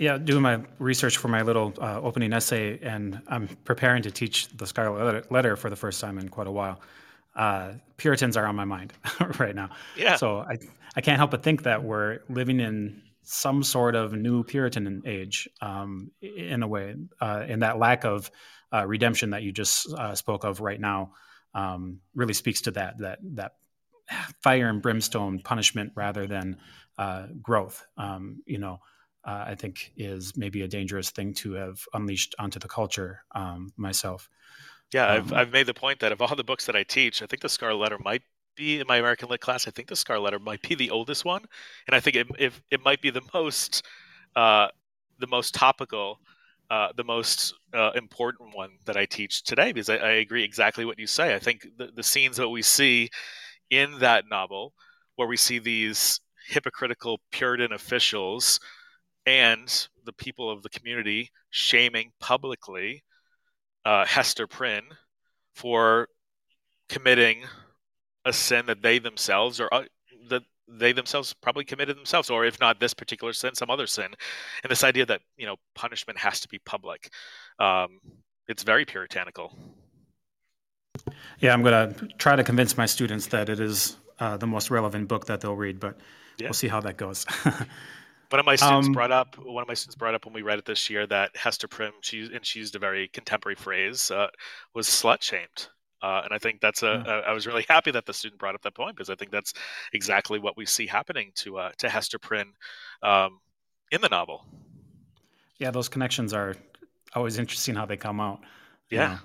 Yeah, 0.00 0.16
doing 0.16 0.40
my 0.40 0.62
research 0.78 1.18
for 1.18 1.28
my 1.28 1.42
little 1.42 1.74
uh, 1.78 2.00
opening 2.00 2.32
essay, 2.32 2.78
and 2.80 3.20
I'm 3.28 3.48
preparing 3.64 4.02
to 4.04 4.10
teach 4.10 4.48
the 4.48 4.66
Scarlet 4.66 5.30
Letter 5.30 5.56
for 5.56 5.68
the 5.68 5.76
first 5.76 6.00
time 6.00 6.16
in 6.16 6.30
quite 6.30 6.46
a 6.46 6.50
while. 6.50 6.80
Uh, 7.36 7.72
Puritans 7.98 8.34
are 8.38 8.46
on 8.46 8.56
my 8.56 8.64
mind 8.64 8.94
right 9.38 9.54
now. 9.54 9.68
Yeah. 9.98 10.16
So 10.16 10.38
I 10.38 10.56
I 10.96 11.02
can't 11.02 11.18
help 11.18 11.32
but 11.32 11.42
think 11.42 11.64
that 11.64 11.84
we're 11.84 12.20
living 12.30 12.60
in 12.60 13.02
some 13.24 13.62
sort 13.62 13.94
of 13.94 14.14
new 14.14 14.42
Puritan 14.42 15.02
age, 15.04 15.46
um, 15.60 16.10
in 16.22 16.62
a 16.62 16.66
way, 16.66 16.94
uh, 17.20 17.44
and 17.46 17.60
that 17.60 17.78
lack 17.78 18.06
of 18.06 18.30
uh, 18.72 18.86
redemption 18.86 19.28
that 19.30 19.42
you 19.42 19.52
just 19.52 19.92
uh, 19.92 20.14
spoke 20.14 20.44
of 20.44 20.62
right 20.62 20.80
now 20.80 21.12
um, 21.52 22.00
really 22.14 22.32
speaks 22.32 22.62
to 22.62 22.70
that 22.70 22.96
that 23.00 23.18
that 23.34 23.52
fire 24.42 24.70
and 24.70 24.80
brimstone 24.80 25.40
punishment 25.40 25.92
rather 25.94 26.26
than 26.26 26.56
uh, 26.96 27.26
growth. 27.42 27.86
Um, 27.98 28.42
you 28.46 28.56
know 28.56 28.80
uh, 29.24 29.44
I 29.48 29.54
think 29.54 29.92
is 29.96 30.36
maybe 30.36 30.62
a 30.62 30.68
dangerous 30.68 31.10
thing 31.10 31.34
to 31.34 31.52
have 31.52 31.84
unleashed 31.94 32.34
onto 32.38 32.58
the 32.58 32.68
culture 32.68 33.22
um, 33.34 33.72
myself. 33.76 34.28
Yeah, 34.92 35.06
um, 35.06 35.16
I've, 35.16 35.32
I've 35.32 35.52
made 35.52 35.66
the 35.66 35.74
point 35.74 36.00
that 36.00 36.12
of 36.12 36.20
all 36.20 36.34
the 36.34 36.44
books 36.44 36.66
that 36.66 36.76
I 36.76 36.82
teach, 36.82 37.22
I 37.22 37.26
think 37.26 37.42
the 37.42 37.48
Scarlet 37.48 37.76
Letter 37.76 37.98
might 37.98 38.22
be 38.56 38.80
in 38.80 38.86
my 38.86 38.96
American 38.96 39.28
Lit 39.28 39.40
class. 39.40 39.68
I 39.68 39.70
think 39.70 39.88
the 39.88 39.96
Scarlet 39.96 40.22
Letter 40.22 40.38
might 40.38 40.62
be 40.62 40.74
the 40.74 40.90
oldest 40.90 41.24
one, 41.24 41.44
and 41.86 41.94
I 41.94 42.00
think 42.00 42.16
it, 42.16 42.26
it, 42.38 42.52
it 42.70 42.84
might 42.84 43.00
be 43.00 43.10
the 43.10 43.22
most 43.32 43.84
uh, 44.36 44.68
the 45.18 45.26
most 45.26 45.54
topical 45.54 46.18
uh, 46.70 46.88
the 46.96 47.04
most 47.04 47.54
uh, 47.74 47.90
important 47.96 48.54
one 48.54 48.70
that 48.84 48.96
I 48.96 49.04
teach 49.04 49.42
today 49.42 49.72
because 49.72 49.88
I, 49.88 49.96
I, 49.96 50.10
agree 50.12 50.44
exactly 50.44 50.84
what 50.84 51.00
you 51.00 51.06
say. 51.08 51.34
I 51.34 51.40
think 51.40 51.66
the, 51.76 51.90
the 51.92 52.02
scenes 52.02 52.36
that 52.36 52.48
we 52.48 52.62
see 52.62 53.10
in 53.70 53.98
that 53.98 54.28
novel, 54.30 54.72
where 55.16 55.26
we 55.26 55.36
see 55.36 55.58
these 55.58 56.20
hypocritical 56.46 57.18
Puritan 57.32 57.72
officials 57.72 58.60
and 59.30 59.88
the 60.04 60.12
people 60.12 60.50
of 60.50 60.62
the 60.62 60.68
community 60.68 61.30
shaming 61.50 62.10
publicly 62.20 63.02
uh, 63.84 64.04
Hester 64.04 64.46
Prynne 64.46 64.88
for 65.54 66.08
committing 66.88 67.42
a 68.24 68.32
sin 68.32 68.66
that 68.66 68.82
they 68.82 68.98
themselves 68.98 69.60
or 69.60 69.72
uh, 69.72 69.84
that 70.28 70.42
they 70.68 70.92
themselves 70.92 71.34
probably 71.40 71.64
committed 71.64 71.96
themselves, 71.96 72.30
or 72.30 72.44
if 72.44 72.60
not 72.60 72.78
this 72.80 72.94
particular 72.94 73.32
sin, 73.32 73.54
some 73.54 73.70
other 73.70 73.86
sin. 73.86 74.08
And 74.62 74.70
this 74.70 74.84
idea 74.84 75.06
that 75.06 75.20
you 75.36 75.46
know 75.46 75.56
punishment 75.74 76.18
has 76.18 76.40
to 76.40 76.48
be 76.48 76.58
public, 76.58 77.10
um, 77.58 78.00
it's 78.48 78.62
very 78.62 78.84
puritanical. 78.84 79.56
Yeah, 81.38 81.52
I'm 81.52 81.62
going 81.62 81.94
to 81.94 82.08
try 82.18 82.36
to 82.36 82.44
convince 82.44 82.76
my 82.76 82.86
students 82.86 83.26
that 83.28 83.48
it 83.48 83.60
is 83.60 83.96
uh, 84.18 84.36
the 84.36 84.46
most 84.46 84.70
relevant 84.70 85.08
book 85.08 85.26
that 85.26 85.40
they'll 85.40 85.56
read, 85.56 85.80
but 85.80 85.98
yeah. 86.38 86.46
we'll 86.46 86.52
see 86.52 86.68
how 86.68 86.80
that 86.80 86.96
goes. 86.96 87.24
one 88.30 88.40
of 88.40 88.46
my 88.46 88.56
students 88.56 88.86
um, 88.86 88.92
brought 88.92 89.12
up 89.12 89.36
one 89.38 89.62
of 89.62 89.68
my 89.68 89.74
students 89.74 89.96
brought 89.96 90.14
up 90.14 90.24
when 90.24 90.34
we 90.34 90.42
read 90.42 90.58
it 90.58 90.64
this 90.64 90.88
year 90.88 91.06
that 91.06 91.36
Hester 91.36 91.68
Prynne, 91.68 91.92
she 92.00 92.30
and 92.32 92.44
she 92.44 92.60
used 92.60 92.76
a 92.76 92.78
very 92.78 93.08
contemporary 93.08 93.56
phrase, 93.56 94.10
uh, 94.10 94.28
was 94.74 94.86
slut 94.86 95.22
shamed. 95.22 95.68
Uh, 96.02 96.22
and 96.24 96.32
I 96.32 96.38
think 96.38 96.60
that's 96.60 96.82
a, 96.82 97.02
yeah. 97.04 97.18
a. 97.18 97.30
I 97.30 97.32
was 97.32 97.46
really 97.46 97.64
happy 97.68 97.90
that 97.90 98.06
the 98.06 98.14
student 98.14 98.38
brought 98.38 98.54
up 98.54 98.62
that 98.62 98.74
point 98.74 98.96
because 98.96 99.10
I 99.10 99.16
think 99.16 99.30
that's 99.30 99.52
exactly 99.92 100.38
what 100.38 100.56
we 100.56 100.64
see 100.64 100.86
happening 100.86 101.32
to 101.36 101.58
uh, 101.58 101.72
to 101.78 101.88
Hester 101.88 102.18
Prynne 102.18 102.52
um, 103.02 103.40
in 103.90 104.00
the 104.00 104.08
novel. 104.08 104.46
Yeah, 105.58 105.70
those 105.70 105.88
connections 105.88 106.32
are 106.32 106.56
always 107.14 107.38
interesting 107.38 107.74
how 107.74 107.84
they 107.84 107.96
come 107.96 108.20
out. 108.20 108.40
Yeah. 108.90 109.18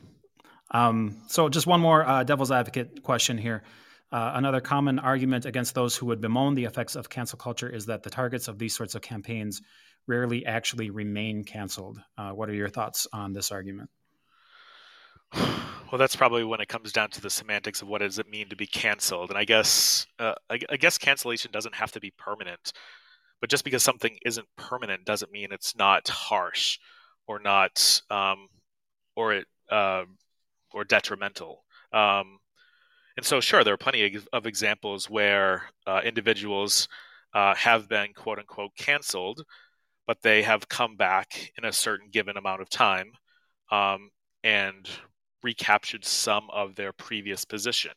Um, 0.72 1.22
so, 1.28 1.48
just 1.48 1.68
one 1.68 1.80
more 1.80 2.06
uh, 2.06 2.24
devil's 2.24 2.52
advocate 2.52 3.04
question 3.04 3.38
here. 3.38 3.64
Uh, 4.12 4.34
another 4.36 4.62
common 4.62 5.00
argument 5.00 5.46
against 5.46 5.74
those 5.74 5.96
who 5.96 6.06
would 6.06 6.22
bemoan 6.22 6.54
the 6.54 6.66
effects 6.66 6.96
of 6.96 7.10
cancel 7.10 7.38
culture 7.38 7.70
is 7.70 7.88
that 7.88 8.04
the 8.04 8.10
targets 8.10 8.48
of 8.48 8.60
these 8.60 8.76
sorts 8.76 8.96
of 8.96 9.02
campaigns 9.02 9.62
rarely 10.08 10.46
actually 10.46 10.90
remain 10.90 11.44
canceled. 11.44 12.00
Uh, 12.18 12.32
what 12.32 12.50
are 12.50 12.54
your 12.54 12.70
thoughts 12.70 13.08
on 13.12 13.34
this 13.34 13.52
argument? 13.52 13.90
Well, 15.92 16.00
that's 16.00 16.16
probably 16.16 16.44
when 16.44 16.62
it 16.62 16.68
comes 16.68 16.92
down 16.92 17.12
to 17.12 17.22
the 17.22 17.30
semantics 17.30 17.84
of 17.84 17.88
what 17.88 18.02
does 18.02 18.18
it 18.18 18.28
mean 18.28 18.50
to 18.50 18.56
be 18.56 18.66
canceled. 18.66 19.30
And 19.30 19.38
I 19.38 19.46
guess 19.46 20.08
uh, 20.18 20.34
I, 20.50 20.60
I, 20.70 20.78
guess 20.78 20.98
cancellation 20.98 21.52
doesn't 21.52 21.76
have 21.76 21.92
to 21.92 22.00
be 22.00 22.12
permanent, 22.18 22.74
but 23.40 23.52
just 23.52 23.64
because 23.64 23.84
something 23.84 24.18
isn't 24.26 24.48
permanent 24.58 25.06
doesn't 25.06 25.32
mean 25.32 25.50
it's 25.52 25.76
not 25.76 26.08
harsh 26.10 26.80
or 27.28 27.40
not 27.40 28.02
um, 28.10 28.50
or 29.16 29.34
it 29.34 29.48
uh, 29.72 30.04
or 30.74 30.84
detrimental. 30.84 31.64
Um, 31.94 32.40
and 33.18 33.26
so, 33.26 33.40
sure, 33.40 33.64
there 33.64 33.74
are 33.74 33.78
plenty 33.78 34.20
of 34.34 34.46
examples 34.46 35.10
where 35.10 35.64
uh, 35.88 36.02
individuals 36.04 36.88
uh, 37.34 37.56
have 37.56 37.88
been 37.88 38.14
quote 38.14 38.40
unquote 38.40 38.76
canceled, 38.78 39.44
but 40.06 40.22
they 40.22 40.44
have 40.44 40.68
come 40.68 40.98
back 40.98 41.52
in 41.58 41.66
a 41.66 41.72
certain 41.72 42.10
given 42.12 42.38
amount 42.38 42.62
of 42.62 42.70
time 42.70 43.12
um, 43.72 44.10
and 44.44 44.90
recaptured 45.44 46.04
some 46.04 46.50
of 46.52 46.76
their 46.76 46.92
previous 46.92 47.46
position. 47.46 47.92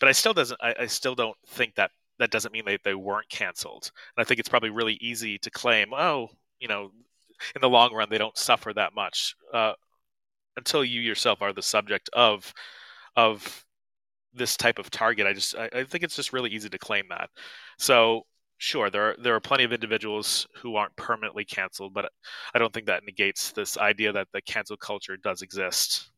But 0.00 0.08
I 0.08 0.12
still 0.12 0.32
doesn't. 0.32 0.60
I, 0.62 0.74
I 0.80 0.86
still 0.86 1.14
don't 1.14 1.36
think 1.48 1.74
that 1.74 1.90
that 2.18 2.30
doesn't 2.30 2.52
mean 2.52 2.64
they, 2.64 2.78
they 2.82 2.94
weren't 2.94 3.28
canceled. 3.28 3.90
And 4.16 4.24
I 4.24 4.26
think 4.26 4.40
it's 4.40 4.48
probably 4.48 4.70
really 4.70 4.98
easy 5.02 5.38
to 5.38 5.50
claim, 5.50 5.92
oh, 5.92 6.30
you 6.60 6.68
know, 6.68 6.90
in 7.54 7.60
the 7.60 7.68
long 7.68 7.92
run 7.92 8.08
they 8.10 8.16
don't 8.16 8.38
suffer 8.38 8.72
that 8.72 8.94
much 8.94 9.36
uh, 9.52 9.74
until 10.56 10.82
you 10.82 11.02
yourself 11.02 11.42
are 11.42 11.52
the 11.52 11.62
subject 11.62 12.08
of 12.14 12.54
of 13.16 13.65
this 14.36 14.56
type 14.56 14.78
of 14.78 14.90
target. 14.90 15.26
I 15.26 15.32
just 15.32 15.56
I, 15.56 15.68
I 15.72 15.84
think 15.84 16.04
it's 16.04 16.16
just 16.16 16.32
really 16.32 16.50
easy 16.50 16.68
to 16.68 16.78
claim 16.78 17.06
that. 17.10 17.30
So 17.78 18.22
sure 18.58 18.88
there 18.88 19.10
are 19.10 19.16
there 19.18 19.34
are 19.34 19.40
plenty 19.40 19.64
of 19.64 19.72
individuals 19.72 20.46
who 20.56 20.76
aren't 20.76 20.96
permanently 20.96 21.44
canceled 21.44 21.92
but 21.92 22.10
i 22.54 22.58
don't 22.58 22.72
think 22.72 22.86
that 22.86 23.04
negates 23.04 23.52
this 23.52 23.76
idea 23.76 24.10
that 24.12 24.26
the 24.32 24.40
cancel 24.40 24.78
culture 24.78 25.14
does 25.18 25.42
exist 25.42 26.10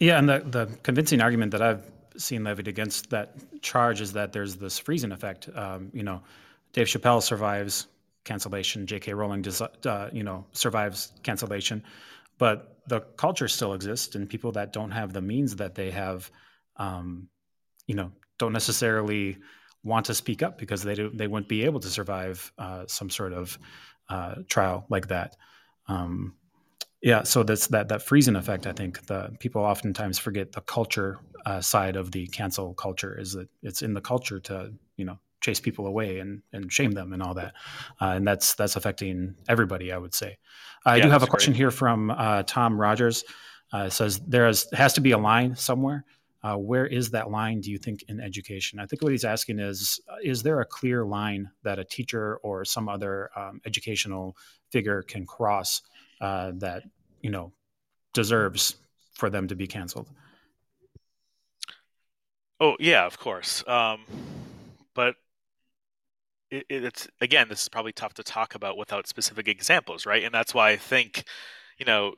yeah, 0.00 0.18
and 0.18 0.28
the, 0.28 0.38
the 0.40 0.66
convincing 0.82 1.20
argument 1.20 1.52
that 1.52 1.60
I've 1.60 1.84
seen 2.16 2.42
levied 2.42 2.68
against 2.68 3.10
that 3.10 3.34
charge 3.60 4.00
is 4.00 4.14
that 4.14 4.32
there's 4.32 4.56
this 4.56 4.78
freezing 4.78 5.12
effect. 5.12 5.48
Um, 5.54 5.90
you 5.92 6.02
know, 6.02 6.22
Dave 6.72 6.86
Chappelle 6.86 7.22
survives 7.22 7.86
cancellation, 8.24 8.86
J.K. 8.86 9.12
Rowling 9.12 9.42
does, 9.42 9.60
uh, 9.60 10.08
you 10.10 10.24
know, 10.24 10.46
survives 10.52 11.12
cancellation, 11.22 11.84
but 12.40 12.78
the 12.86 13.00
culture 13.16 13.48
still 13.48 13.74
exists, 13.74 14.14
and 14.16 14.28
people 14.28 14.52
that 14.52 14.72
don't 14.72 14.90
have 14.90 15.12
the 15.12 15.20
means 15.20 15.56
that 15.56 15.74
they 15.74 15.90
have, 15.90 16.30
um, 16.76 17.28
you 17.86 17.94
know, 17.94 18.10
don't 18.38 18.54
necessarily 18.54 19.36
want 19.84 20.06
to 20.06 20.14
speak 20.14 20.42
up 20.42 20.56
because 20.58 20.82
they 20.82 20.94
do, 20.94 21.10
they 21.14 21.26
wouldn't 21.26 21.48
be 21.48 21.64
able 21.64 21.80
to 21.80 21.88
survive 21.88 22.50
uh, 22.58 22.84
some 22.86 23.10
sort 23.10 23.34
of 23.34 23.58
uh, 24.08 24.36
trial 24.48 24.86
like 24.88 25.08
that. 25.08 25.36
Um, 25.86 26.34
yeah, 27.02 27.24
so 27.24 27.42
that's 27.42 27.66
that 27.68 27.88
that 27.88 28.02
freezing 28.02 28.36
effect. 28.36 28.66
I 28.66 28.72
think 28.72 29.06
the 29.06 29.36
people 29.38 29.62
oftentimes 29.62 30.18
forget 30.18 30.52
the 30.52 30.62
culture 30.62 31.18
uh, 31.44 31.60
side 31.60 31.96
of 31.96 32.10
the 32.10 32.26
cancel 32.28 32.72
culture 32.72 33.18
is 33.18 33.34
that 33.34 33.48
it's 33.62 33.82
in 33.82 33.92
the 33.92 34.00
culture 34.00 34.40
to 34.40 34.72
you 34.96 35.04
know 35.04 35.18
chase 35.40 35.60
people 35.60 35.86
away 35.86 36.18
and, 36.18 36.42
and 36.52 36.72
shame 36.72 36.92
them 36.92 37.12
and 37.12 37.22
all 37.22 37.34
that, 37.34 37.54
uh, 38.00 38.12
and 38.16 38.26
that's 38.26 38.54
that's 38.54 38.76
affecting 38.76 39.34
everybody. 39.48 39.92
I 39.92 39.98
would 39.98 40.14
say. 40.14 40.38
I 40.84 40.96
yeah, 40.96 41.04
do 41.04 41.10
have 41.10 41.22
a 41.22 41.26
question 41.26 41.52
great. 41.52 41.58
here 41.58 41.70
from 41.70 42.10
uh, 42.10 42.42
Tom 42.44 42.80
Rogers. 42.80 43.24
Uh, 43.72 43.84
it 43.84 43.92
says 43.92 44.18
there 44.20 44.48
is, 44.48 44.66
has 44.72 44.94
to 44.94 45.00
be 45.00 45.12
a 45.12 45.18
line 45.18 45.54
somewhere. 45.54 46.04
Uh, 46.42 46.56
where 46.56 46.86
is 46.86 47.10
that 47.10 47.30
line? 47.30 47.60
Do 47.60 47.70
you 47.70 47.76
think 47.76 48.02
in 48.08 48.18
education? 48.18 48.80
I 48.80 48.86
think 48.86 49.02
what 49.02 49.12
he's 49.12 49.24
asking 49.24 49.58
is: 49.58 50.00
Is 50.22 50.42
there 50.42 50.60
a 50.60 50.64
clear 50.64 51.04
line 51.04 51.50
that 51.62 51.78
a 51.78 51.84
teacher 51.84 52.36
or 52.42 52.64
some 52.64 52.88
other 52.88 53.30
um, 53.36 53.60
educational 53.66 54.36
figure 54.70 55.02
can 55.02 55.26
cross? 55.26 55.82
uh, 56.20 56.52
that 56.56 56.82
you 57.22 57.30
know 57.30 57.52
deserves 58.12 58.76
for 59.14 59.30
them 59.30 59.48
to 59.48 59.54
be 59.54 59.66
canceled. 59.66 60.08
Oh 62.60 62.76
yeah, 62.78 63.06
of 63.06 63.18
course. 63.18 63.66
Um, 63.66 64.04
but 64.94 65.14
it, 66.50 66.66
it's 66.68 67.08
again, 67.20 67.48
this 67.48 67.62
is 67.62 67.68
probably 67.68 67.92
tough 67.92 68.14
to 68.14 68.22
talk 68.22 68.54
about 68.54 68.76
without 68.76 69.06
specific 69.06 69.48
examples, 69.48 70.06
right? 70.06 70.24
And 70.24 70.34
that's 70.34 70.54
why 70.54 70.70
I 70.70 70.76
think, 70.76 71.24
you 71.78 71.86
know, 71.86 72.14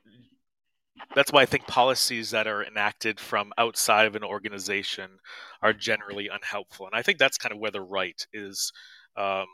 that's 1.14 1.32
why 1.32 1.42
I 1.42 1.46
think 1.46 1.66
policies 1.66 2.30
that 2.30 2.46
are 2.46 2.64
enacted 2.64 3.18
from 3.18 3.52
outside 3.58 4.06
of 4.06 4.16
an 4.16 4.24
organization 4.24 5.18
are 5.62 5.72
generally 5.72 6.28
unhelpful. 6.28 6.86
And 6.86 6.94
I 6.94 7.02
think 7.02 7.18
that's 7.18 7.38
kind 7.38 7.52
of 7.52 7.58
where 7.58 7.70
the 7.70 7.80
right 7.80 8.26
is 8.32 8.72
um, 9.16 9.46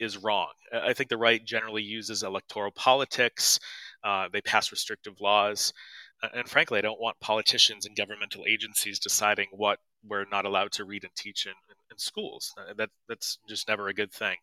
is 0.00 0.16
wrong. 0.16 0.52
I 0.72 0.92
think 0.92 1.10
the 1.10 1.16
right 1.16 1.44
generally 1.44 1.82
uses 1.82 2.22
electoral 2.22 2.72
politics. 2.72 3.58
Uh, 4.04 4.28
they 4.32 4.40
pass 4.40 4.70
restrictive 4.70 5.20
laws. 5.20 5.72
And 6.34 6.48
frankly, 6.48 6.78
I 6.78 6.82
don't 6.82 7.00
want 7.00 7.20
politicians 7.20 7.86
and 7.86 7.96
governmental 7.96 8.44
agencies 8.48 8.98
deciding 8.98 9.48
what 9.52 9.78
we're 10.04 10.24
not 10.30 10.44
allowed 10.44 10.72
to 10.72 10.84
read 10.84 11.04
and 11.04 11.14
teach 11.14 11.46
in, 11.46 11.52
in, 11.52 11.76
schools. 12.00 12.52
Uh, 12.58 12.74
that, 12.76 12.90
that's 13.08 13.38
just 13.48 13.68
never 13.68 13.88
a 13.88 13.94
good 13.94 14.12
thing. 14.12 14.36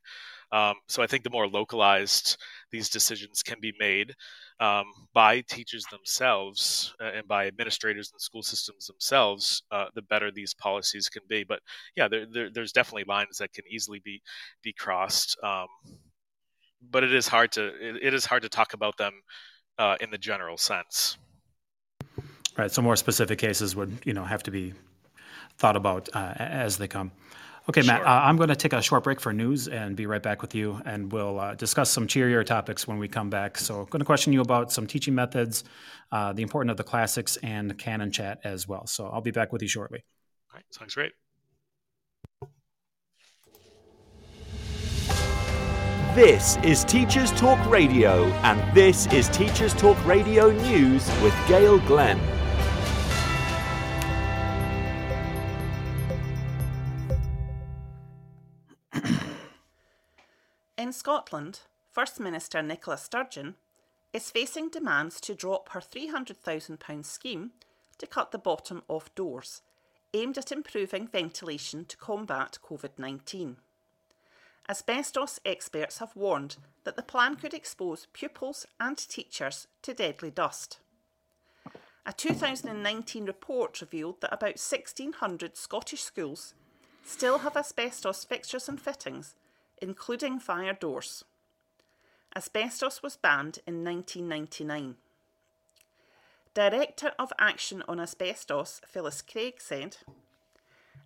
Um, 0.51 0.75
so 0.87 1.01
I 1.01 1.07
think 1.07 1.23
the 1.23 1.29
more 1.29 1.47
localized 1.47 2.37
these 2.71 2.89
decisions 2.89 3.41
can 3.41 3.59
be 3.59 3.73
made 3.79 4.13
um, 4.59 4.85
by 5.13 5.41
teachers 5.41 5.85
themselves 5.91 6.93
uh, 7.01 7.11
and 7.15 7.27
by 7.27 7.47
administrators 7.47 8.11
and 8.11 8.21
school 8.21 8.43
systems 8.43 8.87
themselves, 8.87 9.63
uh, 9.71 9.85
the 9.95 10.01
better 10.03 10.31
these 10.31 10.53
policies 10.53 11.09
can 11.09 11.23
be. 11.27 11.43
But 11.43 11.59
yeah, 11.95 12.07
there, 12.07 12.25
there, 12.31 12.49
there's 12.53 12.71
definitely 12.71 13.05
lines 13.07 13.37
that 13.39 13.53
can 13.53 13.65
easily 13.69 13.99
be 14.03 14.21
be 14.63 14.73
crossed. 14.73 15.37
Um, 15.43 15.67
but 16.91 17.03
it 17.03 17.13
is 17.13 17.27
hard 17.27 17.51
to 17.53 17.67
it, 17.67 17.97
it 18.01 18.13
is 18.13 18.25
hard 18.25 18.43
to 18.43 18.49
talk 18.49 18.73
about 18.73 18.97
them 18.97 19.13
uh, 19.77 19.97
in 19.99 20.11
the 20.11 20.17
general 20.17 20.57
sense. 20.57 21.17
Right. 22.57 22.71
So 22.71 22.81
more 22.81 22.95
specific 22.95 23.39
cases 23.39 23.75
would 23.75 23.97
you 24.05 24.13
know 24.13 24.23
have 24.23 24.43
to 24.43 24.51
be 24.51 24.73
thought 25.57 25.75
about 25.75 26.09
uh, 26.13 26.33
as 26.37 26.77
they 26.77 26.87
come. 26.87 27.11
Okay, 27.67 27.81
Matt, 27.81 28.01
uh, 28.03 28.05
I'm 28.05 28.37
going 28.37 28.49
to 28.49 28.55
take 28.55 28.73
a 28.73 28.81
short 28.81 29.03
break 29.03 29.19
for 29.19 29.33
news 29.33 29.67
and 29.67 29.95
be 29.95 30.05
right 30.05 30.21
back 30.21 30.43
with 30.43 30.53
you, 30.53 30.79
and 30.85 31.11
we'll 31.11 31.39
uh, 31.39 31.55
discuss 31.55 31.89
some 31.89 32.05
cheerier 32.05 32.43
topics 32.43 32.87
when 32.87 32.99
we 32.99 33.07
come 33.07 33.31
back. 33.31 33.57
So, 33.57 33.79
I'm 33.79 33.85
going 33.85 33.99
to 34.01 34.05
question 34.05 34.33
you 34.33 34.41
about 34.41 34.71
some 34.71 34.85
teaching 34.85 35.15
methods, 35.15 35.63
uh, 36.11 36.31
the 36.33 36.43
importance 36.43 36.71
of 36.71 36.77
the 36.77 36.83
classics, 36.83 37.37
and 37.37 37.75
canon 37.79 38.11
chat 38.11 38.39
as 38.43 38.67
well. 38.67 38.85
So, 38.85 39.07
I'll 39.07 39.21
be 39.21 39.31
back 39.31 39.51
with 39.51 39.63
you 39.63 39.67
shortly. 39.67 40.03
All 40.51 40.57
right, 40.57 40.65
sounds 40.69 40.93
great. 40.93 41.13
This 46.13 46.57
is 46.63 46.85
Teachers 46.85 47.31
Talk 47.31 47.59
Radio, 47.67 48.25
and 48.43 48.75
this 48.75 49.07
is 49.07 49.27
Teachers 49.29 49.73
Talk 49.73 49.97
Radio 50.05 50.51
News 50.51 51.07
with 51.21 51.35
Gail 51.47 51.79
Glenn. 51.79 52.34
In 60.85 60.93
Scotland, 60.93 61.61
First 61.89 62.19
Minister 62.19 62.61
Nicola 62.61 62.99
Sturgeon 62.99 63.55
is 64.13 64.29
facing 64.29 64.69
demands 64.69 65.19
to 65.21 65.33
drop 65.33 65.69
her 65.69 65.79
£300,000 65.79 67.03
scheme 67.03 67.53
to 67.97 68.05
cut 68.05 68.29
the 68.31 68.37
bottom 68.37 68.83
off 68.87 69.09
doors, 69.15 69.63
aimed 70.13 70.37
at 70.37 70.51
improving 70.51 71.07
ventilation 71.07 71.85
to 71.85 71.97
combat 71.97 72.59
COVID 72.63 72.99
19. 72.99 73.57
Asbestos 74.69 75.39
experts 75.43 75.97
have 75.97 76.15
warned 76.15 76.57
that 76.83 76.95
the 76.95 77.01
plan 77.01 77.35
could 77.35 77.55
expose 77.55 78.05
pupils 78.13 78.67
and 78.79 78.95
teachers 78.95 79.65
to 79.81 79.91
deadly 79.91 80.29
dust. 80.29 80.77
A 82.05 82.13
2019 82.13 83.25
report 83.25 83.81
revealed 83.81 84.21
that 84.21 84.31
about 84.31 84.59
1,600 84.59 85.57
Scottish 85.57 86.03
schools 86.03 86.53
still 87.03 87.39
have 87.39 87.57
asbestos 87.57 88.23
fixtures 88.23 88.69
and 88.69 88.79
fittings, 88.79 89.33
including 89.81 90.39
fire 90.39 90.73
doors. 90.73 91.23
Asbestos 92.35 93.01
was 93.01 93.15
banned 93.15 93.59
in 93.65 93.83
1999. 93.83 94.95
Director 96.53 97.13
of 97.19 97.33
Action 97.37 97.83
on 97.87 97.99
Asbestos, 97.99 98.81
Phyllis 98.87 99.21
Craig, 99.21 99.55
said 99.59 99.97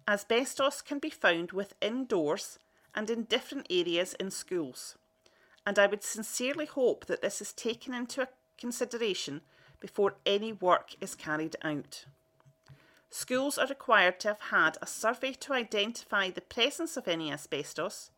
Asbestos 0.08 0.82
can 0.82 1.00
be 1.00 1.10
found 1.10 1.52
within 1.52 2.06
doors 2.06 2.60
and 2.96 3.10
in 3.10 3.24
different 3.24 3.68
areas 3.70 4.16
in 4.20 4.32
schools, 4.32 4.98
and 5.66 5.78
I 5.78 5.88
would 5.88 6.04
sincerely 6.04 6.66
hope 6.66 7.06
that 7.06 7.22
this 7.22 7.42
is 7.42 7.54
taken 7.54 7.94
into 7.94 8.28
consideration 8.58 9.42
before 9.80 10.16
any 10.26 10.52
work 10.52 10.96
is 11.00 11.16
carried 11.16 11.56
out. 11.64 12.06
Schools 13.12 13.58
are 13.58 13.68
required 13.68 14.20
to 14.20 14.30
have 14.30 14.42
had 14.52 14.78
a 14.82 14.88
survey 14.88 15.34
to 15.34 15.54
identify 15.54 16.30
the 16.30 16.42
presence 16.42 16.98
of 16.98 17.08
any 17.08 17.32
asbestos, 17.32 18.12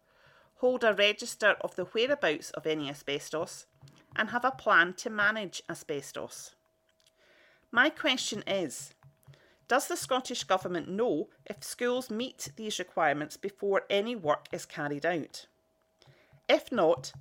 hold 0.62 0.84
a 0.84 0.93
register 0.93 1.55
of 1.62 1.76
the 1.76 1.86
whereabouts 1.86 2.51
of 2.51 2.68
any 2.68 2.88
asbestos, 2.88 3.66
and 4.16 4.30
have 4.30 4.45
a 4.45 4.51
plan 4.51 4.93
to 4.93 5.09
manage 5.09 5.64
asbestos. 5.68 6.53
My 7.72 7.89
question 7.89 8.43
is 8.45 8.93
Does 9.68 9.88
the 9.88 9.97
Scottish 9.97 10.43
Government 10.43 10.88
know 10.88 11.30
if 11.47 11.64
schools 11.64 12.12
meet 12.12 12.49
these 12.57 12.78
requirements 12.78 13.38
before 13.38 13.86
any 13.89 14.16
work 14.16 14.45
is 14.51 14.68
carried 14.68 15.03
out? 15.03 15.47
If 16.47 16.72
not, 16.72 17.12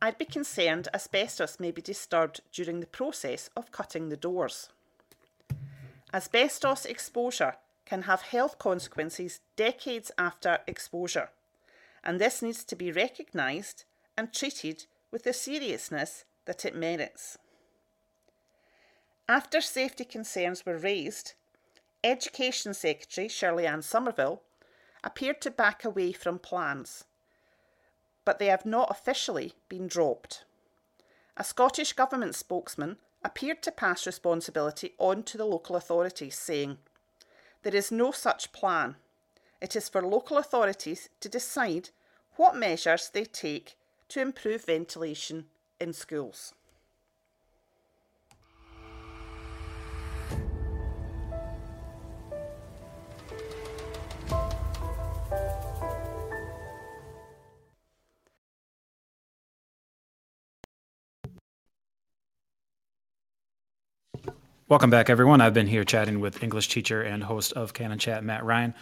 I'd 0.00 0.18
be 0.18 0.24
concerned 0.24 0.86
asbestos 0.94 1.58
may 1.58 1.72
be 1.72 1.82
disturbed 1.82 2.42
during 2.52 2.78
the 2.78 2.86
process 2.86 3.50
of 3.56 3.72
cutting 3.72 4.08
the 4.08 4.16
doors. 4.16 4.68
Asbestos 6.12 6.84
exposure 6.84 7.56
can 7.86 8.02
have 8.02 8.22
health 8.22 8.60
consequences 8.60 9.40
decades 9.56 10.12
after 10.16 10.60
exposure, 10.68 11.30
and 12.04 12.20
this 12.20 12.42
needs 12.42 12.62
to 12.64 12.76
be 12.76 12.92
recognised 12.92 13.84
and 14.16 14.32
treated 14.32 14.86
with 15.10 15.24
the 15.24 15.32
seriousness 15.32 16.24
that 16.44 16.64
it 16.64 16.76
merits. 16.76 17.38
After 19.28 19.60
safety 19.60 20.04
concerns 20.04 20.66
were 20.66 20.76
raised, 20.76 21.32
Education 22.04 22.74
Secretary 22.74 23.26
Shirley 23.26 23.66
Ann 23.66 23.80
Somerville 23.80 24.42
appeared 25.02 25.40
to 25.40 25.50
back 25.50 25.84
away 25.84 26.12
from 26.12 26.38
plans, 26.38 27.04
but 28.26 28.38
they 28.38 28.46
have 28.46 28.66
not 28.66 28.90
officially 28.90 29.54
been 29.70 29.86
dropped. 29.86 30.44
A 31.36 31.44
Scottish 31.44 31.94
Government 31.94 32.34
spokesman 32.34 32.98
appeared 33.24 33.62
to 33.62 33.72
pass 33.72 34.06
responsibility 34.06 34.92
on 34.98 35.22
to 35.22 35.38
the 35.38 35.46
local 35.46 35.76
authorities, 35.76 36.36
saying, 36.36 36.76
There 37.62 37.74
is 37.74 37.90
no 37.90 38.10
such 38.12 38.52
plan. 38.52 38.96
It 39.64 39.74
is 39.74 39.88
for 39.88 40.02
local 40.02 40.36
authorities 40.36 41.08
to 41.20 41.28
decide 41.30 41.88
what 42.36 42.54
measures 42.54 43.08
they 43.08 43.24
take 43.24 43.76
to 44.08 44.20
improve 44.20 44.66
ventilation 44.66 45.46
in 45.80 45.94
schools. 45.94 46.52
Welcome 64.66 64.90
back, 64.90 65.08
everyone. 65.08 65.40
I've 65.40 65.54
been 65.54 65.66
here 65.66 65.84
chatting 65.84 66.20
with 66.20 66.42
English 66.42 66.68
teacher 66.68 67.00
and 67.00 67.22
host 67.22 67.52
of 67.52 67.72
Canon 67.72 67.98
Chat, 67.98 68.24
Matt 68.24 68.44
Ryan. 68.44 68.74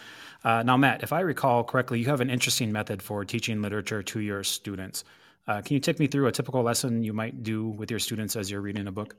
Uh, 0.44 0.62
now, 0.62 0.76
Matt, 0.76 1.02
if 1.02 1.12
I 1.12 1.20
recall 1.20 1.62
correctly, 1.64 2.00
you 2.00 2.06
have 2.06 2.20
an 2.20 2.30
interesting 2.30 2.72
method 2.72 3.02
for 3.02 3.24
teaching 3.24 3.62
literature 3.62 4.02
to 4.02 4.20
your 4.20 4.42
students. 4.42 5.04
Uh, 5.46 5.60
can 5.60 5.74
you 5.74 5.80
take 5.80 5.98
me 5.98 6.06
through 6.06 6.26
a 6.26 6.32
typical 6.32 6.62
lesson 6.62 7.02
you 7.02 7.12
might 7.12 7.42
do 7.42 7.68
with 7.68 7.90
your 7.90 8.00
students 8.00 8.36
as 8.36 8.50
you're 8.50 8.60
reading 8.60 8.86
a 8.86 8.92
book? 8.92 9.16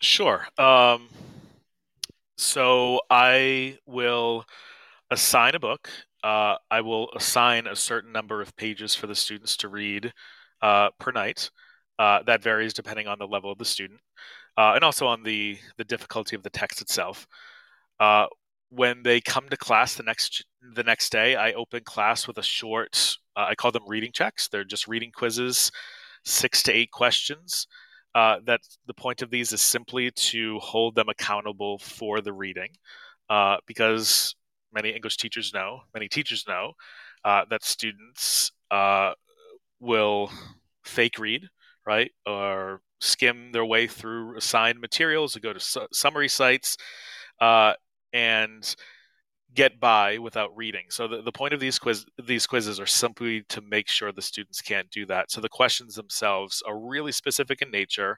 Sure. 0.00 0.46
Um, 0.58 1.08
so 2.36 3.00
I 3.10 3.78
will 3.86 4.44
assign 5.10 5.54
a 5.54 5.60
book. 5.60 5.88
Uh, 6.22 6.56
I 6.70 6.80
will 6.80 7.10
assign 7.14 7.66
a 7.66 7.76
certain 7.76 8.12
number 8.12 8.40
of 8.40 8.54
pages 8.56 8.94
for 8.94 9.06
the 9.06 9.14
students 9.14 9.56
to 9.58 9.68
read 9.68 10.12
uh, 10.60 10.90
per 10.98 11.12
night. 11.12 11.50
Uh, 11.98 12.22
that 12.24 12.42
varies 12.42 12.72
depending 12.72 13.06
on 13.06 13.18
the 13.18 13.26
level 13.26 13.52
of 13.52 13.58
the 13.58 13.64
student 13.64 14.00
uh, 14.56 14.72
and 14.74 14.84
also 14.84 15.06
on 15.06 15.22
the 15.22 15.58
the 15.76 15.84
difficulty 15.84 16.36
of 16.36 16.42
the 16.42 16.50
text 16.50 16.80
itself. 16.80 17.26
Uh, 18.72 18.76
when 18.76 19.02
they 19.02 19.20
come 19.20 19.48
to 19.48 19.56
class 19.56 19.94
the 19.94 20.02
next 20.02 20.44
the 20.74 20.82
next 20.82 21.10
day, 21.10 21.36
I 21.36 21.52
open 21.52 21.82
class 21.84 22.26
with 22.26 22.38
a 22.38 22.42
short. 22.42 23.16
Uh, 23.36 23.46
I 23.48 23.54
call 23.54 23.72
them 23.72 23.82
reading 23.86 24.12
checks. 24.12 24.48
They're 24.48 24.64
just 24.64 24.88
reading 24.88 25.12
quizzes, 25.12 25.70
six 26.24 26.62
to 26.64 26.72
eight 26.72 26.90
questions. 26.90 27.66
Uh, 28.14 28.36
that 28.44 28.60
the 28.86 28.94
point 28.94 29.22
of 29.22 29.30
these 29.30 29.52
is 29.52 29.62
simply 29.62 30.10
to 30.10 30.58
hold 30.58 30.94
them 30.94 31.08
accountable 31.08 31.78
for 31.78 32.20
the 32.20 32.32
reading, 32.32 32.68
uh, 33.30 33.56
because 33.66 34.34
many 34.72 34.90
English 34.90 35.16
teachers 35.16 35.54
know, 35.54 35.80
many 35.94 36.08
teachers 36.08 36.44
know, 36.46 36.72
uh, 37.24 37.44
that 37.48 37.64
students 37.64 38.52
will 39.80 40.30
fake 40.84 41.18
read, 41.18 41.48
right, 41.86 42.12
or 42.26 42.82
skim 43.00 43.50
their 43.52 43.64
way 43.64 43.86
through 43.86 44.36
assigned 44.36 44.78
materials, 44.78 45.32
to 45.32 45.40
go 45.40 45.52
to 45.54 45.60
su- 45.60 45.88
summary 45.92 46.28
sites, 46.28 46.76
uh, 47.40 47.72
and 48.12 48.74
get 49.54 49.78
by 49.78 50.18
without 50.18 50.56
reading. 50.56 50.84
So 50.88 51.06
the, 51.06 51.22
the 51.22 51.32
point 51.32 51.52
of 51.52 51.60
these 51.60 51.78
quiz 51.78 52.06
these 52.24 52.46
quizzes 52.46 52.80
are 52.80 52.86
simply 52.86 53.42
to 53.48 53.60
make 53.60 53.88
sure 53.88 54.12
the 54.12 54.22
students 54.22 54.60
can't 54.62 54.90
do 54.90 55.06
that. 55.06 55.30
So 55.30 55.40
the 55.40 55.48
questions 55.48 55.94
themselves 55.94 56.62
are 56.66 56.78
really 56.78 57.12
specific 57.12 57.62
in 57.62 57.70
nature. 57.70 58.16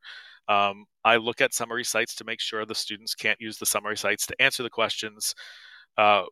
Um, 0.49 0.85
I 1.05 1.17
look 1.17 1.41
at 1.41 1.55
summary 1.55 1.85
sites 1.85 2.15
to 2.17 2.25
make 2.25 2.41
sure 2.41 2.65
the 2.65 2.75
students 2.75 3.15
can't 3.15 3.41
use 3.41 3.59
the 3.59 3.67
summary 3.67 3.97
sites 3.97 4.27
to 4.27 4.43
answer 4.43 4.63
the 4.63 4.71
questions. 4.71 5.35
Uh, 5.97 6.25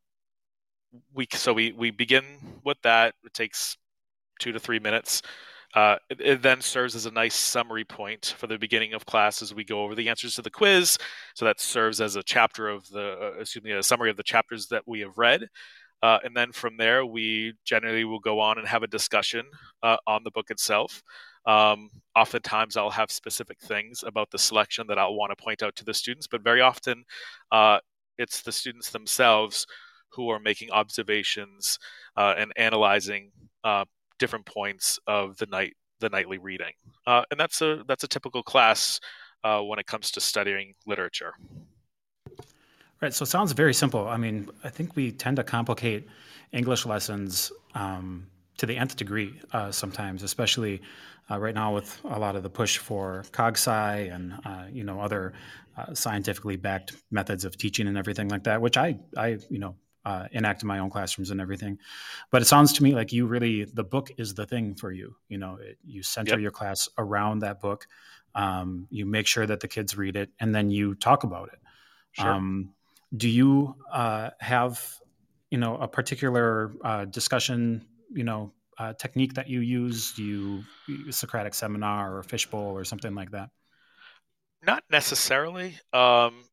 we 1.15 1.27
so 1.33 1.53
we 1.53 1.73
we 1.73 1.91
begin 1.91 2.25
with 2.65 2.79
that. 2.83 3.15
It 3.25 3.35
takes 3.35 3.77
two 4.39 4.53
to 4.53 4.61
three 4.61 4.79
minutes. 4.79 5.23
Uh, 5.75 5.97
it, 6.11 6.21
it, 6.21 6.43
then 6.43 6.61
serves 6.61 6.95
as 6.95 7.07
a 7.07 7.11
nice 7.11 7.35
summary 7.35 7.85
point 7.85 8.35
for 8.37 8.47
the 8.47 8.59
beginning 8.59 8.93
of 8.93 9.07
class 9.07 9.41
as 9.41 9.55
we 9.55 9.65
go 9.65 9.83
over 9.83 9.95
the 9.95 10.09
answers 10.09 10.35
to 10.35 10.43
the 10.43 10.51
quiz. 10.51 10.99
So 11.35 11.47
that 11.47 11.61
serves 11.61 12.01
as 12.01 12.17
a 12.17 12.23
chapter 12.23 12.69
of 12.69 12.87
the, 12.91 13.17
uh, 13.21 13.41
excuse 13.41 13.65
me, 13.65 13.73
a 13.73 13.83
summary 13.83 14.11
of 14.11 14.17
the 14.17 14.23
chapters 14.23 14.67
that 14.69 14.83
we 14.87 15.01
have 15.01 15.17
read. 15.17 15.49
Uh, 16.03 16.19
and 16.25 16.37
then 16.37 16.53
from 16.53 16.77
there, 16.77 17.07
we 17.07 17.55
generally 17.65 18.05
will 18.05 18.19
go 18.19 18.41
on 18.41 18.59
and 18.59 18.67
have 18.67 18.83
a 18.83 18.89
discussion 18.89 19.47
uh, 19.83 19.97
on 20.07 20.23
the 20.25 20.31
book 20.33 20.51
itself. 20.51 21.03
Um, 21.47 21.89
oftentimes, 22.15 22.77
I'll 22.77 22.91
have 22.91 23.11
specific 23.11 23.59
things 23.61 24.05
about 24.07 24.31
the 24.31 24.39
selection 24.39 24.87
that 24.89 24.99
I'll 24.99 25.15
want 25.15 25.31
to 25.37 25.43
point 25.43 25.63
out 25.63 25.75
to 25.77 25.85
the 25.85 25.95
students, 25.95 26.27
but 26.27 26.43
very 26.43 26.61
often, 26.61 27.05
uh, 27.51 27.79
it's 28.19 28.43
the 28.43 28.53
students 28.53 28.91
themselves 28.91 29.67
who 30.11 30.29
are 30.29 30.39
making 30.39 30.71
observations 30.71 31.79
and 32.17 32.53
analyzing 32.57 33.31
uh, 33.65 33.85
different 34.23 34.47
points 34.47 35.01
of 35.09 35.37
the 35.39 35.47
night 35.47 35.75
the 35.99 36.09
nightly 36.09 36.39
reading, 36.39 36.73
uh, 37.09 37.23
and 37.31 37.39
that's 37.39 37.61
a 37.61 37.83
that's 37.89 38.05
a 38.05 38.09
typical 38.09 38.43
class 38.43 39.01
uh, 39.43 39.61
when 39.61 39.81
it 39.81 39.87
comes 39.87 40.13
to 40.13 40.21
studying 40.21 40.75
literature. 40.87 41.35
Right. 43.01 43.13
So 43.13 43.25
it 43.25 43.27
sounds 43.27 43.51
very 43.51 43.75
simple. 43.75 44.07
I 44.07 44.17
mean, 44.17 44.49
I 44.63 44.69
think 44.69 44.95
we 44.95 45.11
tend 45.11 45.37
to 45.39 45.43
complicate 45.43 46.07
English 46.53 46.87
lessons 46.87 47.51
um, 47.75 48.29
to 48.59 48.67
the 48.67 48.77
nth 48.77 48.95
degree 48.95 49.41
uh, 49.53 49.73
sometimes, 49.73 50.23
especially 50.23 50.81
uh, 51.29 51.39
right 51.41 51.55
now 51.55 51.75
with 51.75 52.01
a 52.05 52.19
lot 52.19 52.37
of 52.37 52.45
the 52.45 52.51
push 52.51 52.79
for 52.79 53.25
CogSci 53.33 54.15
and 54.15 54.35
uh, 54.45 54.67
you 54.71 54.85
know 54.85 55.01
other 55.01 55.33
uh, 55.77 55.93
scientifically 55.95 56.57
backed 56.57 56.93
methods 57.11 57.45
of 57.45 57.57
teaching 57.57 57.89
and 57.89 57.99
everything 57.99 58.29
like 58.29 58.45
that, 58.45 58.61
which 58.61 58.77
I 58.77 58.99
I 59.17 59.39
you 59.51 59.59
know 59.59 59.75
uh, 60.05 60.27
enact 60.33 60.63
in 60.63 60.69
my 60.69 60.79
own 60.79 60.91
classrooms 60.91 61.31
and 61.31 61.41
everything. 61.41 61.79
But 62.31 62.43
it 62.43 62.47
sounds 62.47 62.73
to 62.75 62.83
me 62.83 62.95
like 62.95 63.13
you 63.13 63.27
really 63.27 63.65
the 63.65 63.85
book 63.85 64.11
is 64.17 64.35
the 64.35 64.47
thing 64.47 64.75
for 64.75 64.91
you. 64.93 65.17
You 65.29 65.39
know, 65.39 65.59
it, 65.61 65.79
you 65.85 66.03
center 66.03 66.33
yep. 66.33 66.41
your 66.41 66.51
class 66.51 66.89
around 66.99 67.41
that 67.41 67.61
book. 67.61 67.87
Um, 68.35 68.87
you 68.91 69.05
make 69.05 69.27
sure 69.27 69.47
that 69.47 69.61
the 69.61 69.69
kids 69.69 69.97
read 69.97 70.17
it, 70.17 70.31
and 70.41 70.55
then 70.55 70.71
you 70.71 70.95
talk 70.95 71.25
about 71.25 71.51
it. 71.53 71.59
Sure. 72.13 72.31
Um, 72.31 72.71
do 73.17 73.29
you 73.29 73.77
uh, 73.93 74.31
have 74.41 74.83
you 75.51 75.59
know 75.59 75.77
a 75.77 75.89
particular 75.89 76.73
uh, 76.83 77.05
discussion 77.05 77.87
you 78.13 78.25
know 78.25 78.53
uh, 78.79 78.95
technique 78.95 79.35
that 79.35 79.49
you 79.49 79.61
use? 79.61 80.13
Do 80.15 80.25
you 80.25 80.65
Socratic 81.13 81.55
seminar 81.55 82.17
or 82.17 82.23
fishbowl 82.23 82.77
or 82.77 82.85
something 82.85 83.15
like 83.15 83.31
that? 83.33 83.51
Not 84.65 84.85
necessarily. 84.91 85.79
Um, 85.93 86.45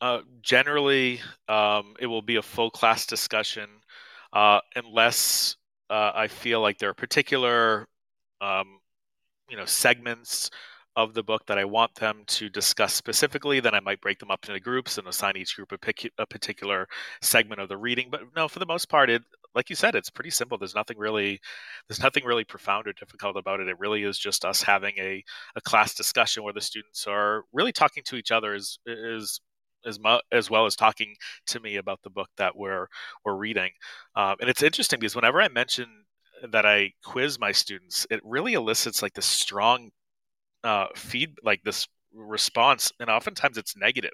uh, 0.00 0.20
generally, 0.42 1.20
um, 1.48 1.94
it 2.00 2.06
will 2.06 2.22
be 2.22 2.36
a 2.36 2.42
full 2.42 2.70
class 2.70 3.06
discussion, 3.06 3.68
uh, 4.32 4.60
unless 4.76 5.56
uh, 5.90 6.12
I 6.14 6.28
feel 6.28 6.60
like 6.60 6.78
there 6.78 6.90
are 6.90 6.94
particular, 6.94 7.86
um, 8.40 8.80
you 9.48 9.56
know, 9.56 9.64
segments 9.64 10.50
of 10.96 11.14
the 11.14 11.22
book 11.22 11.46
that 11.46 11.58
I 11.58 11.64
want 11.64 11.94
them 11.94 12.24
to 12.26 12.48
discuss 12.48 12.92
specifically, 12.92 13.60
then 13.60 13.72
I 13.74 13.80
might 13.80 14.00
break 14.00 14.18
them 14.18 14.32
up 14.32 14.44
into 14.48 14.58
groups 14.58 14.98
and 14.98 15.06
assign 15.06 15.36
each 15.36 15.54
group 15.54 15.70
a, 15.70 15.78
pic- 15.78 16.12
a 16.18 16.26
particular 16.26 16.88
segment 17.22 17.60
of 17.60 17.68
the 17.68 17.76
reading. 17.76 18.08
But 18.10 18.22
no, 18.34 18.48
for 18.48 18.58
the 18.58 18.66
most 18.66 18.88
part, 18.88 19.08
it 19.08 19.22
like 19.54 19.70
you 19.70 19.76
said, 19.76 19.94
it's 19.94 20.10
pretty 20.10 20.30
simple. 20.30 20.58
There's 20.58 20.74
nothing 20.74 20.98
really, 20.98 21.40
there's 21.88 22.02
nothing 22.02 22.24
really 22.24 22.44
profound 22.44 22.86
or 22.86 22.92
difficult 22.92 23.36
about 23.36 23.60
it. 23.60 23.68
It 23.68 23.78
really 23.78 24.02
is 24.02 24.18
just 24.18 24.44
us 24.44 24.62
having 24.62 24.94
a, 24.98 25.22
a 25.56 25.60
class 25.60 25.94
discussion 25.94 26.42
where 26.42 26.52
the 26.52 26.60
students 26.60 27.06
are 27.06 27.44
really 27.52 27.72
talking 27.72 28.02
to 28.06 28.16
each 28.16 28.30
other 28.30 28.54
as 28.54 28.78
as 28.86 29.40
as, 29.86 29.98
mu- 30.00 30.20
as 30.32 30.50
well 30.50 30.66
as 30.66 30.76
talking 30.76 31.14
to 31.46 31.60
me 31.60 31.76
about 31.76 32.00
the 32.02 32.10
book 32.10 32.28
that 32.36 32.56
we're 32.56 32.88
we're 33.24 33.36
reading. 33.36 33.70
Um, 34.14 34.36
and 34.40 34.50
it's 34.50 34.62
interesting 34.62 35.00
because 35.00 35.16
whenever 35.16 35.40
I 35.40 35.48
mention 35.48 35.86
that 36.50 36.66
I 36.66 36.92
quiz 37.04 37.38
my 37.38 37.52
students, 37.52 38.06
it 38.10 38.20
really 38.24 38.54
elicits 38.54 39.02
like 39.02 39.14
this 39.14 39.26
strong 39.26 39.90
uh, 40.64 40.86
feed 40.94 41.34
like 41.42 41.62
this 41.64 41.86
response 42.14 42.90
and 43.00 43.10
oftentimes 43.10 43.58
it's 43.58 43.76
negative 43.76 44.12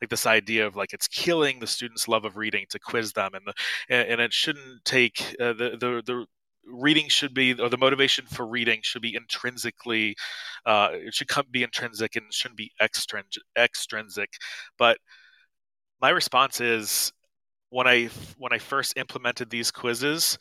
like 0.00 0.10
this 0.10 0.26
idea 0.26 0.66
of 0.66 0.74
like 0.76 0.92
it's 0.92 1.06
killing 1.06 1.60
the 1.60 1.66
students 1.66 2.08
love 2.08 2.24
of 2.24 2.36
reading 2.36 2.66
to 2.68 2.78
quiz 2.80 3.12
them 3.12 3.30
and 3.32 3.46
the 3.46 3.54
and, 3.88 4.20
it 4.20 4.32
shouldn't 4.32 4.84
take 4.84 5.36
uh, 5.40 5.52
the 5.52 5.76
the 5.78 6.02
the 6.04 6.26
reading 6.70 7.08
should 7.08 7.34
be 7.34 7.54
or 7.60 7.68
the 7.68 7.78
motivation 7.78 8.26
for 8.26 8.46
reading 8.46 8.80
should 8.82 9.02
be 9.02 9.14
intrinsically 9.14 10.14
uh, 10.66 10.88
it 10.92 11.14
should 11.14 11.28
come 11.28 11.46
be 11.50 11.62
intrinsic 11.62 12.16
and 12.16 12.32
shouldn't 12.32 12.58
be 12.58 12.70
extrinsic 12.80 13.42
extrinsic. 13.56 14.30
But 14.78 14.98
my 16.00 16.10
response 16.10 16.60
is 16.60 17.12
when 17.70 17.86
i 17.86 18.08
when 18.38 18.52
i 18.52 18.58
first 18.58 18.96
implemented 18.96 19.50
these 19.50 19.70
quizzes 19.70 20.38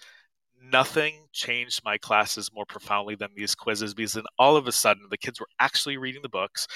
nothing 0.59 1.27
changed 1.33 1.81
my 1.85 1.97
classes 1.97 2.49
more 2.53 2.65
profoundly 2.65 3.15
than 3.15 3.29
these 3.35 3.53
quizzes 3.53 3.93
because 3.93 4.13
then 4.13 4.23
all 4.39 4.55
of 4.55 4.67
a 4.67 4.71
sudden 4.71 5.03
the 5.09 5.17
kids 5.17 5.39
were 5.39 5.47
actually 5.59 5.97
reading 5.97 6.21
the 6.21 6.29
books 6.29 6.67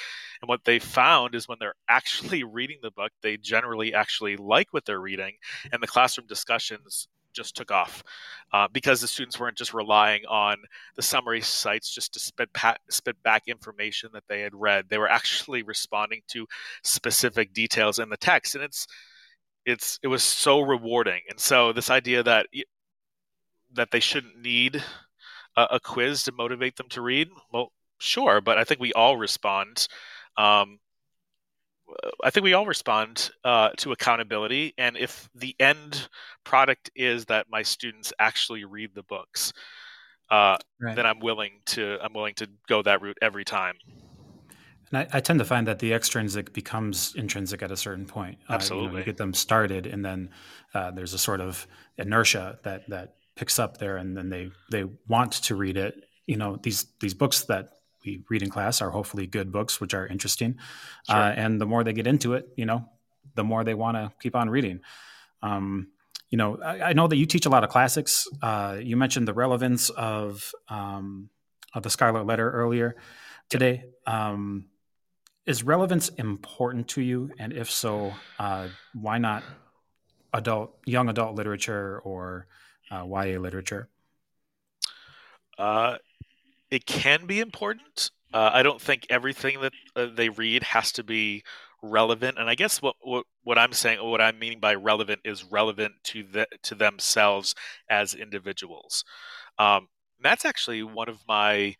and 0.42 0.50
what 0.50 0.64
they 0.66 0.78
found 0.80 1.36
is 1.36 1.48
when 1.48 1.58
they're 1.60 1.74
actually 1.90 2.44
reading 2.44 2.78
the 2.82 2.92
book 2.92 3.12
they 3.22 3.38
generally 3.38 3.94
actually 3.94 4.38
like 4.38 4.68
what 4.72 4.86
they're 4.86 5.02
reading 5.02 5.34
and 5.72 5.82
the 5.82 5.88
classroom 5.88 6.28
discussions 6.28 7.08
just 7.34 7.56
took 7.56 7.72
off 7.72 8.04
uh, 8.54 8.68
because 8.72 9.02
the 9.02 9.08
students 9.08 9.40
weren't 9.40 9.58
just 9.58 9.74
relying 9.74 10.24
on 10.28 10.58
the 10.96 11.02
summary 11.02 11.42
sites 11.42 11.94
just 11.94 12.14
to 12.14 12.20
spit, 12.20 12.50
spit 12.90 13.22
back 13.24 13.44
information 13.48 14.10
that 14.14 14.24
they 14.28 14.42
had 14.42 14.54
read 14.54 14.86
they 14.90 14.98
were 14.98 15.10
actually 15.10 15.64
responding 15.72 16.22
to 16.28 16.46
specific 16.84 17.54
details 17.54 18.00
in 18.00 18.10
the 18.10 18.18
text 18.18 18.56
and 18.56 18.64
it's 18.64 18.88
it's 19.66 20.00
it 20.02 20.08
was 20.08 20.24
so 20.24 20.60
rewarding 20.62 21.22
and 21.30 21.40
so 21.40 21.72
this 21.72 21.90
idea 21.92 22.24
that 22.24 22.48
that 23.74 23.92
they 23.92 24.00
shouldn't 24.00 24.42
need 24.42 24.84
a, 25.56 25.68
a, 25.72 25.80
quiz 25.80 26.24
to 26.24 26.32
motivate 26.32 26.76
them 26.76 26.90
to 26.90 27.02
read? 27.02 27.30
Well, 27.52 27.72
sure, 28.00 28.42
but 28.42 28.58
I 28.58 28.64
think 28.64 28.80
we 28.80 28.94
all 28.94 29.18
respond. 29.18 29.88
Um, 30.38 30.80
I 32.24 32.30
think 32.30 32.44
we 32.44 32.54
all 32.54 32.66
respond 32.66 33.32
uh, 33.44 33.70
to 33.78 33.92
accountability, 33.92 34.74
and 34.78 34.98
if 34.98 35.30
the 35.36 35.56
end 35.60 36.08
product 36.44 36.90
is 36.96 37.26
that 37.26 37.48
my 37.50 37.64
students 37.64 38.14
actually 38.20 38.66
read 38.66 38.92
the 38.96 39.04
books, 39.04 39.54
uh, 40.30 40.58
right. 40.80 40.96
then 40.96 41.06
I'm 41.06 41.20
willing 41.20 41.62
to 41.68 41.98
I'm 42.02 42.14
willing 42.14 42.36
to 42.36 42.50
go 42.68 42.82
that 42.82 43.02
route 43.02 43.18
every 43.22 43.46
time. 43.46 43.76
And 44.92 45.00
I, 45.00 45.18
I, 45.18 45.22
tend 45.22 45.40
to 45.40 45.46
find 45.46 45.68
that 45.68 45.80
the 45.80 45.94
extrinsic 45.94 46.52
becomes 46.52 47.16
intrinsic 47.16 47.64
at 47.64 47.72
a 47.72 47.78
certain 47.78 48.06
point. 48.06 48.38
Absolutely, 48.50 48.88
uh, 48.88 48.90
you, 48.90 48.94
know, 48.94 49.00
you 49.00 49.06
get 49.06 49.18
them 49.18 49.34
started, 49.34 49.88
and 49.88 50.04
then 50.04 50.30
uh, 50.74 50.92
there's 50.92 51.14
a 51.14 51.18
sort 51.18 51.40
of 51.42 51.66
inertia 51.98 52.60
that 52.64 52.90
that 52.90 53.16
picks 53.36 53.60
up 53.60 53.78
there 53.78 53.98
and 53.98 54.16
then 54.16 54.30
they 54.30 54.52
they 54.70 54.86
want 55.08 55.32
to 55.32 55.56
read 55.56 55.78
it 55.78 55.96
you 56.28 56.38
know 56.38 56.58
these 56.64 56.86
these 57.00 57.14
books 57.14 57.44
that 57.46 57.70
we 58.06 58.24
read 58.30 58.44
in 58.44 58.50
class 58.50 58.82
are 58.82 58.90
hopefully 58.90 59.28
good 59.28 59.52
books 59.52 59.80
which 59.80 59.94
are 59.94 60.08
interesting. 60.08 60.58
Sure. 61.08 61.16
uh, 61.16 61.32
and 61.32 61.60
the 61.60 61.66
more 61.66 61.84
they 61.84 61.94
get 61.94 62.08
into 62.08 62.34
it 62.34 62.50
you 62.56 62.66
know 62.66 62.86
the 63.36 63.44
more 63.44 63.64
they 63.64 63.74
want 63.74 63.96
to 63.98 64.12
keep 64.22 64.36
on 64.36 64.50
reading. 64.50 64.82
Um, 65.42 65.88
you 66.30 66.38
know 66.38 66.60
I, 66.62 66.82
I, 66.82 66.94
know 66.94 67.08
that 67.08 67.16
you 67.16 67.26
teach 67.26 67.46
a 67.46 67.50
lot 67.50 67.64
of 67.64 67.70
classics. 67.70 68.28
Uh, 68.42 68.78
you 68.82 68.96
mentioned 68.96 69.28
the 69.28 69.34
relevance 69.34 69.90
of 69.90 70.52
um, 70.70 71.30
of 71.74 71.84
the 71.84 71.90
scarlet 71.90 72.26
letter 72.26 72.50
earlier 72.52 72.96
today. 73.50 73.86
Um, 74.06 74.66
is 75.46 75.64
relevance 75.64 76.10
important 76.10 76.88
to 76.90 77.02
you? 77.02 77.32
And 77.40 77.52
if 77.54 77.70
so 77.70 78.14
uh, 78.40 78.68
why 78.94 79.18
not 79.18 79.44
adult 80.34 80.78
young 80.86 81.10
adult 81.10 81.36
literature 81.36 82.00
or 82.04 82.48
uh, 82.92 83.06
YA 83.06 83.40
literature? 83.40 83.90
It 86.72 86.86
can 86.86 87.26
be 87.26 87.40
important. 87.40 88.12
Uh, 88.34 88.50
I 88.54 88.64
don't 88.64 88.82
think 88.82 89.06
everything 89.10 89.60
that 89.62 89.74
uh, 89.96 90.08
they 90.16 90.30
read 90.30 90.64
has 90.64 90.92
to 90.94 91.04
be 91.04 91.44
relevant. 91.84 92.38
And 92.40 92.50
I 92.50 92.56
guess 92.56 92.82
what, 92.82 92.96
what, 93.02 93.26
what 93.44 93.58
I'm 93.58 93.74
saying, 93.74 94.00
what 94.02 94.22
I'm 94.22 94.40
meaning 94.40 94.60
by 94.60 94.76
relevant 94.76 95.22
is 95.26 95.44
relevant 95.44 95.96
to 96.06 96.24
the, 96.24 96.48
to 96.64 96.76
themselves 96.76 97.56
as 97.90 98.14
individuals. 98.14 99.04
Um, 99.60 99.88
that's 100.22 100.46
actually 100.46 100.84
one 100.84 101.10
of 101.10 101.20
my 101.28 101.76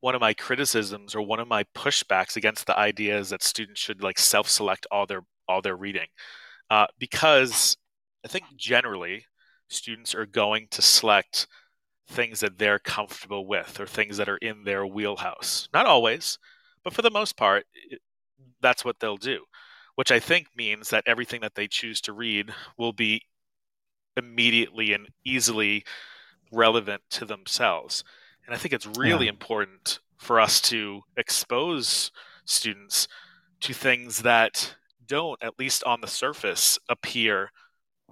one 0.00 0.14
of 0.14 0.20
my 0.20 0.34
criticisms 0.34 1.14
or 1.14 1.22
one 1.22 1.40
of 1.40 1.48
my 1.48 1.64
pushbacks 1.74 2.36
against 2.36 2.66
the 2.66 2.78
idea 2.78 3.18
is 3.18 3.30
that 3.30 3.42
students 3.42 3.80
should 3.80 4.02
like 4.02 4.18
self-select 4.18 4.86
all 4.90 5.06
their 5.06 5.22
all 5.48 5.62
their 5.62 5.76
reading 5.76 6.06
uh, 6.70 6.86
because 6.98 7.76
I 8.24 8.28
think 8.28 8.44
generally 8.56 9.24
students 9.68 10.14
are 10.14 10.26
going 10.26 10.68
to 10.72 10.82
select 10.82 11.46
things 12.08 12.40
that 12.40 12.58
they're 12.58 12.78
comfortable 12.78 13.46
with 13.46 13.80
or 13.80 13.86
things 13.86 14.16
that 14.16 14.28
are 14.28 14.36
in 14.38 14.64
their 14.64 14.86
wheelhouse. 14.86 15.68
Not 15.72 15.86
always, 15.86 16.38
but 16.84 16.92
for 16.92 17.02
the 17.02 17.10
most 17.10 17.36
part, 17.36 17.66
that's 18.60 18.84
what 18.84 19.00
they'll 19.00 19.16
do, 19.16 19.44
which 19.96 20.12
I 20.12 20.20
think 20.20 20.48
means 20.56 20.90
that 20.90 21.04
everything 21.06 21.40
that 21.40 21.54
they 21.54 21.68
choose 21.68 22.00
to 22.02 22.12
read 22.12 22.52
will 22.78 22.92
be 22.92 23.22
immediately 24.16 24.92
and 24.92 25.08
easily 25.24 25.84
relevant 26.52 27.02
to 27.10 27.24
themselves. 27.24 28.04
And 28.46 28.54
I 28.54 28.58
think 28.58 28.72
it's 28.72 28.86
really 28.86 29.26
yeah. 29.26 29.32
important 29.32 29.98
for 30.16 30.40
us 30.40 30.60
to 30.62 31.02
expose 31.16 32.10
students 32.44 33.08
to 33.60 33.74
things 33.74 34.22
that 34.22 34.76
don't, 35.06 35.42
at 35.42 35.58
least 35.58 35.84
on 35.84 36.00
the 36.00 36.06
surface, 36.06 36.78
appear 36.88 37.50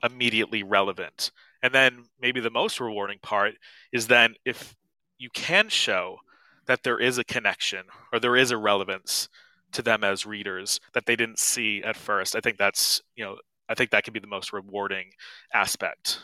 immediately 0.03 0.62
relevant. 0.62 1.30
And 1.65 1.73
then 1.73 2.05
maybe 2.21 2.41
the 2.41 2.51
most 2.51 2.79
rewarding 2.79 3.19
part 3.23 3.55
is 3.91 4.07
then 4.07 4.35
if 4.45 4.77
you 5.17 5.31
can 5.31 5.71
show 5.71 6.19
that 6.67 6.83
there 6.83 6.99
is 6.99 7.17
a 7.17 7.25
connection 7.25 7.87
or 8.12 8.21
there 8.21 8.37
is 8.37 8.51
a 8.51 8.59
relevance 8.59 9.31
to 9.73 9.81
them 9.81 10.05
as 10.05 10.27
readers 10.27 10.79
that 10.93 11.07
they 11.07 11.17
didn't 11.17 11.39
see 11.39 11.83
at 11.83 11.97
first. 11.97 12.37
I 12.37 12.41
think 12.41 12.59
that's, 12.59 13.01
you 13.17 13.25
know, 13.25 13.37
I 13.67 13.75
think 13.75 13.93
that 13.93 14.05
can 14.05 14.12
be 14.12 14.21
the 14.21 14.27
most 14.27 14.53
rewarding 14.53 15.12
aspect. 15.55 16.21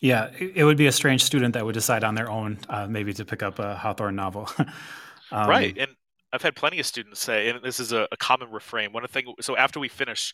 Yeah, 0.00 0.30
it 0.36 0.64
would 0.64 0.76
be 0.76 0.88
a 0.88 0.92
strange 0.92 1.22
student 1.22 1.54
that 1.54 1.64
would 1.64 1.74
decide 1.74 2.02
on 2.02 2.16
their 2.16 2.28
own, 2.28 2.58
uh, 2.68 2.88
maybe 2.88 3.12
to 3.14 3.24
pick 3.24 3.44
up 3.44 3.60
a 3.60 3.76
Hawthorne 3.76 4.16
novel. 4.16 4.50
um, 5.30 5.48
right, 5.48 5.78
and 5.78 5.92
I've 6.32 6.42
had 6.42 6.56
plenty 6.56 6.80
of 6.80 6.86
students 6.86 7.20
say, 7.20 7.50
and 7.50 7.62
this 7.62 7.78
is 7.78 7.92
a, 7.92 8.08
a 8.10 8.16
common 8.16 8.50
refrain. 8.50 8.92
One 8.92 9.04
of 9.04 9.12
the 9.12 9.20
things, 9.20 9.34
so 9.40 9.56
after 9.56 9.78
we 9.78 9.88
finish 9.88 10.32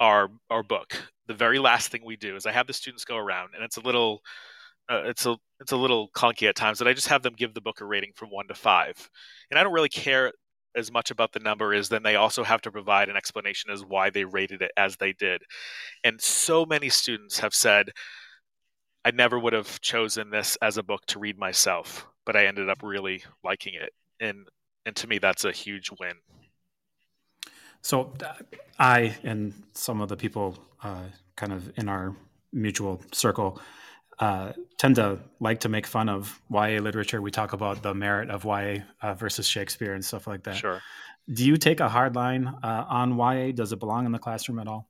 our 0.00 0.28
our 0.50 0.62
book, 0.62 0.96
the 1.26 1.34
very 1.34 1.58
last 1.58 1.90
thing 1.90 2.02
we 2.04 2.16
do 2.16 2.36
is 2.36 2.46
I 2.46 2.52
have 2.52 2.66
the 2.66 2.72
students 2.72 3.04
go 3.04 3.16
around, 3.16 3.50
and 3.54 3.64
it's 3.64 3.76
a 3.76 3.80
little, 3.80 4.22
uh, 4.88 5.02
it's 5.06 5.26
a 5.26 5.36
it's 5.60 5.72
a 5.72 5.76
little 5.76 6.08
clunky 6.10 6.48
at 6.48 6.56
times, 6.56 6.78
but 6.78 6.88
I 6.88 6.92
just 6.92 7.08
have 7.08 7.22
them 7.22 7.34
give 7.36 7.54
the 7.54 7.60
book 7.60 7.80
a 7.80 7.84
rating 7.84 8.12
from 8.14 8.30
one 8.30 8.48
to 8.48 8.54
five, 8.54 9.08
and 9.50 9.58
I 9.58 9.62
don't 9.62 9.72
really 9.72 9.88
care 9.88 10.32
as 10.74 10.90
much 10.90 11.10
about 11.10 11.32
the 11.32 11.40
number 11.40 11.74
is 11.74 11.88
then 11.88 12.02
they 12.02 12.16
also 12.16 12.42
have 12.42 12.62
to 12.62 12.72
provide 12.72 13.08
an 13.08 13.16
explanation 13.16 13.70
as 13.70 13.84
why 13.84 14.08
they 14.10 14.24
rated 14.24 14.62
it 14.62 14.72
as 14.76 14.96
they 14.96 15.12
did, 15.12 15.42
and 16.04 16.20
so 16.20 16.64
many 16.66 16.88
students 16.88 17.38
have 17.40 17.54
said. 17.54 17.90
I 19.04 19.10
never 19.10 19.36
would 19.36 19.52
have 19.52 19.80
chosen 19.80 20.30
this 20.30 20.56
as 20.62 20.78
a 20.78 20.82
book 20.84 21.04
to 21.06 21.18
read 21.18 21.36
myself, 21.36 22.06
but 22.24 22.36
I 22.36 22.46
ended 22.46 22.68
up 22.68 22.84
really 22.84 23.24
liking 23.42 23.74
it. 23.74 23.90
And 24.20 24.46
and 24.86 24.94
to 24.96 25.08
me 25.08 25.18
that's 25.18 25.44
a 25.44 25.50
huge 25.50 25.90
win. 25.98 26.14
So 27.80 28.12
I 28.78 29.16
and 29.24 29.52
some 29.74 30.00
of 30.00 30.08
the 30.08 30.16
people 30.16 30.56
uh, 30.82 31.04
kind 31.36 31.52
of 31.52 31.72
in 31.78 31.88
our 31.88 32.14
mutual 32.52 33.00
circle 33.12 33.60
uh, 34.18 34.52
tend 34.78 34.96
to 34.96 35.18
like 35.40 35.60
to 35.60 35.68
make 35.68 35.86
fun 35.86 36.08
of 36.08 36.40
YA 36.50 36.80
literature. 36.80 37.20
We 37.20 37.30
talk 37.30 37.52
about 37.52 37.82
the 37.82 37.94
merit 37.94 38.30
of 38.30 38.44
YA 38.44 38.82
uh, 39.00 39.14
versus 39.14 39.46
Shakespeare 39.48 39.94
and 39.94 40.04
stuff 40.04 40.26
like 40.26 40.44
that. 40.44 40.56
Sure. 40.56 40.80
Do 41.32 41.44
you 41.44 41.56
take 41.56 41.80
a 41.80 41.88
hard 41.88 42.14
line 42.14 42.46
uh, 42.62 42.84
on 42.88 43.16
YA? 43.16 43.52
Does 43.52 43.72
it 43.72 43.80
belong 43.80 44.06
in 44.06 44.12
the 44.12 44.18
classroom 44.18 44.58
at 44.58 44.68
all? 44.68 44.88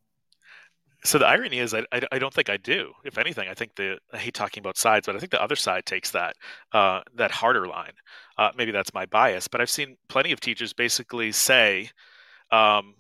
So 1.04 1.18
the 1.18 1.26
irony 1.26 1.58
is, 1.58 1.74
I, 1.74 1.84
I, 1.90 2.02
I, 2.12 2.18
don't 2.20 2.32
think 2.32 2.48
I 2.48 2.56
do. 2.56 2.92
If 3.04 3.18
anything, 3.18 3.48
I 3.48 3.54
think 3.54 3.74
the 3.74 3.98
I 4.12 4.18
hate 4.18 4.34
talking 4.34 4.60
about 4.60 4.76
sides, 4.76 5.06
but 5.06 5.16
I 5.16 5.18
think 5.18 5.32
the 5.32 5.42
other 5.42 5.56
side 5.56 5.84
takes 5.84 6.12
that 6.12 6.36
uh, 6.72 7.00
that 7.16 7.32
harder 7.32 7.66
line. 7.66 7.92
Uh, 8.38 8.50
maybe 8.56 8.70
that's 8.70 8.94
my 8.94 9.06
bias, 9.06 9.48
but 9.48 9.60
I've 9.60 9.70
seen 9.70 9.96
plenty 10.08 10.30
of 10.30 10.38
teachers 10.38 10.72
basically 10.72 11.32
say, 11.32 11.90
um, 12.52 12.94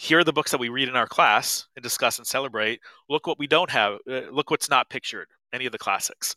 "Here 0.00 0.18
are 0.18 0.24
the 0.24 0.32
books 0.32 0.50
that 0.50 0.60
we 0.60 0.68
read 0.70 0.88
in 0.88 0.96
our 0.96 1.06
class 1.06 1.66
and 1.76 1.82
discuss 1.82 2.18
and 2.18 2.26
celebrate. 2.26 2.80
Look 3.08 3.26
what 3.26 3.38
we 3.38 3.46
don't 3.46 3.70
have. 3.70 3.98
Uh, 4.10 4.30
look 4.30 4.50
what's 4.50 4.70
not 4.70 4.88
pictured. 4.88 5.28
Any 5.52 5.66
of 5.66 5.72
the 5.72 5.78
classics." 5.78 6.34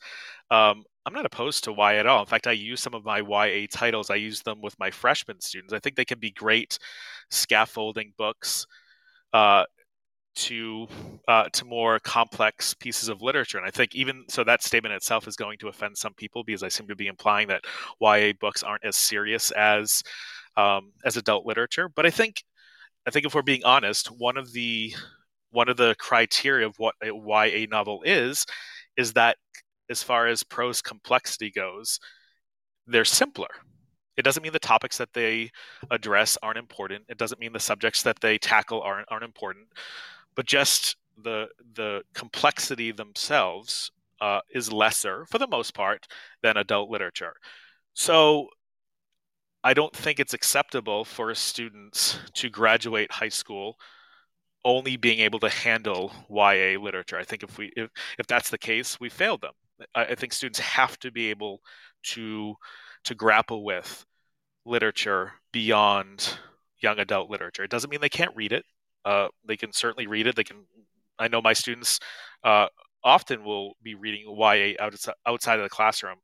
Um, 0.52 0.84
I'm 1.06 1.14
not 1.14 1.26
opposed 1.26 1.64
to 1.66 1.74
YA 1.74 2.00
at 2.00 2.06
all. 2.08 2.22
In 2.22 2.28
fact, 2.28 2.48
I 2.48 2.54
use 2.54 2.82
some 2.82 2.94
of 2.94 3.04
my 3.04 3.20
YA 3.20 3.68
titles. 3.72 4.10
I 4.10 4.16
use 4.16 4.42
them 4.42 4.62
with 4.62 4.78
my 4.80 4.92
freshman 4.92 5.42
students. 5.42 5.74
I 5.74 5.80
think 5.80 5.96
they 5.96 6.06
can 6.06 6.20
be 6.20 6.32
great 6.32 6.80
scaffolding 7.30 8.14
books. 8.18 8.66
Uh, 9.34 9.66
to 10.36 10.88
uh, 11.28 11.48
to 11.50 11.66
more 11.66 12.00
complex 12.00 12.74
pieces 12.74 13.10
of 13.10 13.22
literature. 13.22 13.58
And 13.58 13.68
I 13.68 13.72
think 13.72 13.96
even 13.96 14.26
so, 14.30 14.44
that 14.44 14.64
statement 14.64 14.96
itself 14.96 15.28
is 15.28 15.36
going 15.36 15.58
to 15.60 15.68
offend 15.68 15.98
some 15.98 16.14
people 16.14 16.44
because 16.44 16.64
I 16.64 16.70
seem 16.70 16.88
to 16.88 16.96
be 16.96 17.08
implying 17.08 17.48
that 17.50 17.66
YA 18.02 18.34
books 18.40 18.64
aren't 18.64 18.84
as 18.84 18.96
serious 18.96 19.52
as 19.52 20.02
um, 20.58 20.92
as 21.06 21.18
adult 21.18 21.46
literature. 21.46 21.90
But 21.90 22.06
I 22.06 22.10
think 22.10 22.44
I 23.06 23.12
think 23.12 23.26
if 23.26 23.36
we're 23.36 23.42
being 23.42 23.64
honest, 23.64 24.08
one 24.08 24.38
of 24.38 24.54
the 24.54 24.94
one 25.52 25.70
of 25.70 25.78
the 25.78 25.96
criteria 26.00 26.66
of 26.66 26.76
what 26.80 26.96
YA 27.04 27.68
novel 27.70 28.02
is 28.04 28.46
is 28.98 29.14
that 29.14 29.38
as 29.90 30.02
far 30.02 30.28
as 30.28 30.44
prose 30.44 30.82
complexity 30.82 31.52
goes, 31.52 32.00
they're 32.88 33.06
simpler. 33.06 33.50
It 34.18 34.24
doesn't 34.24 34.44
mean 34.44 34.54
the 34.54 34.60
topics 34.60 34.98
that 34.98 35.14
they 35.14 35.52
address 35.92 36.38
aren't 36.42 36.58
important. 36.58 37.06
It 37.10 37.18
doesn't 37.18 37.40
mean 37.40 37.54
the 37.54 37.60
subjects 37.60 38.04
that 38.04 38.20
they 38.22 38.38
tackle 38.38 38.82
aren't 38.82 39.08
aren't 39.12 39.24
important 39.24 39.68
but 40.36 40.46
just 40.46 40.96
the 41.22 41.48
the 41.76 42.02
complexity 42.14 42.92
themselves 42.92 43.92
uh, 44.22 44.40
is 44.54 44.72
lesser 44.72 45.26
for 45.30 45.38
the 45.38 45.48
most 45.48 45.74
part 45.74 46.08
than 46.42 46.58
adult 46.58 46.90
literature. 46.90 47.34
So 47.94 48.48
I 49.64 49.74
don't 49.74 49.96
think 49.96 50.20
it's 50.20 50.34
acceptable 50.34 51.06
for 51.06 51.34
students 51.36 52.20
to 52.36 52.50
graduate 52.50 53.12
high 53.12 53.30
school 53.30 53.78
only 54.66 54.96
being 54.98 55.20
able 55.20 55.40
to 55.40 55.50
handle 55.50 56.12
YA 56.30 56.80
literature. 56.80 57.18
I 57.18 57.24
think 57.24 57.44
if 57.44 57.58
we 57.58 57.72
if, 57.76 57.90
if 58.20 58.28
that's 58.28 58.50
the 58.50 58.58
case, 58.58 59.00
we 59.00 59.10
failed 59.10 59.42
them. 59.42 59.54
I, 59.96 60.06
I 60.06 60.16
think 60.16 60.34
students 60.34 60.60
have 60.60 60.98
to 61.00 61.12
be 61.12 61.30
able 61.30 61.62
to 62.14 62.56
to 63.06 63.16
grapple 63.16 63.64
with 63.64 64.06
literature 64.66 65.34
beyond 65.52 66.38
young 66.82 67.00
adult 67.00 67.30
literature. 67.30 67.64
It 67.64 67.72
doesn't 67.72 67.90
mean 67.90 68.02
they 68.02 68.10
can't 68.10 68.36
read 68.36 68.54
it 68.54 68.66
uh, 69.06 69.28
they 69.46 69.58
can 69.58 69.74
certainly 69.74 70.08
read 70.08 70.28
it. 70.28 70.36
They 70.36 70.44
can. 70.44 70.66
I 71.20 71.28
know 71.28 71.42
my 71.42 71.54
students 71.54 72.00
uh, 72.44 72.68
often 73.04 73.44
will 73.44 73.74
be 73.84 73.96
reading 73.96 74.24
YA 74.28 74.74
outside 74.80 75.16
outside 75.26 75.60
of 75.60 75.64
the 75.64 75.70
classroom, 75.70 76.18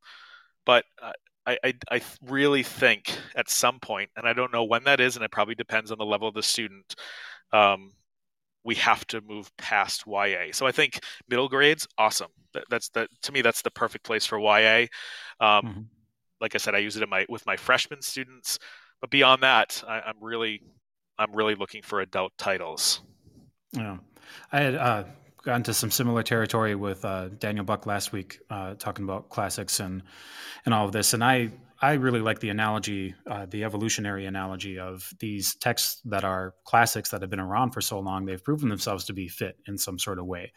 but 0.66 0.86
uh, 1.02 1.12
I, 1.46 1.58
I, 1.64 1.74
I 1.92 2.02
really 2.26 2.64
think 2.64 3.18
at 3.36 3.50
some 3.50 3.80
point, 3.80 4.10
and 4.16 4.28
I 4.28 4.34
don't 4.34 4.54
know 4.54 4.64
when 4.64 4.84
that 4.84 5.00
is, 5.00 5.16
and 5.16 5.26
it 5.26 5.32
probably 5.32 5.56
depends 5.56 5.92
on 5.92 5.98
the 5.98 6.06
level 6.06 6.28
of 6.28 6.34
the 6.34 6.44
student. 6.44 6.96
Um, 7.52 7.92
we 8.64 8.76
have 8.76 9.06
to 9.08 9.22
move 9.22 9.56
past 9.58 10.04
YA. 10.06 10.52
So 10.52 10.68
I 10.68 10.72
think 10.72 11.00
middle 11.30 11.48
grades, 11.48 11.88
awesome. 11.98 12.30
That, 12.54 12.66
that's 12.70 12.90
that 12.90 13.10
to 13.24 13.32
me. 13.32 13.42
That's 13.42 13.62
the 13.62 13.72
perfect 13.72 14.04
place 14.04 14.26
for 14.26 14.40
YA. 14.40 14.88
Um, 15.40 15.66
mm-hmm. 15.66 15.82
Like 16.42 16.56
I 16.56 16.58
said, 16.58 16.76
I 16.76 16.80
use 16.80 16.98
it 16.98 17.04
in 17.04 17.10
my 17.10 17.26
with 17.30 17.46
my 17.46 17.56
freshman 17.56 18.02
students, 18.02 18.60
but 19.02 19.10
beyond 19.10 19.44
that, 19.44 19.84
I, 19.88 20.02
I'm 20.02 20.18
really 20.22 20.62
I'm 21.18 21.34
really 21.34 21.56
looking 21.56 21.82
for 21.82 22.02
adult 22.02 22.34
titles. 22.38 23.02
Yeah, 23.74 23.98
I 24.52 24.60
had 24.60 24.76
uh, 24.76 25.04
gotten 25.44 25.64
to 25.64 25.74
some 25.74 25.92
similar 25.92 26.24
territory 26.24 26.76
with 26.76 27.06
uh, 27.06 27.30
Daniel 27.30 27.66
Buck 27.66 27.86
last 27.86 28.12
week, 28.12 28.40
uh, 28.50 28.76
talking 28.76 29.06
about 29.06 29.30
classics 29.30 29.80
and 29.80 30.04
and 30.66 30.74
all 30.74 30.86
of 30.86 30.92
this, 30.92 31.14
and 31.14 31.24
I 31.24 31.52
I 31.82 31.94
really 31.94 32.20
like 32.20 32.40
the 32.40 32.50
analogy, 32.50 33.16
uh, 33.26 33.46
the 33.46 33.64
evolutionary 33.64 34.26
analogy 34.26 34.78
of 34.78 35.14
these 35.20 35.56
texts 35.56 36.02
that 36.06 36.26
are 36.26 36.54
classics 36.66 37.10
that 37.12 37.22
have 37.22 37.30
been 37.30 37.40
around 37.40 37.72
for 37.72 37.80
so 37.80 38.00
long. 38.00 38.26
They've 38.26 38.44
proven 38.44 38.68
themselves 38.68 39.06
to 39.06 39.14
be 39.14 39.30
fit 39.30 39.58
in 39.66 39.78
some 39.78 39.98
sort 39.98 40.20
of 40.20 40.26
way, 40.26 40.52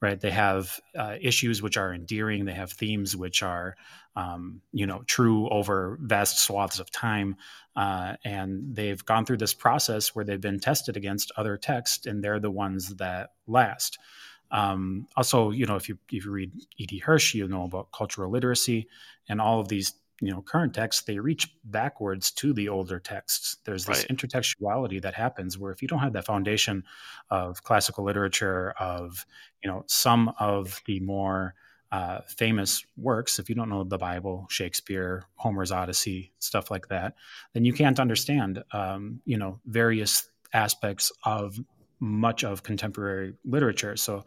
right? 0.00 0.18
They 0.18 0.30
have 0.30 0.80
uh, 0.96 1.16
issues 1.20 1.60
which 1.60 1.76
are 1.76 1.92
endearing. 1.92 2.46
They 2.46 2.54
have 2.54 2.72
themes 2.72 3.14
which 3.14 3.42
are, 3.42 3.76
um, 4.16 4.62
you 4.72 4.86
know, 4.86 5.02
true 5.06 5.46
over 5.50 5.98
vast 6.00 6.38
swaths 6.38 6.78
of 6.78 6.90
time. 6.90 7.36
Uh, 7.76 8.14
and 8.24 8.74
they've 8.74 9.04
gone 9.04 9.26
through 9.26 9.38
this 9.38 9.54
process 9.54 10.14
where 10.14 10.24
they've 10.24 10.40
been 10.40 10.60
tested 10.60 10.96
against 10.96 11.32
other 11.36 11.58
texts, 11.58 12.06
and 12.06 12.24
they're 12.24 12.40
the 12.40 12.50
ones 12.50 12.94
that 12.96 13.32
last. 13.46 13.98
Um, 14.50 15.06
also, 15.16 15.50
you 15.50 15.64
know, 15.64 15.76
if 15.76 15.88
you 15.88 15.98
if 16.10 16.26
you 16.26 16.30
read 16.30 16.52
E.D. 16.76 16.98
Hirsch, 16.98 17.34
you 17.34 17.48
know 17.48 17.64
about 17.64 17.90
cultural 17.90 18.30
literacy 18.30 18.86
and 19.28 19.40
all 19.40 19.60
of 19.60 19.68
these 19.68 19.94
you 20.22 20.30
know 20.30 20.40
current 20.40 20.72
texts 20.72 21.02
they 21.02 21.18
reach 21.18 21.52
backwards 21.64 22.30
to 22.30 22.52
the 22.52 22.68
older 22.68 23.00
texts 23.00 23.56
there's 23.64 23.84
this 23.84 24.06
right. 24.08 24.16
intertextuality 24.16 25.02
that 25.02 25.14
happens 25.14 25.58
where 25.58 25.72
if 25.72 25.82
you 25.82 25.88
don't 25.88 25.98
have 25.98 26.12
that 26.12 26.24
foundation 26.24 26.84
of 27.28 27.62
classical 27.64 28.04
literature 28.04 28.72
of 28.78 29.26
you 29.62 29.68
know 29.68 29.84
some 29.88 30.32
of 30.38 30.80
the 30.86 31.00
more 31.00 31.54
uh, 31.90 32.20
famous 32.26 32.86
works 32.96 33.38
if 33.38 33.48
you 33.48 33.54
don't 33.54 33.68
know 33.68 33.84
the 33.84 33.98
bible 33.98 34.46
shakespeare 34.48 35.24
homer's 35.34 35.72
odyssey 35.72 36.32
stuff 36.38 36.70
like 36.70 36.88
that 36.88 37.14
then 37.52 37.64
you 37.64 37.72
can't 37.72 38.00
understand 38.00 38.62
um, 38.72 39.20
you 39.26 39.36
know 39.36 39.60
various 39.66 40.28
aspects 40.54 41.10
of 41.24 41.58
much 42.02 42.42
of 42.42 42.64
contemporary 42.64 43.32
literature. 43.44 43.96
So 43.96 44.24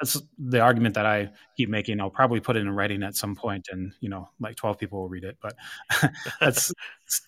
that's 0.00 0.20
the 0.38 0.60
argument 0.60 0.94
that 0.94 1.04
I 1.04 1.30
keep 1.58 1.68
making. 1.68 2.00
I'll 2.00 2.08
probably 2.08 2.40
put 2.40 2.56
it 2.56 2.60
in 2.60 2.70
writing 2.70 3.02
at 3.02 3.16
some 3.16 3.36
point, 3.36 3.68
and 3.70 3.92
you 4.00 4.08
know, 4.08 4.30
like 4.40 4.56
twelve 4.56 4.78
people 4.78 5.00
will 5.00 5.10
read 5.10 5.24
it. 5.24 5.36
But 5.42 5.54
that's 6.40 6.72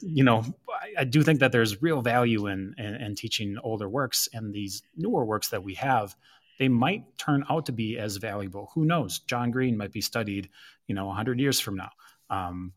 you 0.00 0.24
know, 0.24 0.42
I, 0.70 1.02
I, 1.02 1.04
do 1.04 1.22
think 1.22 1.40
that 1.40 1.52
there's 1.52 1.82
real 1.82 2.00
value 2.00 2.46
in, 2.46 2.74
in, 2.78 2.94
in 2.94 3.14
teaching 3.14 3.58
older 3.62 3.90
works, 3.90 4.26
and 4.32 4.54
these 4.54 4.82
newer 4.96 5.24
works 5.24 5.48
that 5.50 5.62
we 5.62 5.74
have. 5.74 6.16
They 6.58 6.68
might 6.68 7.04
turn 7.18 7.44
out 7.50 7.66
to 7.66 7.72
be 7.72 7.98
as 7.98 8.16
valuable. 8.16 8.70
Who 8.74 8.86
knows? 8.86 9.18
John 9.20 9.50
Green 9.50 9.76
might 9.76 9.92
be 9.92 10.00
studied, 10.00 10.48
you 10.86 10.94
know, 10.94 11.06
100 11.06 11.40
years 11.40 11.58
from 11.60 11.76
now. 11.76 11.90
Um, 12.28 12.72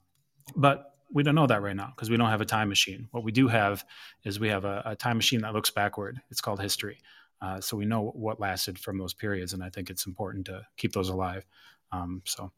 but 0.56 0.93
we 1.14 1.24
don't 1.24 1.36
know 1.36 1.48
that 1.48 1.62
right 1.62 1.76
now 1.76 1.94
because 1.96 2.10
we 2.10 2.18
don't 2.18 2.30
have 2.30 2.42
a 2.42 2.46
time 2.46 2.70
machine. 2.70 3.08
What 3.12 3.24
we 3.24 3.32
do 3.32 3.48
have 3.48 3.86
is 4.24 4.40
we 4.40 4.50
have 4.50 4.66
a, 4.66 4.82
a 4.86 4.96
time 4.96 5.18
machine 5.18 5.42
that 5.42 5.54
looks 5.54 5.70
backward. 5.70 6.20
It's 6.30 6.42
called 6.42 6.60
history. 6.60 7.00
Uh, 7.42 7.62
so 7.62 7.78
we 7.78 7.86
know 7.86 8.12
what 8.16 8.40
lasted 8.40 8.80
from 8.80 8.98
those 8.98 9.14
periods, 9.14 9.54
and 9.54 9.64
I 9.64 9.70
think 9.70 9.90
it's 9.90 10.08
important 10.08 10.46
to 10.46 10.66
keep 10.78 10.94
those 10.94 11.10
alive. 11.10 11.46
Um, 11.92 12.22
so, 12.26 12.52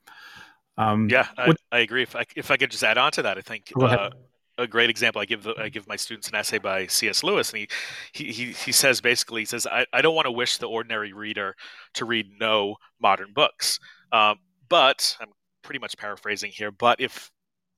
um, 0.77 1.09
yeah, 1.09 1.27
I, 1.37 1.47
what, 1.47 1.57
I, 1.71 1.79
agree. 1.79 2.03
If 2.03 2.15
I, 2.15 2.25
if 2.35 2.51
I 2.51 2.57
could 2.57 2.71
just 2.71 2.83
add 2.83 2.97
on 2.97 3.11
to 3.13 3.23
that, 3.23 3.37
I 3.37 3.41
think 3.41 3.71
uh, 3.79 4.11
a 4.57 4.67
great 4.67 4.89
example. 4.89 5.21
I 5.21 5.25
give 5.25 5.43
the, 5.43 5.55
I 5.57 5.69
give 5.69 5.87
my 5.87 5.95
students 5.95 6.29
an 6.29 6.35
essay 6.35 6.59
by 6.59 6.87
C.S. 6.87 7.23
Lewis, 7.23 7.51
and 7.51 7.61
he 7.61 7.67
he 8.13 8.31
he, 8.31 8.51
he 8.51 8.71
says 8.71 9.01
basically 9.01 9.41
he 9.41 9.45
says 9.45 9.65
I, 9.65 9.85
I 9.91 10.01
don't 10.01 10.15
want 10.15 10.25
to 10.25 10.31
wish 10.31 10.57
the 10.57 10.67
ordinary 10.67 11.13
reader 11.13 11.55
to 11.95 12.05
read 12.05 12.27
no 12.39 12.75
modern 13.01 13.33
books, 13.33 13.79
um, 14.11 14.37
but 14.69 15.17
I'm 15.19 15.29
pretty 15.63 15.79
much 15.79 15.97
paraphrasing 15.97 16.51
here. 16.51 16.71
But 16.71 17.01
if 17.01 17.31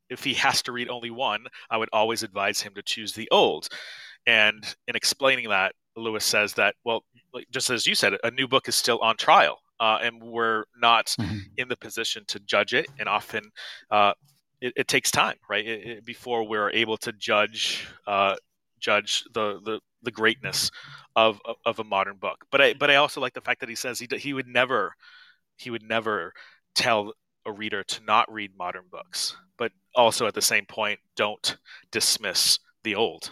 if 0.10 0.24
he 0.24 0.34
has 0.36 0.62
to 0.64 0.72
read 0.72 0.89
only 0.89 1.12
one, 1.12 1.45
I 1.70 1.78
would 1.78 1.89
always 1.93 2.24
advise 2.24 2.62
him 2.62 2.74
to 2.76 2.82
choose 2.82 3.14
the 3.14 3.28
old. 3.32 3.68
And 4.26 4.64
in 4.88 4.95
explaining 4.95 5.49
that, 5.49 5.74
Lewis 5.95 6.26
says 6.26 6.53
that, 6.53 6.76
well, 6.84 7.03
just 7.51 7.70
as 7.70 7.88
you 7.88 7.95
said, 7.95 8.14
a 8.24 8.32
new 8.32 8.47
book 8.47 8.68
is 8.68 8.76
still 8.76 8.99
on 8.99 9.18
trial, 9.18 9.60
uh, 9.80 9.99
and 10.01 10.22
we're 10.22 10.66
not 10.80 11.08
mm-hmm. 11.20 11.39
in 11.58 11.68
the 11.68 11.78
position 11.78 12.24
to 12.28 12.39
judge 12.39 12.74
it. 12.74 12.88
And 12.99 13.10
often, 13.10 13.51
uh, 13.89 14.14
it, 14.62 14.74
it, 14.76 14.88
takes 14.88 15.12
time, 15.12 15.38
right, 15.49 15.66
it, 15.66 15.88
it, 15.88 16.05
before 16.05 16.47
we're 16.47 16.70
able 16.72 16.97
to 16.97 17.12
judge 17.14 17.88
uh, 18.05 18.36
judge 18.80 19.24
the, 19.34 19.60
the 19.64 19.80
the 20.03 20.12
greatness 20.12 20.72
of, 21.16 21.41
of, 21.45 21.55
of 21.66 21.80
a 21.80 21.84
modern 21.84 22.18
book. 22.18 22.45
But 22.51 22.62
I 22.62 22.74
but 22.74 22.89
I 22.91 22.95
also 22.95 23.22
like 23.22 23.34
the 23.34 23.41
fact 23.41 23.60
that 23.62 23.70
he 23.70 23.76
says 23.76 23.99
he 23.99 24.08
he 24.18 24.34
would 24.34 24.47
never 24.47 24.93
he 25.58 25.70
would 25.70 25.84
never 25.84 26.34
tell 26.76 27.14
a 27.47 27.51
reader 27.51 27.83
to 27.83 28.03
not 28.03 28.31
read 28.31 28.51
modern 28.57 28.83
books, 28.91 29.35
but 29.57 29.71
also 29.95 30.27
at 30.27 30.35
the 30.35 30.41
same 30.41 30.65
point, 30.65 30.99
don't 31.15 31.57
dismiss 31.91 32.59
the 32.83 32.93
old. 32.93 33.31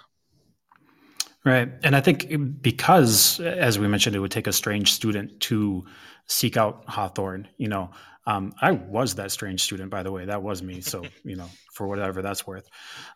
Right. 1.43 1.69
And 1.83 1.95
I 1.95 2.01
think 2.01 2.61
because, 2.61 3.39
as 3.39 3.77
we 3.77 3.87
mentioned, 3.87 4.15
it 4.15 4.19
would 4.19 4.31
take 4.31 4.47
a 4.47 4.53
strange 4.53 4.93
student 4.93 5.39
to 5.41 5.85
seek 6.25 6.57
out 6.57 6.83
Hawthorne, 6.87 7.47
you 7.57 7.67
know, 7.67 7.91
um, 8.27 8.53
I 8.59 8.71
was 8.71 9.15
that 9.15 9.31
strange 9.31 9.61
student, 9.61 9.91
by 9.91 10.01
the 10.01 10.11
way. 10.11 10.25
That 10.25 10.41
was 10.41 10.63
me. 10.63 10.81
So, 10.81 11.03
you 11.23 11.35
know, 11.35 11.49
for 11.73 11.87
whatever 11.87 12.21
that's 12.21 12.47
worth. 12.47 12.67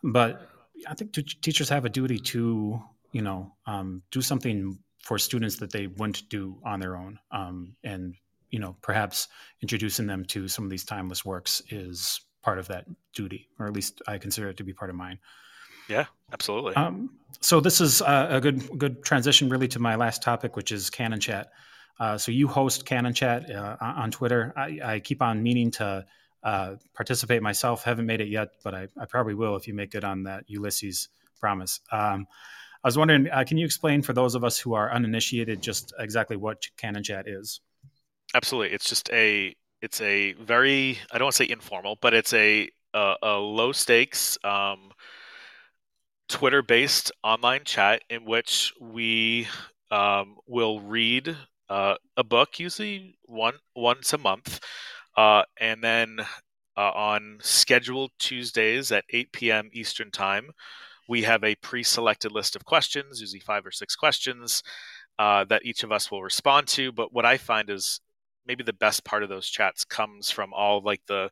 But 0.03 0.47
I 0.87 0.93
think 0.93 1.13
t- 1.13 1.23
teachers 1.23 1.69
have 1.69 1.85
a 1.85 1.89
duty 1.89 2.19
to, 2.19 2.79
you 3.11 3.21
know, 3.21 3.53
um, 3.65 4.03
do 4.11 4.21
something 4.21 4.77
for 5.03 5.17
students 5.17 5.57
that 5.57 5.71
they 5.71 5.87
wouldn't 5.87 6.29
do 6.29 6.59
on 6.63 6.79
their 6.79 6.95
own. 6.95 7.19
Um, 7.31 7.75
and, 7.83 8.15
you 8.49 8.59
know, 8.59 8.75
perhaps 8.81 9.27
introducing 9.61 10.07
them 10.07 10.25
to 10.25 10.47
some 10.47 10.65
of 10.65 10.71
these 10.71 10.83
timeless 10.83 11.23
works 11.23 11.61
is 11.69 12.21
part 12.41 12.59
of 12.59 12.67
that 12.67 12.85
duty, 13.13 13.47
or 13.59 13.67
at 13.67 13.73
least 13.73 14.01
I 14.07 14.17
consider 14.17 14.49
it 14.49 14.57
to 14.57 14.63
be 14.63 14.73
part 14.73 14.89
of 14.89 14.95
mine. 14.95 15.19
Yeah, 15.87 16.05
absolutely. 16.31 16.75
Um, 16.75 17.09
so 17.41 17.59
this 17.59 17.81
is 17.81 18.01
a 18.01 18.39
good 18.41 18.77
good 18.77 19.03
transition 19.03 19.49
really 19.49 19.67
to 19.69 19.79
my 19.79 19.95
last 19.95 20.21
topic, 20.21 20.55
which 20.55 20.71
is 20.71 20.89
Canon 20.89 21.19
Chat. 21.19 21.51
Uh, 21.99 22.17
so 22.17 22.31
you 22.31 22.47
host 22.47 22.85
Canon 22.85 23.13
Chat 23.13 23.49
uh, 23.51 23.75
on 23.81 24.09
Twitter. 24.09 24.53
I, 24.55 24.79
I, 24.83 24.99
keep 25.01 25.21
on 25.21 25.43
meaning 25.43 25.69
to 25.71 26.05
uh, 26.43 26.75
participate 26.93 27.41
myself. 27.41 27.83
Haven't 27.83 28.05
made 28.05 28.21
it 28.21 28.29
yet, 28.29 28.51
but 28.63 28.73
I, 28.73 28.87
I, 28.97 29.05
probably 29.05 29.33
will 29.33 29.57
if 29.57 29.67
you 29.67 29.73
make 29.73 29.91
good 29.91 30.05
on 30.05 30.23
that 30.23 30.45
Ulysses 30.47 31.09
promise. 31.41 31.81
Um, 31.91 32.25
I 32.81 32.87
was 32.87 32.97
wondering, 32.97 33.29
uh, 33.29 33.43
can 33.45 33.57
you 33.57 33.65
explain 33.65 34.01
for 34.01 34.13
those 34.13 34.35
of 34.35 34.45
us 34.45 34.57
who 34.57 34.73
are 34.75 34.89
uninitiated 34.93 35.61
just 35.61 35.93
exactly 35.99 36.37
what 36.37 36.65
Canon 36.77 37.03
Chat 37.03 37.27
is? 37.27 37.59
Absolutely, 38.33 38.73
it's 38.75 38.87
just 38.87 39.09
a 39.11 39.55
it's 39.81 40.01
a 40.01 40.33
very 40.33 40.99
I 41.11 41.17
don't 41.17 41.25
want 41.25 41.35
to 41.35 41.43
say 41.45 41.51
informal, 41.51 41.97
but 42.01 42.13
it's 42.13 42.33
a 42.33 42.69
a, 42.93 43.15
a 43.23 43.31
low 43.37 43.71
stakes. 43.71 44.37
Um, 44.43 44.91
Twitter 46.27 46.61
based 46.61 47.11
online 47.23 47.63
chat 47.63 48.03
in 48.09 48.23
which 48.25 48.73
we 48.79 49.47
um, 49.91 50.37
will 50.47 50.79
read 50.79 51.35
uh, 51.69 51.95
a 52.17 52.23
book, 52.23 52.59
usually 52.59 53.17
one 53.23 53.55
once 53.75 54.13
a 54.13 54.17
month, 54.17 54.59
uh, 55.17 55.43
and 55.59 55.83
then 55.83 56.19
uh, 56.77 56.91
on 56.91 57.39
scheduled 57.41 58.11
Tuesdays 58.19 58.91
at 58.91 59.05
8 59.09 59.51
p.m. 59.51 59.69
Eastern 59.73 60.11
Time, 60.11 60.51
we 61.09 61.23
have 61.23 61.43
a 61.43 61.55
pre-selected 61.55 62.31
list 62.31 62.55
of 62.55 62.65
questions, 62.65 63.21
usually 63.21 63.39
five 63.39 63.65
or 63.65 63.71
six 63.71 63.95
questions, 63.95 64.63
uh, 65.19 65.45
that 65.45 65.65
each 65.65 65.83
of 65.83 65.91
us 65.91 66.11
will 66.11 66.23
respond 66.23 66.67
to. 66.69 66.91
But 66.91 67.13
what 67.13 67.25
I 67.25 67.37
find 67.37 67.69
is 67.69 68.01
maybe 68.45 68.63
the 68.63 68.73
best 68.73 69.03
part 69.03 69.23
of 69.23 69.29
those 69.29 69.47
chats 69.47 69.83
comes 69.85 70.31
from 70.31 70.53
all 70.53 70.81
like 70.83 71.01
the 71.07 71.29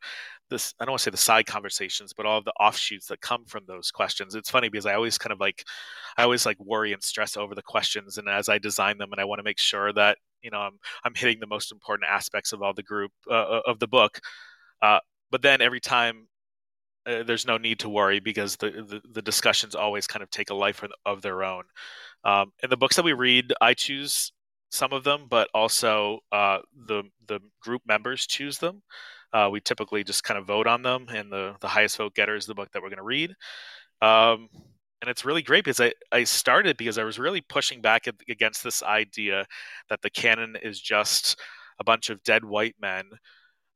this 0.49 0.73
I 0.79 0.85
don't 0.85 0.93
want 0.93 0.99
to 0.99 1.03
say 1.03 1.11
the 1.11 1.17
side 1.17 1.45
conversations, 1.45 2.13
but 2.13 2.25
all 2.25 2.37
of 2.37 2.45
the 2.45 2.53
offshoots 2.59 3.07
that 3.07 3.21
come 3.21 3.45
from 3.45 3.63
those 3.67 3.91
questions. 3.91 4.35
It's 4.35 4.49
funny 4.49 4.69
because 4.69 4.85
I 4.85 4.93
always 4.93 5.17
kind 5.17 5.33
of 5.33 5.39
like 5.39 5.65
I 6.17 6.23
always 6.23 6.45
like 6.45 6.59
worry 6.59 6.93
and 6.93 7.03
stress 7.03 7.35
over 7.37 7.55
the 7.55 7.61
questions 7.61 8.17
and 8.17 8.29
as 8.29 8.49
I 8.49 8.57
design 8.57 8.97
them 8.97 9.11
and 9.11 9.19
I 9.19 9.25
want 9.25 9.39
to 9.39 9.43
make 9.43 9.59
sure 9.59 9.91
that, 9.93 10.17
you 10.41 10.51
know, 10.51 10.59
I'm 10.59 10.79
I'm 11.03 11.15
hitting 11.15 11.39
the 11.39 11.47
most 11.47 11.71
important 11.71 12.09
aspects 12.09 12.53
of 12.53 12.61
all 12.61 12.73
the 12.73 12.83
group 12.83 13.11
uh, 13.29 13.33
uh 13.33 13.61
of 13.65 13.79
the 13.79 13.87
book. 13.87 14.19
Uh, 14.81 14.99
but 15.31 15.41
then 15.41 15.61
every 15.61 15.81
time 15.81 16.27
uh, 17.07 17.23
there's 17.23 17.45
no 17.45 17.57
need 17.57 17.79
to 17.79 17.89
worry 17.89 18.19
because 18.19 18.57
the, 18.57 18.69
the, 18.69 19.01
the 19.13 19.21
discussions 19.21 19.75
always 19.75 20.07
kind 20.07 20.23
of 20.23 20.29
take 20.29 20.49
a 20.49 20.55
life 20.55 20.83
of 21.05 21.21
their 21.21 21.43
own. 21.43 21.63
Um, 22.23 22.51
and 22.61 22.71
the 22.71 22.77
books 22.77 22.97
that 22.97 23.05
we 23.05 23.13
read, 23.13 23.53
I 23.61 23.73
choose 23.73 24.31
some 24.69 24.93
of 24.93 25.03
them, 25.03 25.27
but 25.29 25.49
also 25.53 26.19
uh, 26.31 26.59
the 26.87 27.03
the 27.27 27.39
group 27.61 27.81
members 27.87 28.25
choose 28.27 28.57
them. 28.57 28.81
Uh, 29.33 29.49
we 29.51 29.59
typically 29.59 30.03
just 30.03 30.23
kind 30.23 30.37
of 30.37 30.45
vote 30.45 30.67
on 30.67 30.81
them, 30.81 31.07
and 31.09 31.31
the 31.31 31.55
the 31.61 31.67
highest 31.67 31.97
vote 31.97 32.15
getter 32.15 32.35
is 32.35 32.45
the 32.45 32.55
book 32.55 32.71
that 32.71 32.81
we're 32.81 32.89
going 32.89 32.97
to 32.97 33.03
read. 33.03 33.31
Um, 34.01 34.49
and 35.01 35.09
it's 35.09 35.25
really 35.25 35.43
great 35.43 35.63
because 35.63 35.79
I, 35.79 35.93
I 36.11 36.23
started 36.23 36.75
because 36.77 36.97
I 36.97 37.03
was 37.03 37.19
really 37.19 37.41
pushing 37.41 37.81
back 37.81 38.07
against 38.29 38.63
this 38.63 38.81
idea 38.81 39.45
that 39.89 40.01
the 40.01 40.09
canon 40.09 40.55
is 40.61 40.79
just 40.79 41.39
a 41.79 41.83
bunch 41.83 42.09
of 42.09 42.23
dead 42.23 42.43
white 42.43 42.75
men 42.81 43.05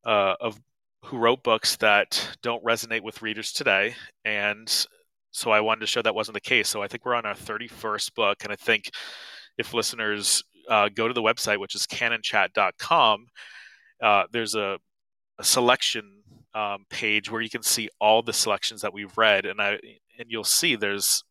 uh, 0.04 0.36
of 0.40 0.60
who 1.06 1.18
wrote 1.18 1.44
books 1.44 1.76
that 1.78 2.38
don't 2.42 2.64
resonate 2.64 3.02
with 3.02 3.22
readers 3.22 3.52
today, 3.52 3.96
and 4.26 4.88
so 5.32 5.52
I 5.52 5.62
wanted 5.62 5.82
to 5.82 5.88
show 5.88 6.02
that 6.02 6.16
wasn't 6.16 6.36
the 6.36 6.42
case. 6.42 6.68
So 6.68 6.82
I 6.82 6.88
think 6.88 7.06
we're 7.06 7.16
on 7.16 7.26
our 7.26 7.36
31st 7.36 8.14
book, 8.16 8.44
and 8.44 8.52
I 8.52 8.56
think 8.56 8.92
if 9.58 9.74
listeners 9.74 10.44
uh, 10.72 10.90
go 10.90 11.08
to 11.08 11.14
the 11.14 11.22
website, 11.22 11.60
which 11.60 11.76
is 11.76 11.86
canonchat.com, 11.86 13.28
uh, 14.02 14.24
there's 14.32 14.56
a, 14.56 14.80
a 15.38 15.44
selection 15.44 16.24
um, 16.56 16.86
page 16.90 17.30
where 17.30 17.42
you 17.42 17.50
can 17.50 17.62
see 17.62 17.90
all 18.00 18.22
the 18.22 18.34
selections 18.34 18.82
that 18.82 18.94
we've 18.94 19.16
read, 19.18 19.46
and 19.46 19.62
I 19.62 19.80
and 20.18 20.30
you'll 20.30 20.44
see 20.44 20.76
there's 20.76 21.24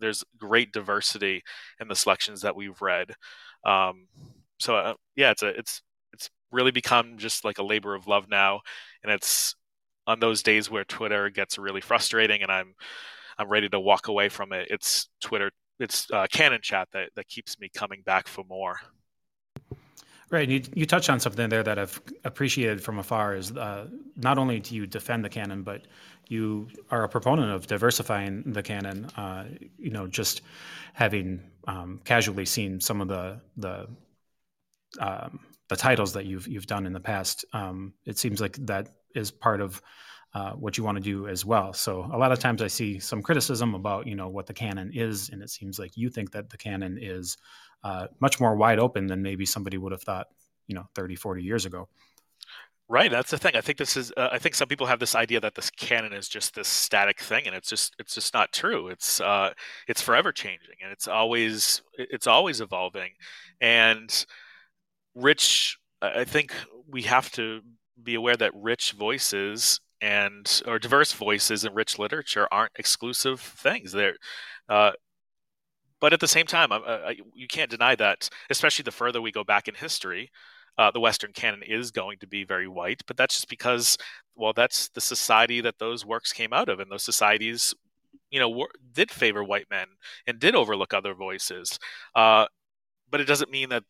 there's 0.00 0.24
great 0.38 0.72
diversity 0.72 1.42
in 1.80 1.88
the 1.88 1.94
selections 1.94 2.42
that 2.42 2.56
we've 2.56 2.80
read. 2.80 3.12
Um, 3.64 4.08
so 4.58 4.76
uh, 4.76 4.94
yeah, 5.14 5.30
it's 5.30 5.42
a 5.42 5.48
it's 5.48 5.82
it's 6.12 6.30
really 6.50 6.70
become 6.70 7.18
just 7.18 7.44
like 7.44 7.58
a 7.58 7.62
labor 7.62 7.94
of 7.94 8.06
love 8.06 8.28
now, 8.30 8.60
and 9.02 9.12
it's 9.12 9.54
on 10.06 10.20
those 10.20 10.42
days 10.42 10.70
where 10.70 10.84
Twitter 10.84 11.28
gets 11.30 11.58
really 11.58 11.80
frustrating 11.80 12.42
and 12.42 12.50
I'm 12.50 12.74
I'm 13.38 13.48
ready 13.48 13.68
to 13.68 13.80
walk 13.80 14.08
away 14.08 14.30
from 14.30 14.52
it. 14.52 14.68
It's 14.70 15.08
Twitter 15.20 15.50
it's 15.78 16.10
uh, 16.10 16.26
Canon 16.30 16.60
Chat 16.62 16.88
that 16.92 17.10
that 17.14 17.28
keeps 17.28 17.58
me 17.58 17.68
coming 17.74 18.02
back 18.04 18.28
for 18.28 18.44
more. 18.44 18.78
Right. 20.28 20.48
You, 20.48 20.60
you 20.74 20.86
touched 20.86 21.08
on 21.08 21.20
something 21.20 21.48
there 21.48 21.62
that 21.62 21.78
I've 21.78 22.00
appreciated 22.24 22.82
from 22.82 22.98
afar 22.98 23.36
is 23.36 23.56
uh, 23.56 23.86
not 24.16 24.38
only 24.38 24.58
do 24.58 24.74
you 24.74 24.84
defend 24.84 25.24
the 25.24 25.28
canon, 25.28 25.62
but 25.62 25.86
you 26.26 26.68
are 26.90 27.04
a 27.04 27.08
proponent 27.08 27.52
of 27.52 27.68
diversifying 27.68 28.42
the 28.52 28.62
canon. 28.62 29.04
Uh, 29.16 29.44
you 29.78 29.90
know, 29.90 30.08
just 30.08 30.42
having 30.94 31.40
um, 31.68 32.00
casually 32.04 32.44
seen 32.44 32.80
some 32.80 33.00
of 33.00 33.06
the 33.06 33.40
the 33.56 33.86
um, 34.98 35.38
the 35.68 35.76
titles 35.76 36.12
that 36.14 36.26
you've 36.26 36.48
you've 36.48 36.66
done 36.66 36.86
in 36.86 36.92
the 36.92 37.00
past, 37.00 37.44
um, 37.52 37.92
it 38.04 38.18
seems 38.18 38.40
like 38.40 38.56
that 38.66 38.88
is 39.14 39.30
part 39.30 39.60
of 39.60 39.80
uh, 40.34 40.52
what 40.52 40.76
you 40.76 40.84
want 40.84 40.96
to 40.96 41.02
do 41.02 41.28
as 41.28 41.44
well. 41.44 41.72
So 41.72 42.08
a 42.12 42.18
lot 42.18 42.32
of 42.32 42.38
times 42.38 42.62
I 42.62 42.66
see 42.66 42.98
some 42.98 43.22
criticism 43.22 43.74
about 43.74 44.06
you 44.06 44.14
know 44.14 44.28
what 44.28 44.46
the 44.46 44.54
canon 44.54 44.90
is, 44.94 45.30
and 45.30 45.42
it 45.42 45.50
seems 45.50 45.78
like 45.78 45.96
you 45.96 46.10
think 46.10 46.32
that 46.32 46.50
the 46.50 46.58
canon 46.58 46.98
is 47.00 47.36
uh, 47.84 48.08
much 48.20 48.40
more 48.40 48.56
wide 48.56 48.78
open 48.78 49.06
than 49.06 49.22
maybe 49.22 49.46
somebody 49.46 49.78
would 49.78 49.92
have 49.92 50.02
thought 50.02 50.28
you 50.66 50.74
know 50.74 50.84
30, 50.94 51.16
40 51.16 51.42
years 51.42 51.64
ago. 51.64 51.88
Right, 52.88 53.10
that's 53.10 53.32
the 53.32 53.38
thing. 53.38 53.56
I 53.56 53.62
think 53.62 53.78
this 53.78 53.96
is. 53.96 54.12
Uh, 54.16 54.28
I 54.30 54.38
think 54.38 54.54
some 54.54 54.68
people 54.68 54.86
have 54.86 55.00
this 55.00 55.16
idea 55.16 55.40
that 55.40 55.56
this 55.56 55.70
canon 55.70 56.12
is 56.12 56.28
just 56.28 56.54
this 56.54 56.68
static 56.68 57.18
thing, 57.18 57.46
and 57.46 57.56
it's 57.56 57.68
just 57.68 57.96
it's 57.98 58.14
just 58.14 58.32
not 58.32 58.52
true. 58.52 58.86
It's 58.88 59.20
uh, 59.20 59.54
it's 59.88 60.00
forever 60.00 60.30
changing, 60.30 60.76
and 60.80 60.92
it's 60.92 61.08
always 61.08 61.82
it's 61.98 62.28
always 62.28 62.60
evolving. 62.60 63.10
And 63.60 64.24
rich, 65.16 65.78
I 66.00 66.22
think 66.22 66.52
we 66.88 67.02
have 67.02 67.28
to 67.32 67.60
be 68.00 68.14
aware 68.14 68.36
that 68.36 68.52
rich 68.54 68.92
voices 68.92 69.80
and 70.00 70.62
or 70.66 70.78
diverse 70.78 71.12
voices 71.12 71.64
in 71.64 71.74
rich 71.74 71.98
literature 71.98 72.48
aren't 72.50 72.72
exclusive 72.78 73.40
things. 73.40 73.92
They're 73.92 74.16
uh, 74.68 74.92
but 76.00 76.12
at 76.12 76.20
the 76.20 76.28
same 76.28 76.46
time, 76.46 76.72
uh, 76.72 77.12
you 77.34 77.48
can't 77.48 77.70
deny 77.70 77.94
that, 77.96 78.28
especially 78.50 78.82
the 78.82 78.90
further 78.90 79.22
we 79.22 79.32
go 79.32 79.44
back 79.44 79.66
in 79.66 79.74
history, 79.74 80.30
uh, 80.78 80.90
the 80.90 81.00
Western 81.00 81.32
canon 81.32 81.62
is 81.62 81.90
going 81.90 82.18
to 82.18 82.26
be 82.26 82.44
very 82.44 82.68
white. 82.68 83.02
But 83.06 83.16
that's 83.16 83.34
just 83.34 83.48
because, 83.48 83.96
well, 84.34 84.52
that's 84.52 84.88
the 84.90 85.00
society 85.00 85.60
that 85.62 85.78
those 85.78 86.04
works 86.04 86.32
came 86.32 86.52
out 86.52 86.68
of, 86.68 86.80
and 86.80 86.90
those 86.90 87.02
societies, 87.02 87.74
you 88.30 88.38
know, 88.38 88.50
were, 88.50 88.70
did 88.92 89.10
favor 89.10 89.42
white 89.42 89.66
men 89.70 89.86
and 90.26 90.38
did 90.38 90.54
overlook 90.54 90.92
other 90.92 91.14
voices. 91.14 91.78
Uh, 92.14 92.46
but 93.10 93.20
it 93.20 93.26
doesn't 93.26 93.50
mean 93.50 93.70
that 93.70 93.84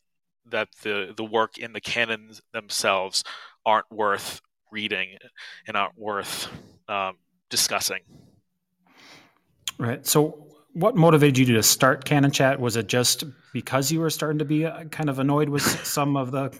that 0.49 0.69
the 0.83 1.13
the 1.17 1.25
work 1.25 1.57
in 1.57 1.73
the 1.73 1.81
canons 1.81 2.41
themselves 2.53 3.23
aren't 3.65 3.91
worth 3.91 4.39
reading 4.71 5.17
and 5.67 5.77
aren't 5.77 5.97
worth 5.97 6.47
um, 6.87 7.17
discussing. 7.49 7.99
Right. 9.77 10.05
So, 10.05 10.43
what 10.73 10.95
motivated 10.95 11.39
you 11.39 11.55
to 11.55 11.63
start 11.63 12.05
Canon 12.05 12.29
Chat? 12.29 12.59
Was 12.59 12.75
it 12.75 12.87
just 12.87 13.23
because 13.51 13.91
you 13.91 13.99
were 13.99 14.11
starting 14.11 14.37
to 14.37 14.45
be 14.45 14.65
uh, 14.65 14.83
kind 14.85 15.09
of 15.09 15.17
annoyed 15.17 15.49
with 15.49 15.63
some 15.85 16.15
of 16.15 16.31
the, 16.31 16.55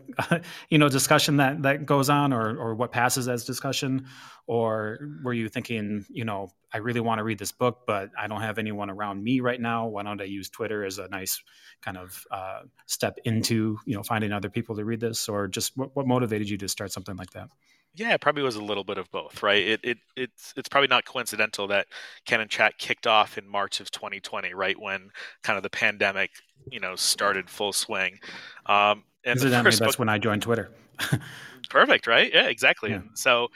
you 0.70 0.80
know, 0.80 0.89
discussion 0.89 1.38
that 1.38 1.62
that 1.64 1.86
goes 1.86 2.10
on, 2.10 2.34
or 2.34 2.58
or 2.58 2.76
what 2.76 2.91
passes 2.91 3.28
as 3.28 3.45
discussion, 3.45 4.08
or 4.47 4.99
were 5.24 5.34
you 5.34 5.49
thinking, 5.49 6.05
you 6.10 6.26
know, 6.26 6.49
I 6.74 6.78
really 6.78 6.99
want 6.99 7.20
to 7.20 7.24
read 7.24 7.38
this 7.38 7.51
book, 7.51 7.82
but 7.86 8.10
I 8.18 8.28
don't 8.28 8.41
have 8.41 8.58
anyone 8.58 8.89
around 8.89 9.24
me 9.24 9.39
right 9.39 9.60
now. 9.60 9.88
Why 9.88 10.03
don't 10.03 10.22
I 10.22 10.26
use 10.26 10.49
Twitter 10.49 10.84
as 10.84 10.97
a 10.97 11.08
nice 11.10 11.41
kind 11.82 11.97
of 11.97 12.26
uh, 12.32 12.62
step 12.88 13.20
into, 13.24 13.78
you 13.86 13.95
know, 13.95 14.03
finding 14.03 14.32
other 14.32 14.49
people 14.49 14.76
to 14.78 14.86
read 14.86 14.99
this, 14.99 15.30
or 15.30 15.47
just 15.47 15.78
what, 15.78 15.95
what 15.95 16.08
motivated 16.08 16.49
you 16.49 16.58
to 16.58 16.68
start 16.68 16.91
something 16.91 17.16
like 17.16 17.32
that? 17.32 17.49
Yeah, 17.98 18.14
it 18.14 18.22
probably 18.22 18.43
was 18.43 18.56
a 18.56 18.64
little 18.64 18.84
bit 18.84 19.00
of 19.00 19.10
both, 19.12 19.41
right? 19.41 19.66
It, 19.66 19.80
it 19.84 19.98
it's 20.16 20.54
it's 20.56 20.70
probably 20.70 20.88
not 20.88 21.04
coincidental 21.06 21.68
that 21.68 21.88
Canon 22.26 22.48
Chat 22.48 22.78
kicked 22.78 23.08
off 23.08 23.38
in 23.38 23.48
March 23.48 23.80
of 23.80 23.89
2020, 23.89 24.54
right 24.54 24.80
when 24.80 25.10
kind 25.41 25.58
of 25.58 25.64
the 25.64 25.70
pandemic, 25.70 26.30
you 26.72 26.80
know, 26.80 26.95
started 26.95 27.50
full 27.50 27.74
swing. 27.74 28.20
Um, 28.68 29.04
and 29.26 29.39
that's 29.39 29.80
book... 29.80 30.00
when 30.00 30.10
I 30.10 30.20
joined 30.20 30.43
Twitter. 30.43 30.72
Perfect, 31.70 32.06
right? 32.06 32.32
Yeah, 32.32 32.48
exactly. 32.48 32.91
Yeah. 32.91 33.02
so 33.16 33.48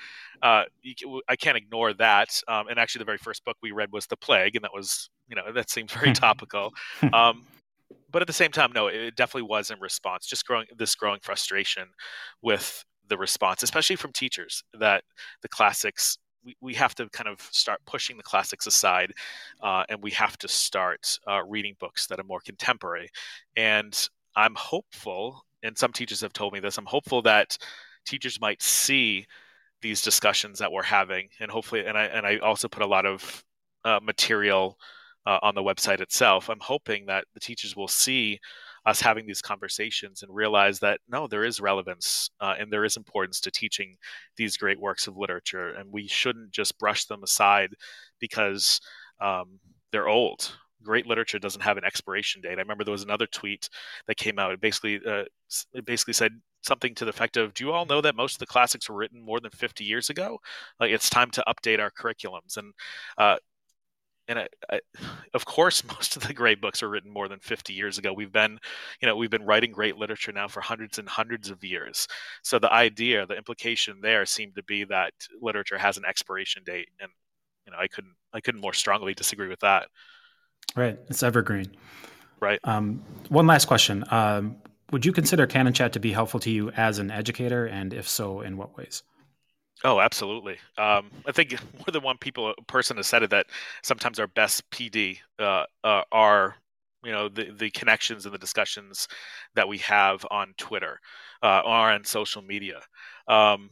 uh, 0.42 0.64
you, 0.82 1.22
I 1.30 1.36
can't 1.36 1.56
ignore 1.56 1.94
that. 1.94 2.30
Um, 2.48 2.68
and 2.68 2.80
actually, 2.80 3.00
the 3.00 3.06
very 3.06 3.20
first 3.20 3.46
book 3.46 3.58
we 3.62 3.72
read 3.72 3.92
was 3.92 4.08
The 4.08 4.18
Plague, 4.18 4.56
and 4.56 4.64
that 4.64 4.72
was, 4.74 5.10
you 5.30 5.36
know, 5.36 5.52
that 5.54 5.70
seemed 5.70 5.92
very 5.92 6.14
topical. 6.14 6.74
Um, 7.14 7.46
but 8.12 8.22
at 8.22 8.28
the 8.28 8.34
same 8.34 8.52
time, 8.52 8.72
no, 8.74 8.88
it 8.88 9.16
definitely 9.16 9.48
was 9.48 9.70
in 9.70 9.80
response, 9.80 10.26
just 10.26 10.46
growing 10.46 10.66
this 10.78 10.96
growing 10.96 11.20
frustration 11.22 11.90
with 12.42 12.84
the 13.12 13.18
response, 13.18 13.62
especially 13.62 13.98
from 13.98 14.14
teachers, 14.14 14.64
that 14.80 15.04
the 15.42 15.50
classics 15.50 16.18
we, 16.44 16.56
we 16.62 16.74
have 16.74 16.96
to 16.96 17.08
kind 17.10 17.28
of 17.28 17.40
start 17.52 17.82
pushing 17.86 18.18
the 18.18 18.24
classics 18.24 18.66
aside 18.66 19.14
uh, 19.62 19.84
and 19.90 20.02
we 20.02 20.10
have 20.12 20.38
to 20.40 20.48
start 20.48 21.20
uh, 21.28 21.44
reading 21.44 21.76
books 21.80 22.08
that 22.08 22.20
are 22.20 22.24
more 22.24 22.40
contemporary. 22.40 23.10
And 23.56 23.94
I'm 24.36 24.56
hopeful, 24.56 25.46
and 25.62 25.78
some 25.78 25.92
teachers 25.94 26.22
have 26.22 26.34
told 26.34 26.54
me 26.54 26.60
this, 26.60 26.78
I'm 26.78 26.86
hopeful 26.86 27.22
that 27.24 27.58
teachers 28.06 28.40
might 28.40 28.62
see 28.62 29.28
these 29.82 30.02
discussions 30.02 30.58
that 30.60 30.72
we're 30.72 30.84
having 30.84 31.28
and 31.40 31.52
hopefully 31.52 31.86
and 31.86 31.98
I 31.98 32.06
and 32.06 32.26
I 32.26 32.38
also 32.38 32.68
put 32.68 32.84
a 32.84 32.88
lot 32.88 33.06
of 33.06 33.44
uh, 33.84 34.00
material 34.02 34.78
uh, 35.26 35.40
on 35.42 35.56
the 35.56 35.64
website 35.64 36.02
itself. 36.02 36.50
I'm 36.50 36.60
hoping 36.60 37.08
that 37.08 37.26
the 37.34 37.40
teachers 37.40 37.76
will 37.76 37.88
see 37.88 38.40
us 38.86 39.02
having 39.02 39.28
these 39.28 39.42
conversations 39.42 40.24
and 40.24 40.34
realize 40.34 40.80
that 40.80 41.00
no, 41.08 41.28
there 41.28 41.44
is 41.44 41.62
relevance 41.62 42.30
uh, 42.40 42.56
and 42.60 42.72
there 42.72 42.86
is 42.86 42.98
importance 42.98 43.40
to 43.42 43.52
teaching 43.52 43.96
these 44.38 44.58
great 44.58 44.80
works 44.80 45.08
of 45.08 45.18
literature, 45.18 45.70
and 45.70 45.92
we 45.92 46.08
shouldn't 46.08 46.52
just 46.52 46.78
brush 46.80 47.06
them 47.06 47.24
aside 47.24 47.74
because 48.20 48.82
um, 49.20 49.60
they're 49.92 50.08
old. 50.08 50.58
Great 50.84 51.06
literature 51.06 51.38
doesn't 51.38 51.62
have 51.62 51.78
an 51.78 51.86
expiration 51.86 52.42
date. 52.42 52.58
I 52.58 52.62
remember 52.62 52.84
there 52.84 52.92
was 52.92 53.04
another 53.04 53.28
tweet 53.28 53.70
that 54.08 54.18
came 54.18 54.40
out. 54.40 54.52
It 54.52 54.62
basically, 54.62 55.00
uh, 55.06 55.26
it 55.74 55.86
basically 55.86 56.14
said 56.14 56.42
something 56.64 56.96
to 56.96 57.06
the 57.06 57.10
effect 57.10 57.38
of, 57.38 57.54
"Do 57.54 57.64
you 57.64 57.72
all 57.72 57.86
know 57.86 58.02
that 58.02 58.16
most 58.16 58.36
of 58.36 58.40
the 58.40 58.48
classics 58.48 58.90
were 58.90 58.96
written 58.96 59.22
more 59.22 59.40
than 59.40 59.52
50 59.52 59.84
years 59.84 60.10
ago? 60.10 60.40
Like 60.80 60.92
it's 60.92 61.10
time 61.10 61.30
to 61.32 61.44
update 61.48 61.80
our 61.80 61.92
curriculums." 61.92 62.58
And 62.58 62.74
uh, 63.18 63.38
and 64.28 64.40
I, 64.40 64.48
I, 64.70 64.80
of 65.34 65.46
course 65.46 65.84
most 65.88 66.16
of 66.16 66.28
the 66.28 66.34
great 66.34 66.62
books 66.62 66.84
are 66.84 66.90
written 66.90 67.12
more 67.12 67.28
than 67.28 67.40
50 67.40 67.74
years 67.74 67.98
ago. 67.98 68.14
We've 68.14 68.32
been 68.32 68.60
you 69.02 69.08
know 69.08 69.16
we've 69.16 69.30
been 69.30 69.46
writing 69.46 69.72
great 69.72 69.98
literature 69.98 70.32
now 70.32 70.48
for 70.48 70.62
hundreds 70.62 71.00
and 71.00 71.08
hundreds 71.08 71.50
of 71.50 71.64
years. 71.64 72.08
So 72.44 72.60
the 72.60 72.72
idea 72.72 73.26
the 73.26 73.38
implication 73.38 74.00
there 74.02 74.26
seemed 74.26 74.56
to 74.56 74.64
be 74.64 74.84
that 74.86 75.14
literature 75.42 75.78
has 75.78 75.98
an 75.98 76.06
expiration 76.06 76.64
date 76.66 76.90
and 77.00 77.12
you 77.66 77.72
know 77.72 77.78
i 77.80 77.88
couldn't 77.88 78.16
i 78.34 78.40
couldn't 78.40 78.62
more 78.62 78.74
strongly 78.74 79.14
disagree 79.14 79.48
with 79.48 79.60
that. 79.62 79.88
Right. 80.76 80.98
It's 81.10 81.24
evergreen. 81.24 81.76
Right. 82.40 82.60
Um, 82.64 83.04
one 83.30 83.46
last 83.46 83.66
question. 83.66 84.04
Um, 84.10 84.56
would 84.92 85.06
you 85.06 85.12
consider 85.12 85.48
canon 85.48 85.74
chat 85.74 85.94
to 85.94 86.00
be 86.00 86.12
helpful 86.12 86.40
to 86.42 86.50
you 86.50 86.70
as 86.72 87.00
an 87.00 87.12
educator? 87.12 87.66
And 87.66 87.94
if 87.94 88.08
so 88.08 88.42
in 88.42 88.58
what 88.58 88.78
ways 88.78 89.04
Oh, 89.84 90.00
absolutely. 90.00 90.58
Um, 90.78 91.10
I 91.26 91.32
think 91.32 91.52
more 91.78 91.86
than 91.92 92.04
one 92.04 92.18
people 92.18 92.54
person 92.68 92.98
has 92.98 93.08
said 93.08 93.24
it 93.24 93.32
that 93.32 93.48
sometimes 93.84 94.20
our 94.20 94.28
best 94.28 94.70
PD 94.70 95.20
uh, 95.40 95.66
uh, 95.84 96.04
are 96.12 96.56
you 97.04 97.12
know 97.12 97.30
the 97.30 97.52
the 97.52 97.72
connections 97.72 98.26
and 98.26 98.34
the 98.34 98.38
discussions 98.40 99.08
that 99.56 99.68
we 99.68 99.80
have 99.80 100.26
on 100.30 100.54
Twitter 100.58 101.00
uh, 101.42 101.62
or 101.66 101.92
on 101.92 102.04
social 102.04 102.42
media, 102.44 102.82
um, 103.28 103.70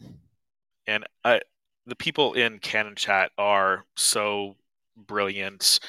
and 0.88 1.06
I, 1.24 1.42
the 1.86 1.96
people 1.96 2.34
in 2.34 2.60
Canon 2.60 2.96
Chat 2.96 3.32
are 3.38 3.86
so 3.96 4.56
brilliant 4.98 5.80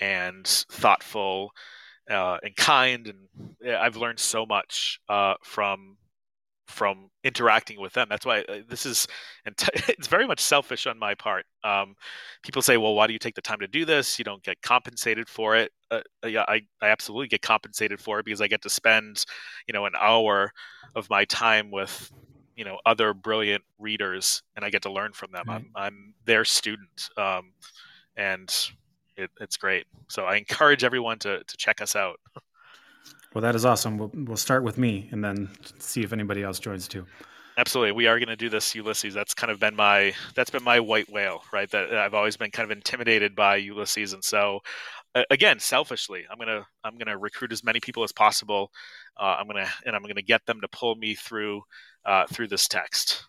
and 0.00 0.46
thoughtful 0.46 1.52
uh, 2.10 2.38
and 2.42 2.56
kind, 2.56 3.08
and 3.08 3.74
I've 3.76 3.96
learned 3.96 4.20
so 4.20 4.46
much 4.46 5.00
uh, 5.08 5.34
from 5.44 5.96
from 6.68 7.08
interacting 7.24 7.80
with 7.80 7.92
them. 7.94 8.06
That's 8.10 8.26
why 8.26 8.40
uh, 8.42 8.58
this 8.68 8.86
is, 8.86 9.08
and 9.44 9.54
it's 9.88 10.06
very 10.06 10.26
much 10.26 10.40
selfish 10.40 10.86
on 10.86 10.98
my 10.98 11.14
part. 11.14 11.46
Um, 11.64 11.94
people 12.42 12.62
say, 12.62 12.76
"Well, 12.76 12.94
why 12.94 13.06
do 13.06 13.12
you 13.12 13.18
take 13.18 13.34
the 13.34 13.42
time 13.42 13.58
to 13.60 13.66
do 13.66 13.84
this? 13.84 14.18
You 14.18 14.24
don't 14.24 14.42
get 14.42 14.60
compensated 14.62 15.28
for 15.28 15.56
it." 15.56 15.72
Uh, 15.90 16.00
uh, 16.22 16.28
yeah, 16.28 16.44
I, 16.46 16.62
I 16.80 16.88
absolutely 16.88 17.28
get 17.28 17.42
compensated 17.42 18.00
for 18.00 18.20
it 18.20 18.26
because 18.26 18.40
I 18.40 18.46
get 18.46 18.62
to 18.62 18.70
spend, 18.70 19.24
you 19.66 19.72
know, 19.72 19.86
an 19.86 19.94
hour 19.98 20.52
of 20.94 21.08
my 21.10 21.24
time 21.24 21.70
with, 21.70 22.12
you 22.54 22.64
know, 22.64 22.78
other 22.84 23.14
brilliant 23.14 23.64
readers, 23.78 24.42
and 24.54 24.64
I 24.64 24.70
get 24.70 24.82
to 24.82 24.92
learn 24.92 25.12
from 25.12 25.32
them. 25.32 25.44
Right. 25.48 25.56
I'm 25.56 25.70
I'm 25.74 26.14
their 26.26 26.44
student, 26.44 27.08
um, 27.16 27.52
and 28.16 28.54
it, 29.16 29.30
it's 29.40 29.56
great. 29.56 29.86
So 30.08 30.24
I 30.24 30.36
encourage 30.36 30.84
everyone 30.84 31.18
to 31.20 31.42
to 31.42 31.56
check 31.56 31.80
us 31.80 31.96
out. 31.96 32.20
Well, 33.38 33.42
that 33.42 33.54
is 33.54 33.64
awesome. 33.64 33.98
We'll, 33.98 34.10
we'll 34.12 34.36
start 34.36 34.64
with 34.64 34.78
me 34.78 35.08
and 35.12 35.22
then 35.22 35.48
see 35.78 36.02
if 36.02 36.12
anybody 36.12 36.42
else 36.42 36.58
joins 36.58 36.88
too. 36.88 37.06
Absolutely, 37.56 37.92
we 37.92 38.08
are 38.08 38.18
going 38.18 38.30
to 38.30 38.34
do 38.34 38.48
this, 38.48 38.74
Ulysses. 38.74 39.14
That's 39.14 39.32
kind 39.32 39.52
of 39.52 39.60
been 39.60 39.76
my 39.76 40.12
that's 40.34 40.50
been 40.50 40.64
my 40.64 40.80
white 40.80 41.08
whale, 41.08 41.44
right? 41.52 41.70
That 41.70 41.94
I've 41.94 42.14
always 42.14 42.36
been 42.36 42.50
kind 42.50 42.68
of 42.68 42.76
intimidated 42.76 43.36
by 43.36 43.54
Ulysses, 43.54 44.12
and 44.12 44.24
so 44.24 44.58
again, 45.30 45.60
selfishly, 45.60 46.24
I'm 46.28 46.36
gonna 46.36 46.66
I'm 46.82 46.98
gonna 46.98 47.16
recruit 47.16 47.52
as 47.52 47.62
many 47.62 47.78
people 47.78 48.02
as 48.02 48.10
possible. 48.10 48.72
Uh, 49.16 49.36
I'm 49.38 49.46
gonna 49.46 49.68
and 49.86 49.94
I'm 49.94 50.02
gonna 50.02 50.20
get 50.20 50.44
them 50.46 50.60
to 50.60 50.66
pull 50.66 50.96
me 50.96 51.14
through 51.14 51.62
uh, 52.04 52.26
through 52.26 52.48
this 52.48 52.66
text. 52.66 53.24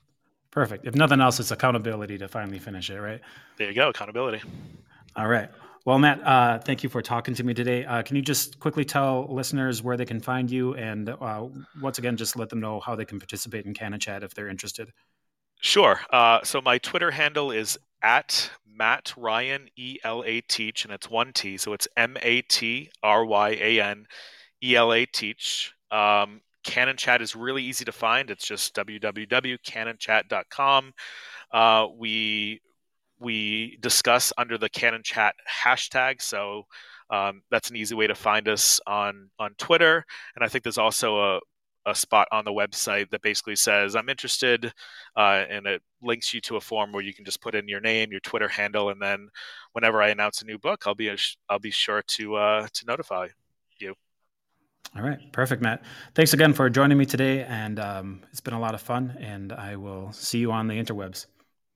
Perfect. 0.50 0.88
If 0.88 0.96
nothing 0.96 1.22
else, 1.22 1.40
it's 1.40 1.52
accountability 1.52 2.18
to 2.18 2.28
finally 2.28 2.58
finish 2.58 2.90
it, 2.90 3.00
right? 3.00 3.22
There 3.60 3.68
you 3.68 3.76
go, 3.76 3.90
accountability. 3.90 4.42
All 5.16 5.28
right. 5.28 5.52
Well, 5.86 5.98
Matt, 5.98 6.26
uh, 6.26 6.60
thank 6.60 6.84
you 6.84 6.90
for 6.90 7.02
talking 7.02 7.34
to 7.36 7.44
me 7.44 7.54
today. 7.54 7.86
Uh, 7.86 8.04
can 8.04 8.16
you 8.16 8.22
just 8.22 8.60
quickly 8.60 8.84
tell 8.84 9.28
listeners 9.30 9.82
where 9.82 9.98
they 9.98 10.06
can 10.06 10.20
find 10.20 10.52
you, 10.52 10.76
and 10.76 11.10
uh, 11.10 11.48
once 11.82 11.98
again, 11.98 12.18
just 12.18 12.36
let 12.36 12.50
them 12.50 12.60
know 12.60 12.80
how 12.80 12.96
they 12.96 13.06
can 13.06 13.20
participate 13.20 13.66
in 13.66 13.74
Canon 13.74 14.00
Chat 14.00 14.24
if 14.24 14.34
they're 14.34 14.50
interested? 14.50 14.92
Sure. 15.62 16.00
Uh, 16.12 16.40
so 16.44 16.62
my 16.62 16.78
Twitter 16.78 17.12
handle 17.12 17.52
is 17.52 17.78
at 18.02 18.50
Matt 18.66 19.14
Ryan 19.18 19.70
E 19.78 19.98
L 20.04 20.24
A 20.26 20.42
Teach, 20.42 20.86
and 20.86 20.94
it's 20.94 21.10
one 21.10 21.34
T, 21.34 21.58
so 21.58 21.74
it's 21.74 21.88
M 21.98 22.18
A 22.22 22.42
T 22.44 22.92
R 23.02 23.26
Y 23.26 23.50
A 23.50 23.82
N 23.82 24.06
E 24.64 24.76
L 24.76 24.94
A 24.94 25.06
Teach. 25.06 25.74
Um, 25.92 26.42
Canon 26.64 26.98
Chat 26.98 27.22
is 27.22 27.36
really 27.36 27.64
easy 27.64 27.86
to 27.86 27.92
find. 27.92 28.30
It's 28.30 28.46
just 28.46 28.76
www.canonchat.com. 28.76 30.94
Uh, 31.52 31.88
we 31.98 32.62
we 33.20 33.78
discuss 33.82 34.32
under 34.38 34.58
the 34.58 34.70
Canon 34.70 35.04
Chat 35.04 35.36
hashtag. 35.64 36.22
So 36.22 36.66
um, 37.10 37.42
that's 37.52 37.70
an 37.70 37.76
easy 37.76 37.96
way 37.96 38.08
to 38.08 38.16
find 38.16 38.48
us 38.48 38.80
on 38.88 39.30
on 39.40 39.56
Twitter. 39.58 40.06
And 40.36 40.44
I 40.44 40.48
think 40.48 40.64
there's 40.64 40.78
also 40.78 41.36
a 41.36 41.40
a 41.86 41.96
spot 41.96 42.28
on 42.32 42.46
the 42.46 42.52
website 42.52 43.10
that 43.10 43.22
basically 43.22 43.56
says 43.56 43.96
I'm 43.96 44.10
interested, 44.10 44.72
uh, 45.16 45.44
and 45.50 45.66
it 45.66 45.82
links 46.02 46.34
you 46.34 46.42
to 46.42 46.58
a 46.58 46.62
form 46.62 46.92
where 46.92 47.04
you 47.04 47.14
can 47.14 47.26
just 47.26 47.42
put 47.42 47.56
in 47.56 47.68
your 47.68 47.80
name, 47.80 48.12
your 48.12 48.20
Twitter 48.20 48.48
handle, 48.48 48.90
and 48.90 49.02
then 49.02 49.30
whenever 49.74 50.02
I 50.02 50.10
announce 50.10 50.42
a 50.42 50.46
new 50.46 50.58
book, 50.58 50.84
I'll 50.86 50.96
be 50.96 51.10
a, 51.10 51.18
I'll 51.50 51.60
be 51.60 51.72
sure 51.72 52.02
to 52.02 52.36
uh, 52.36 52.68
to 52.74 52.86
notify 52.86 53.28
you. 53.80 53.96
All 54.96 55.04
right, 55.04 55.20
perfect, 55.32 55.62
Matt. 55.62 55.84
Thanks 56.16 56.34
again 56.34 56.54
for 56.54 56.70
joining 56.70 56.98
me 56.98 57.06
today, 57.06 57.44
and 57.44 57.80
um, 57.80 58.22
it's 58.32 58.42
been 58.42 58.56
a 58.56 58.60
lot 58.60 58.74
of 58.74 58.82
fun. 58.82 59.16
And 59.20 59.54
I 59.54 59.76
will 59.76 60.12
see 60.12 60.40
you 60.40 60.52
on 60.52 60.68
the 60.68 60.74
interwebs. 60.74 61.28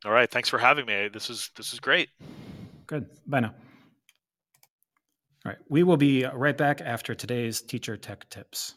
All 0.06 0.12
right. 0.12 0.30
Thanks 0.30 0.50
for 0.50 0.58
having 0.58 0.86
me. 0.86 1.08
This 1.08 1.30
is 1.30 1.50
this 1.56 1.74
is 1.74 1.80
great. 1.80 2.10
Good. 2.88 3.08
Bye 3.26 3.40
now. 3.40 3.54
All 5.46 5.52
right. 5.52 5.58
We 5.70 5.84
will 5.84 5.98
be 5.98 6.26
right 6.26 6.58
back 6.58 6.82
after 6.82 7.16
today's 7.16 7.62
teacher 7.62 7.96
tech 7.96 8.30
tips. 8.30 8.76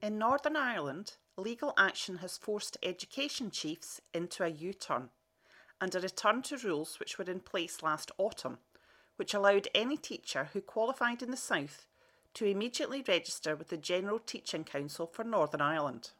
In 0.00 0.18
Northern 0.18 0.54
Ireland, 0.54 1.14
legal 1.36 1.72
action 1.76 2.18
has 2.18 2.38
forced 2.38 2.76
education 2.82 3.50
chiefs 3.50 4.00
into 4.14 4.44
a 4.44 4.48
U 4.48 4.72
turn 4.72 5.08
and 5.80 5.94
a 5.94 6.00
return 6.00 6.42
to 6.42 6.56
rules 6.58 7.00
which 7.00 7.18
were 7.18 7.24
in 7.24 7.40
place 7.40 7.82
last 7.82 8.12
autumn, 8.18 8.58
which 9.16 9.34
allowed 9.34 9.68
any 9.74 9.96
teacher 9.96 10.50
who 10.52 10.60
qualified 10.60 11.22
in 11.22 11.30
the 11.32 11.36
South 11.36 11.86
to 12.34 12.46
immediately 12.46 13.02
register 13.06 13.56
with 13.56 13.68
the 13.68 13.76
General 13.76 14.18
Teaching 14.18 14.64
Council 14.64 15.06
for 15.06 15.24
Northern 15.24 15.60
Ireland. 15.60 16.10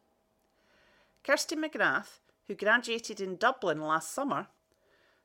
Kirsty 1.23 1.57
McGrath, 1.57 2.21
who 2.49 2.55
graduated 2.55 3.21
in 3.21 3.37
Dublin 3.37 3.81
last 3.81 4.13
summer, 4.13 4.49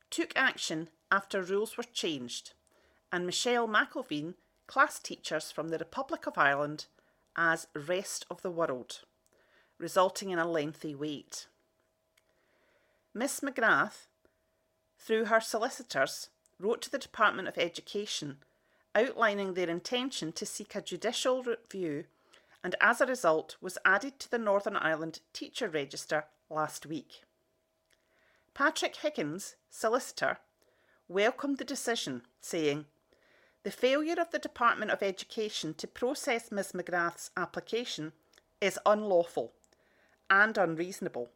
took 0.10 0.34
action 0.36 0.90
after 1.10 1.42
rules 1.42 1.78
were 1.78 1.84
changed, 1.84 2.52
and 3.12 3.26
Michelle 3.26 3.68
McIlveen 3.68 4.36
classed 4.68 5.06
teachers 5.06 5.52
from 5.52 5.70
the 5.70 5.78
Republic 5.78 6.28
of 6.28 6.38
Ireland 6.38 6.86
as 7.36 7.68
rest 7.74 8.26
of 8.30 8.42
the 8.42 8.52
world, 8.52 9.02
resulting 9.80 10.30
in 10.30 10.38
a 10.38 10.48
lengthy 10.48 10.94
wait. 10.94 11.48
Miss 13.14 13.40
McGrath, 13.40 14.08
through 15.00 15.26
her 15.26 15.40
solicitors, 15.40 16.30
wrote 16.60 16.82
to 16.82 16.92
the 16.92 16.98
Department 16.98 17.48
of 17.48 17.58
Education 17.58 18.38
outlining 18.96 19.54
their 19.54 19.70
intention 19.70 20.32
to 20.34 20.46
seek 20.46 20.76
a 20.76 20.82
judicial 20.82 21.42
review 21.42 22.06
and 22.64 22.76
as 22.80 23.02
a 23.02 23.06
result 23.06 23.58
was 23.60 23.78
added 23.84 24.20
to 24.20 24.30
the 24.30 24.38
Northern 24.38 24.78
Ireland 24.78 25.20
Teacher 25.34 25.68
Register 25.68 26.26
last 26.50 26.86
week. 26.86 27.24
Patrick 28.54 28.96
Higgins, 28.98 29.56
solicitor, 29.70 30.38
welcomed 31.08 31.58
the 31.58 31.64
decision, 31.64 32.24
saying, 32.40 32.86
The 33.64 33.72
failure 33.72 34.20
of 34.20 34.32
the 34.32 34.40
Department 34.40 34.92
of 34.92 35.02
Education 35.02 35.74
to 35.76 35.88
process 35.88 36.52
Ms 36.52 36.74
McGrath's 36.74 37.32
application 37.36 38.14
is 38.62 38.80
unlawful 38.86 39.54
and 40.30 40.58
unreasonable. 40.58 41.30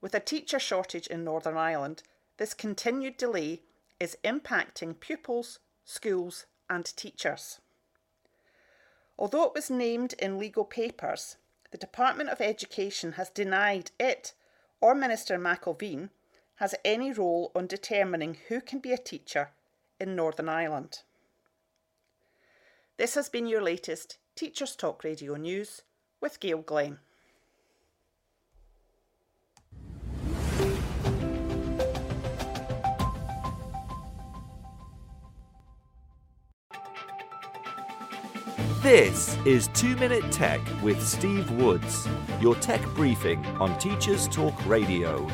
With 0.00 0.14
a 0.14 0.20
teacher 0.20 0.58
shortage 0.58 1.06
in 1.06 1.24
Northern 1.24 1.56
Ireland, 1.56 2.02
this 2.38 2.54
continued 2.54 3.16
delay 3.16 3.60
is 3.98 4.16
impacting 4.24 4.98
pupils, 4.98 5.58
schools, 5.84 6.46
and 6.70 6.84
teachers. 6.96 7.60
Although 9.18 9.44
it 9.44 9.54
was 9.54 9.70
named 9.70 10.14
in 10.14 10.38
legal 10.38 10.64
papers, 10.64 11.36
the 11.70 11.78
Department 11.78 12.30
of 12.30 12.40
Education 12.40 13.12
has 13.12 13.30
denied 13.30 13.90
it 13.98 14.34
or 14.80 14.94
Minister 14.94 15.38
McIlveen 15.38 16.10
has 16.56 16.74
any 16.84 17.12
role 17.12 17.52
on 17.54 17.66
determining 17.66 18.36
who 18.48 18.60
can 18.60 18.80
be 18.80 18.92
a 18.92 18.98
teacher 18.98 19.50
in 19.98 20.16
Northern 20.16 20.48
Ireland. 20.48 21.02
This 22.96 23.14
has 23.14 23.28
been 23.28 23.46
your 23.46 23.62
latest 23.62 24.18
Teachers 24.34 24.76
Talk 24.76 25.04
Radio 25.04 25.36
News 25.36 25.82
with 26.20 26.40
Gail 26.40 26.58
Glenn. 26.58 26.98
This 38.90 39.36
is 39.44 39.68
2 39.74 39.94
Minute 39.98 40.32
Tech 40.32 40.60
with 40.82 41.00
Steve 41.00 41.48
Woods, 41.52 42.08
your 42.40 42.56
tech 42.56 42.84
briefing 42.96 43.46
on 43.60 43.78
Teachers 43.78 44.26
Talk 44.26 44.66
Radio. 44.66 45.28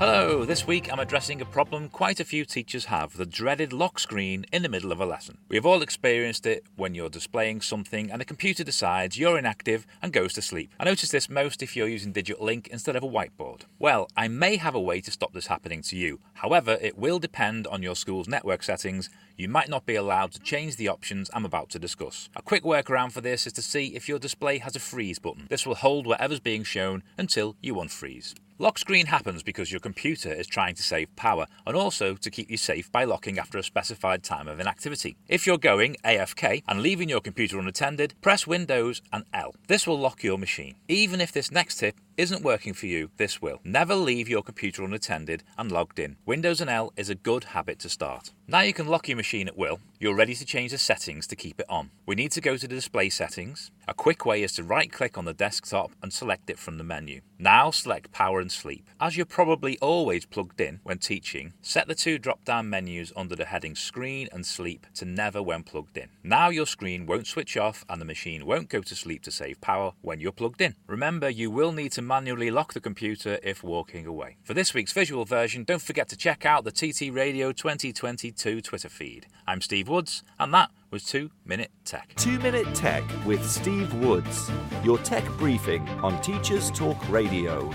Hello, 0.00 0.44
this 0.44 0.66
week 0.66 0.92
I'm 0.92 0.98
addressing 0.98 1.40
a 1.40 1.44
problem 1.44 1.88
quite 1.88 2.18
a 2.18 2.24
few 2.24 2.44
teachers 2.44 2.86
have 2.86 3.16
the 3.16 3.24
dreaded 3.24 3.72
lock 3.72 4.00
screen 4.00 4.44
in 4.52 4.64
the 4.64 4.68
middle 4.68 4.90
of 4.90 5.00
a 5.00 5.06
lesson. 5.06 5.38
We've 5.48 5.64
all 5.64 5.82
experienced 5.82 6.46
it 6.46 6.64
when 6.74 6.96
you're 6.96 7.08
displaying 7.08 7.60
something 7.60 8.10
and 8.10 8.20
the 8.20 8.24
computer 8.24 8.64
decides 8.64 9.16
you're 9.16 9.38
inactive 9.38 9.86
and 10.02 10.12
goes 10.12 10.32
to 10.32 10.42
sleep. 10.42 10.72
I 10.80 10.84
notice 10.84 11.12
this 11.12 11.30
most 11.30 11.62
if 11.62 11.76
you're 11.76 11.86
using 11.86 12.10
Digital 12.10 12.44
Link 12.44 12.66
instead 12.72 12.96
of 12.96 13.04
a 13.04 13.08
whiteboard. 13.08 13.62
Well, 13.78 14.08
I 14.16 14.26
may 14.26 14.56
have 14.56 14.74
a 14.74 14.80
way 14.80 15.00
to 15.00 15.12
stop 15.12 15.32
this 15.32 15.46
happening 15.46 15.80
to 15.82 15.96
you. 15.96 16.18
However, 16.34 16.76
it 16.80 16.98
will 16.98 17.20
depend 17.20 17.68
on 17.68 17.84
your 17.84 17.94
school's 17.94 18.26
network 18.26 18.64
settings. 18.64 19.10
You 19.36 19.48
might 19.48 19.68
not 19.68 19.86
be 19.86 19.94
allowed 19.94 20.32
to 20.32 20.40
change 20.40 20.74
the 20.74 20.88
options 20.88 21.30
I'm 21.32 21.44
about 21.44 21.70
to 21.70 21.78
discuss. 21.78 22.28
A 22.34 22.42
quick 22.42 22.64
workaround 22.64 23.12
for 23.12 23.20
this 23.20 23.46
is 23.46 23.52
to 23.52 23.62
see 23.62 23.94
if 23.94 24.08
your 24.08 24.18
display 24.18 24.58
has 24.58 24.74
a 24.74 24.80
freeze 24.80 25.20
button. 25.20 25.46
This 25.48 25.64
will 25.64 25.76
hold 25.76 26.04
whatever's 26.04 26.40
being 26.40 26.64
shown 26.64 27.04
until 27.16 27.54
you 27.62 27.74
unfreeze. 27.74 28.34
Lock 28.56 28.78
screen 28.78 29.06
happens 29.06 29.42
because 29.42 29.72
your 29.72 29.80
computer 29.80 30.32
is 30.32 30.46
trying 30.46 30.76
to 30.76 30.82
save 30.84 31.14
power 31.16 31.46
and 31.66 31.76
also 31.76 32.14
to 32.14 32.30
keep 32.30 32.48
you 32.48 32.56
safe 32.56 32.90
by 32.92 33.02
locking 33.02 33.36
after 33.36 33.58
a 33.58 33.64
specified 33.64 34.22
time 34.22 34.46
of 34.46 34.60
inactivity. 34.60 35.16
If 35.26 35.44
you're 35.44 35.58
going 35.58 35.96
AFK 36.04 36.62
and 36.68 36.80
leaving 36.80 37.08
your 37.08 37.20
computer 37.20 37.58
unattended, 37.58 38.14
press 38.22 38.46
Windows 38.46 39.02
and 39.12 39.24
L. 39.34 39.56
This 39.66 39.88
will 39.88 39.98
lock 39.98 40.22
your 40.22 40.38
machine. 40.38 40.76
Even 40.86 41.20
if 41.20 41.32
this 41.32 41.50
next 41.50 41.80
tip 41.80 41.96
isn't 42.16 42.42
working 42.42 42.74
for 42.74 42.86
you, 42.86 43.10
this 43.16 43.42
will. 43.42 43.60
Never 43.64 43.94
leave 43.94 44.28
your 44.28 44.42
computer 44.42 44.84
unattended 44.84 45.42
and 45.58 45.70
logged 45.70 45.98
in. 45.98 46.16
Windows 46.26 46.60
and 46.60 46.70
L 46.70 46.92
is 46.96 47.10
a 47.10 47.14
good 47.14 47.44
habit 47.44 47.78
to 47.80 47.88
start. 47.88 48.30
Now 48.46 48.60
you 48.60 48.74
can 48.74 48.86
lock 48.86 49.08
your 49.08 49.16
machine 49.16 49.48
at 49.48 49.56
will. 49.56 49.80
You're 49.98 50.14
ready 50.14 50.34
to 50.34 50.44
change 50.44 50.72
the 50.72 50.78
settings 50.78 51.26
to 51.28 51.36
keep 51.36 51.58
it 51.58 51.66
on. 51.68 51.90
We 52.04 52.14
need 52.14 52.32
to 52.32 52.42
go 52.42 52.58
to 52.58 52.68
the 52.68 52.74
display 52.74 53.08
settings. 53.08 53.70
A 53.88 53.94
quick 53.94 54.26
way 54.26 54.42
is 54.42 54.52
to 54.54 54.62
right 54.62 54.92
click 54.92 55.16
on 55.16 55.24
the 55.24 55.32
desktop 55.32 55.92
and 56.02 56.12
select 56.12 56.50
it 56.50 56.58
from 56.58 56.76
the 56.76 56.84
menu. 56.84 57.22
Now 57.38 57.70
select 57.70 58.12
power 58.12 58.40
and 58.40 58.52
sleep. 58.52 58.88
As 59.00 59.16
you're 59.16 59.24
probably 59.26 59.78
always 59.78 60.26
plugged 60.26 60.60
in 60.60 60.80
when 60.82 60.98
teaching, 60.98 61.54
set 61.62 61.88
the 61.88 61.94
two 61.94 62.18
drop 62.18 62.44
down 62.44 62.68
menus 62.68 63.12
under 63.16 63.34
the 63.34 63.46
heading 63.46 63.74
screen 63.74 64.28
and 64.30 64.44
sleep 64.44 64.86
to 64.94 65.06
never 65.06 65.42
when 65.42 65.62
plugged 65.62 65.96
in. 65.96 66.08
Now 66.22 66.50
your 66.50 66.66
screen 66.66 67.06
won't 67.06 67.26
switch 67.26 67.56
off 67.56 67.84
and 67.88 67.98
the 67.98 68.06
machine 68.06 68.44
won't 68.44 68.68
go 68.68 68.80
to 68.82 68.94
sleep 68.94 69.22
to 69.22 69.30
save 69.30 69.60
power 69.62 69.92
when 70.02 70.20
you're 70.20 70.32
plugged 70.32 70.60
in. 70.60 70.74
Remember, 70.86 71.30
you 71.30 71.50
will 71.50 71.72
need 71.72 71.92
to 71.92 72.02
manually 72.06 72.50
lock 72.50 72.72
the 72.72 72.80
computer 72.80 73.38
if 73.42 73.62
walking 73.62 74.06
away. 74.06 74.36
For 74.42 74.54
this 74.54 74.74
week's 74.74 74.92
visual 74.92 75.24
version, 75.24 75.64
don't 75.64 75.82
forget 75.82 76.08
to 76.08 76.16
check 76.16 76.44
out 76.44 76.64
the 76.64 76.72
TT 76.72 77.12
Radio 77.12 77.52
2022 77.52 78.60
Twitter 78.60 78.88
feed. 78.88 79.26
I'm 79.46 79.60
Steve 79.60 79.88
Woods, 79.88 80.22
and 80.38 80.52
that 80.54 80.70
was 80.90 81.04
2 81.04 81.30
Minute 81.44 81.70
Tech. 81.84 82.14
2 82.16 82.38
Minute 82.38 82.72
Tech 82.74 83.04
with 83.26 83.48
Steve 83.48 83.92
Woods, 83.94 84.50
your 84.82 84.98
tech 84.98 85.24
briefing 85.38 85.88
on 86.00 86.20
Teachers 86.22 86.70
Talk 86.70 87.08
Radio. 87.08 87.70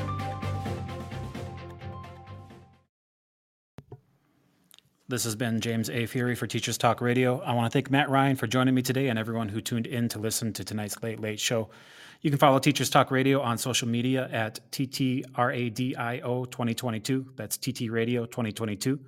This 5.09 5.23
has 5.23 5.36
been 5.36 5.59
James 5.59 5.89
A. 5.89 6.03
Furey 6.03 6.38
for 6.38 6.45
Teachers 6.45 6.77
Talk 6.77 7.01
Radio. 7.01 7.39
I 7.39 7.53
want 7.53 7.65
to 7.65 7.75
thank 7.75 7.89
Matt 7.89 8.11
Ryan 8.11 8.36
for 8.36 8.45
joining 8.45 8.75
me 8.75 8.84
today 8.84 9.07
and 9.07 9.17
everyone 9.17 9.49
who 9.49 9.59
tuned 9.59 9.88
in 9.88 10.07
to 10.09 10.19
listen 10.19 10.53
to 10.53 10.63
tonight's 10.63 11.01
Late 11.01 11.19
Late 11.19 11.39
Show. 11.39 11.69
You 12.22 12.30
can 12.30 12.38
follow 12.38 12.59
Teachers 12.59 12.89
Talk 12.89 13.11
Radio 13.11 13.39
on 13.39 13.57
social 13.57 13.88
media 13.88 14.28
at 14.30 14.59
TTRADIO 14.72 16.51
2022. 16.51 17.32
That's 17.38 17.57
TT 17.57 17.89
Radio 17.89 18.26
2022. 18.26 18.99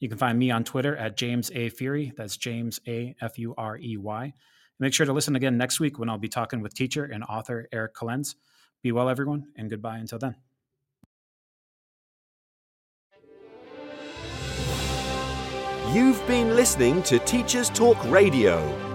You 0.00 0.08
can 0.08 0.18
find 0.18 0.38
me 0.38 0.50
on 0.50 0.64
Twitter 0.64 0.94
at 0.94 1.16
James 1.16 1.50
A. 1.54 1.70
Furey. 1.70 2.14
That's 2.14 2.36
James 2.36 2.78
A. 2.86 3.16
F 3.22 3.38
U 3.38 3.54
R 3.56 3.78
E 3.78 3.96
Y. 3.96 4.34
Make 4.78 4.92
sure 4.92 5.06
to 5.06 5.14
listen 5.14 5.34
again 5.34 5.56
next 5.56 5.80
week 5.80 5.98
when 5.98 6.10
I'll 6.10 6.18
be 6.18 6.28
talking 6.28 6.60
with 6.60 6.74
teacher 6.74 7.06
and 7.06 7.24
author 7.24 7.68
Eric 7.72 7.94
Kalenze. 7.94 8.34
Be 8.82 8.92
well, 8.92 9.08
everyone, 9.08 9.46
and 9.56 9.70
goodbye 9.70 9.96
until 9.96 10.18
then. 10.18 10.36
You've 15.90 16.24
been 16.26 16.54
listening 16.54 17.02
to 17.04 17.18
Teachers 17.20 17.70
Talk 17.70 17.96
Radio. 18.10 18.87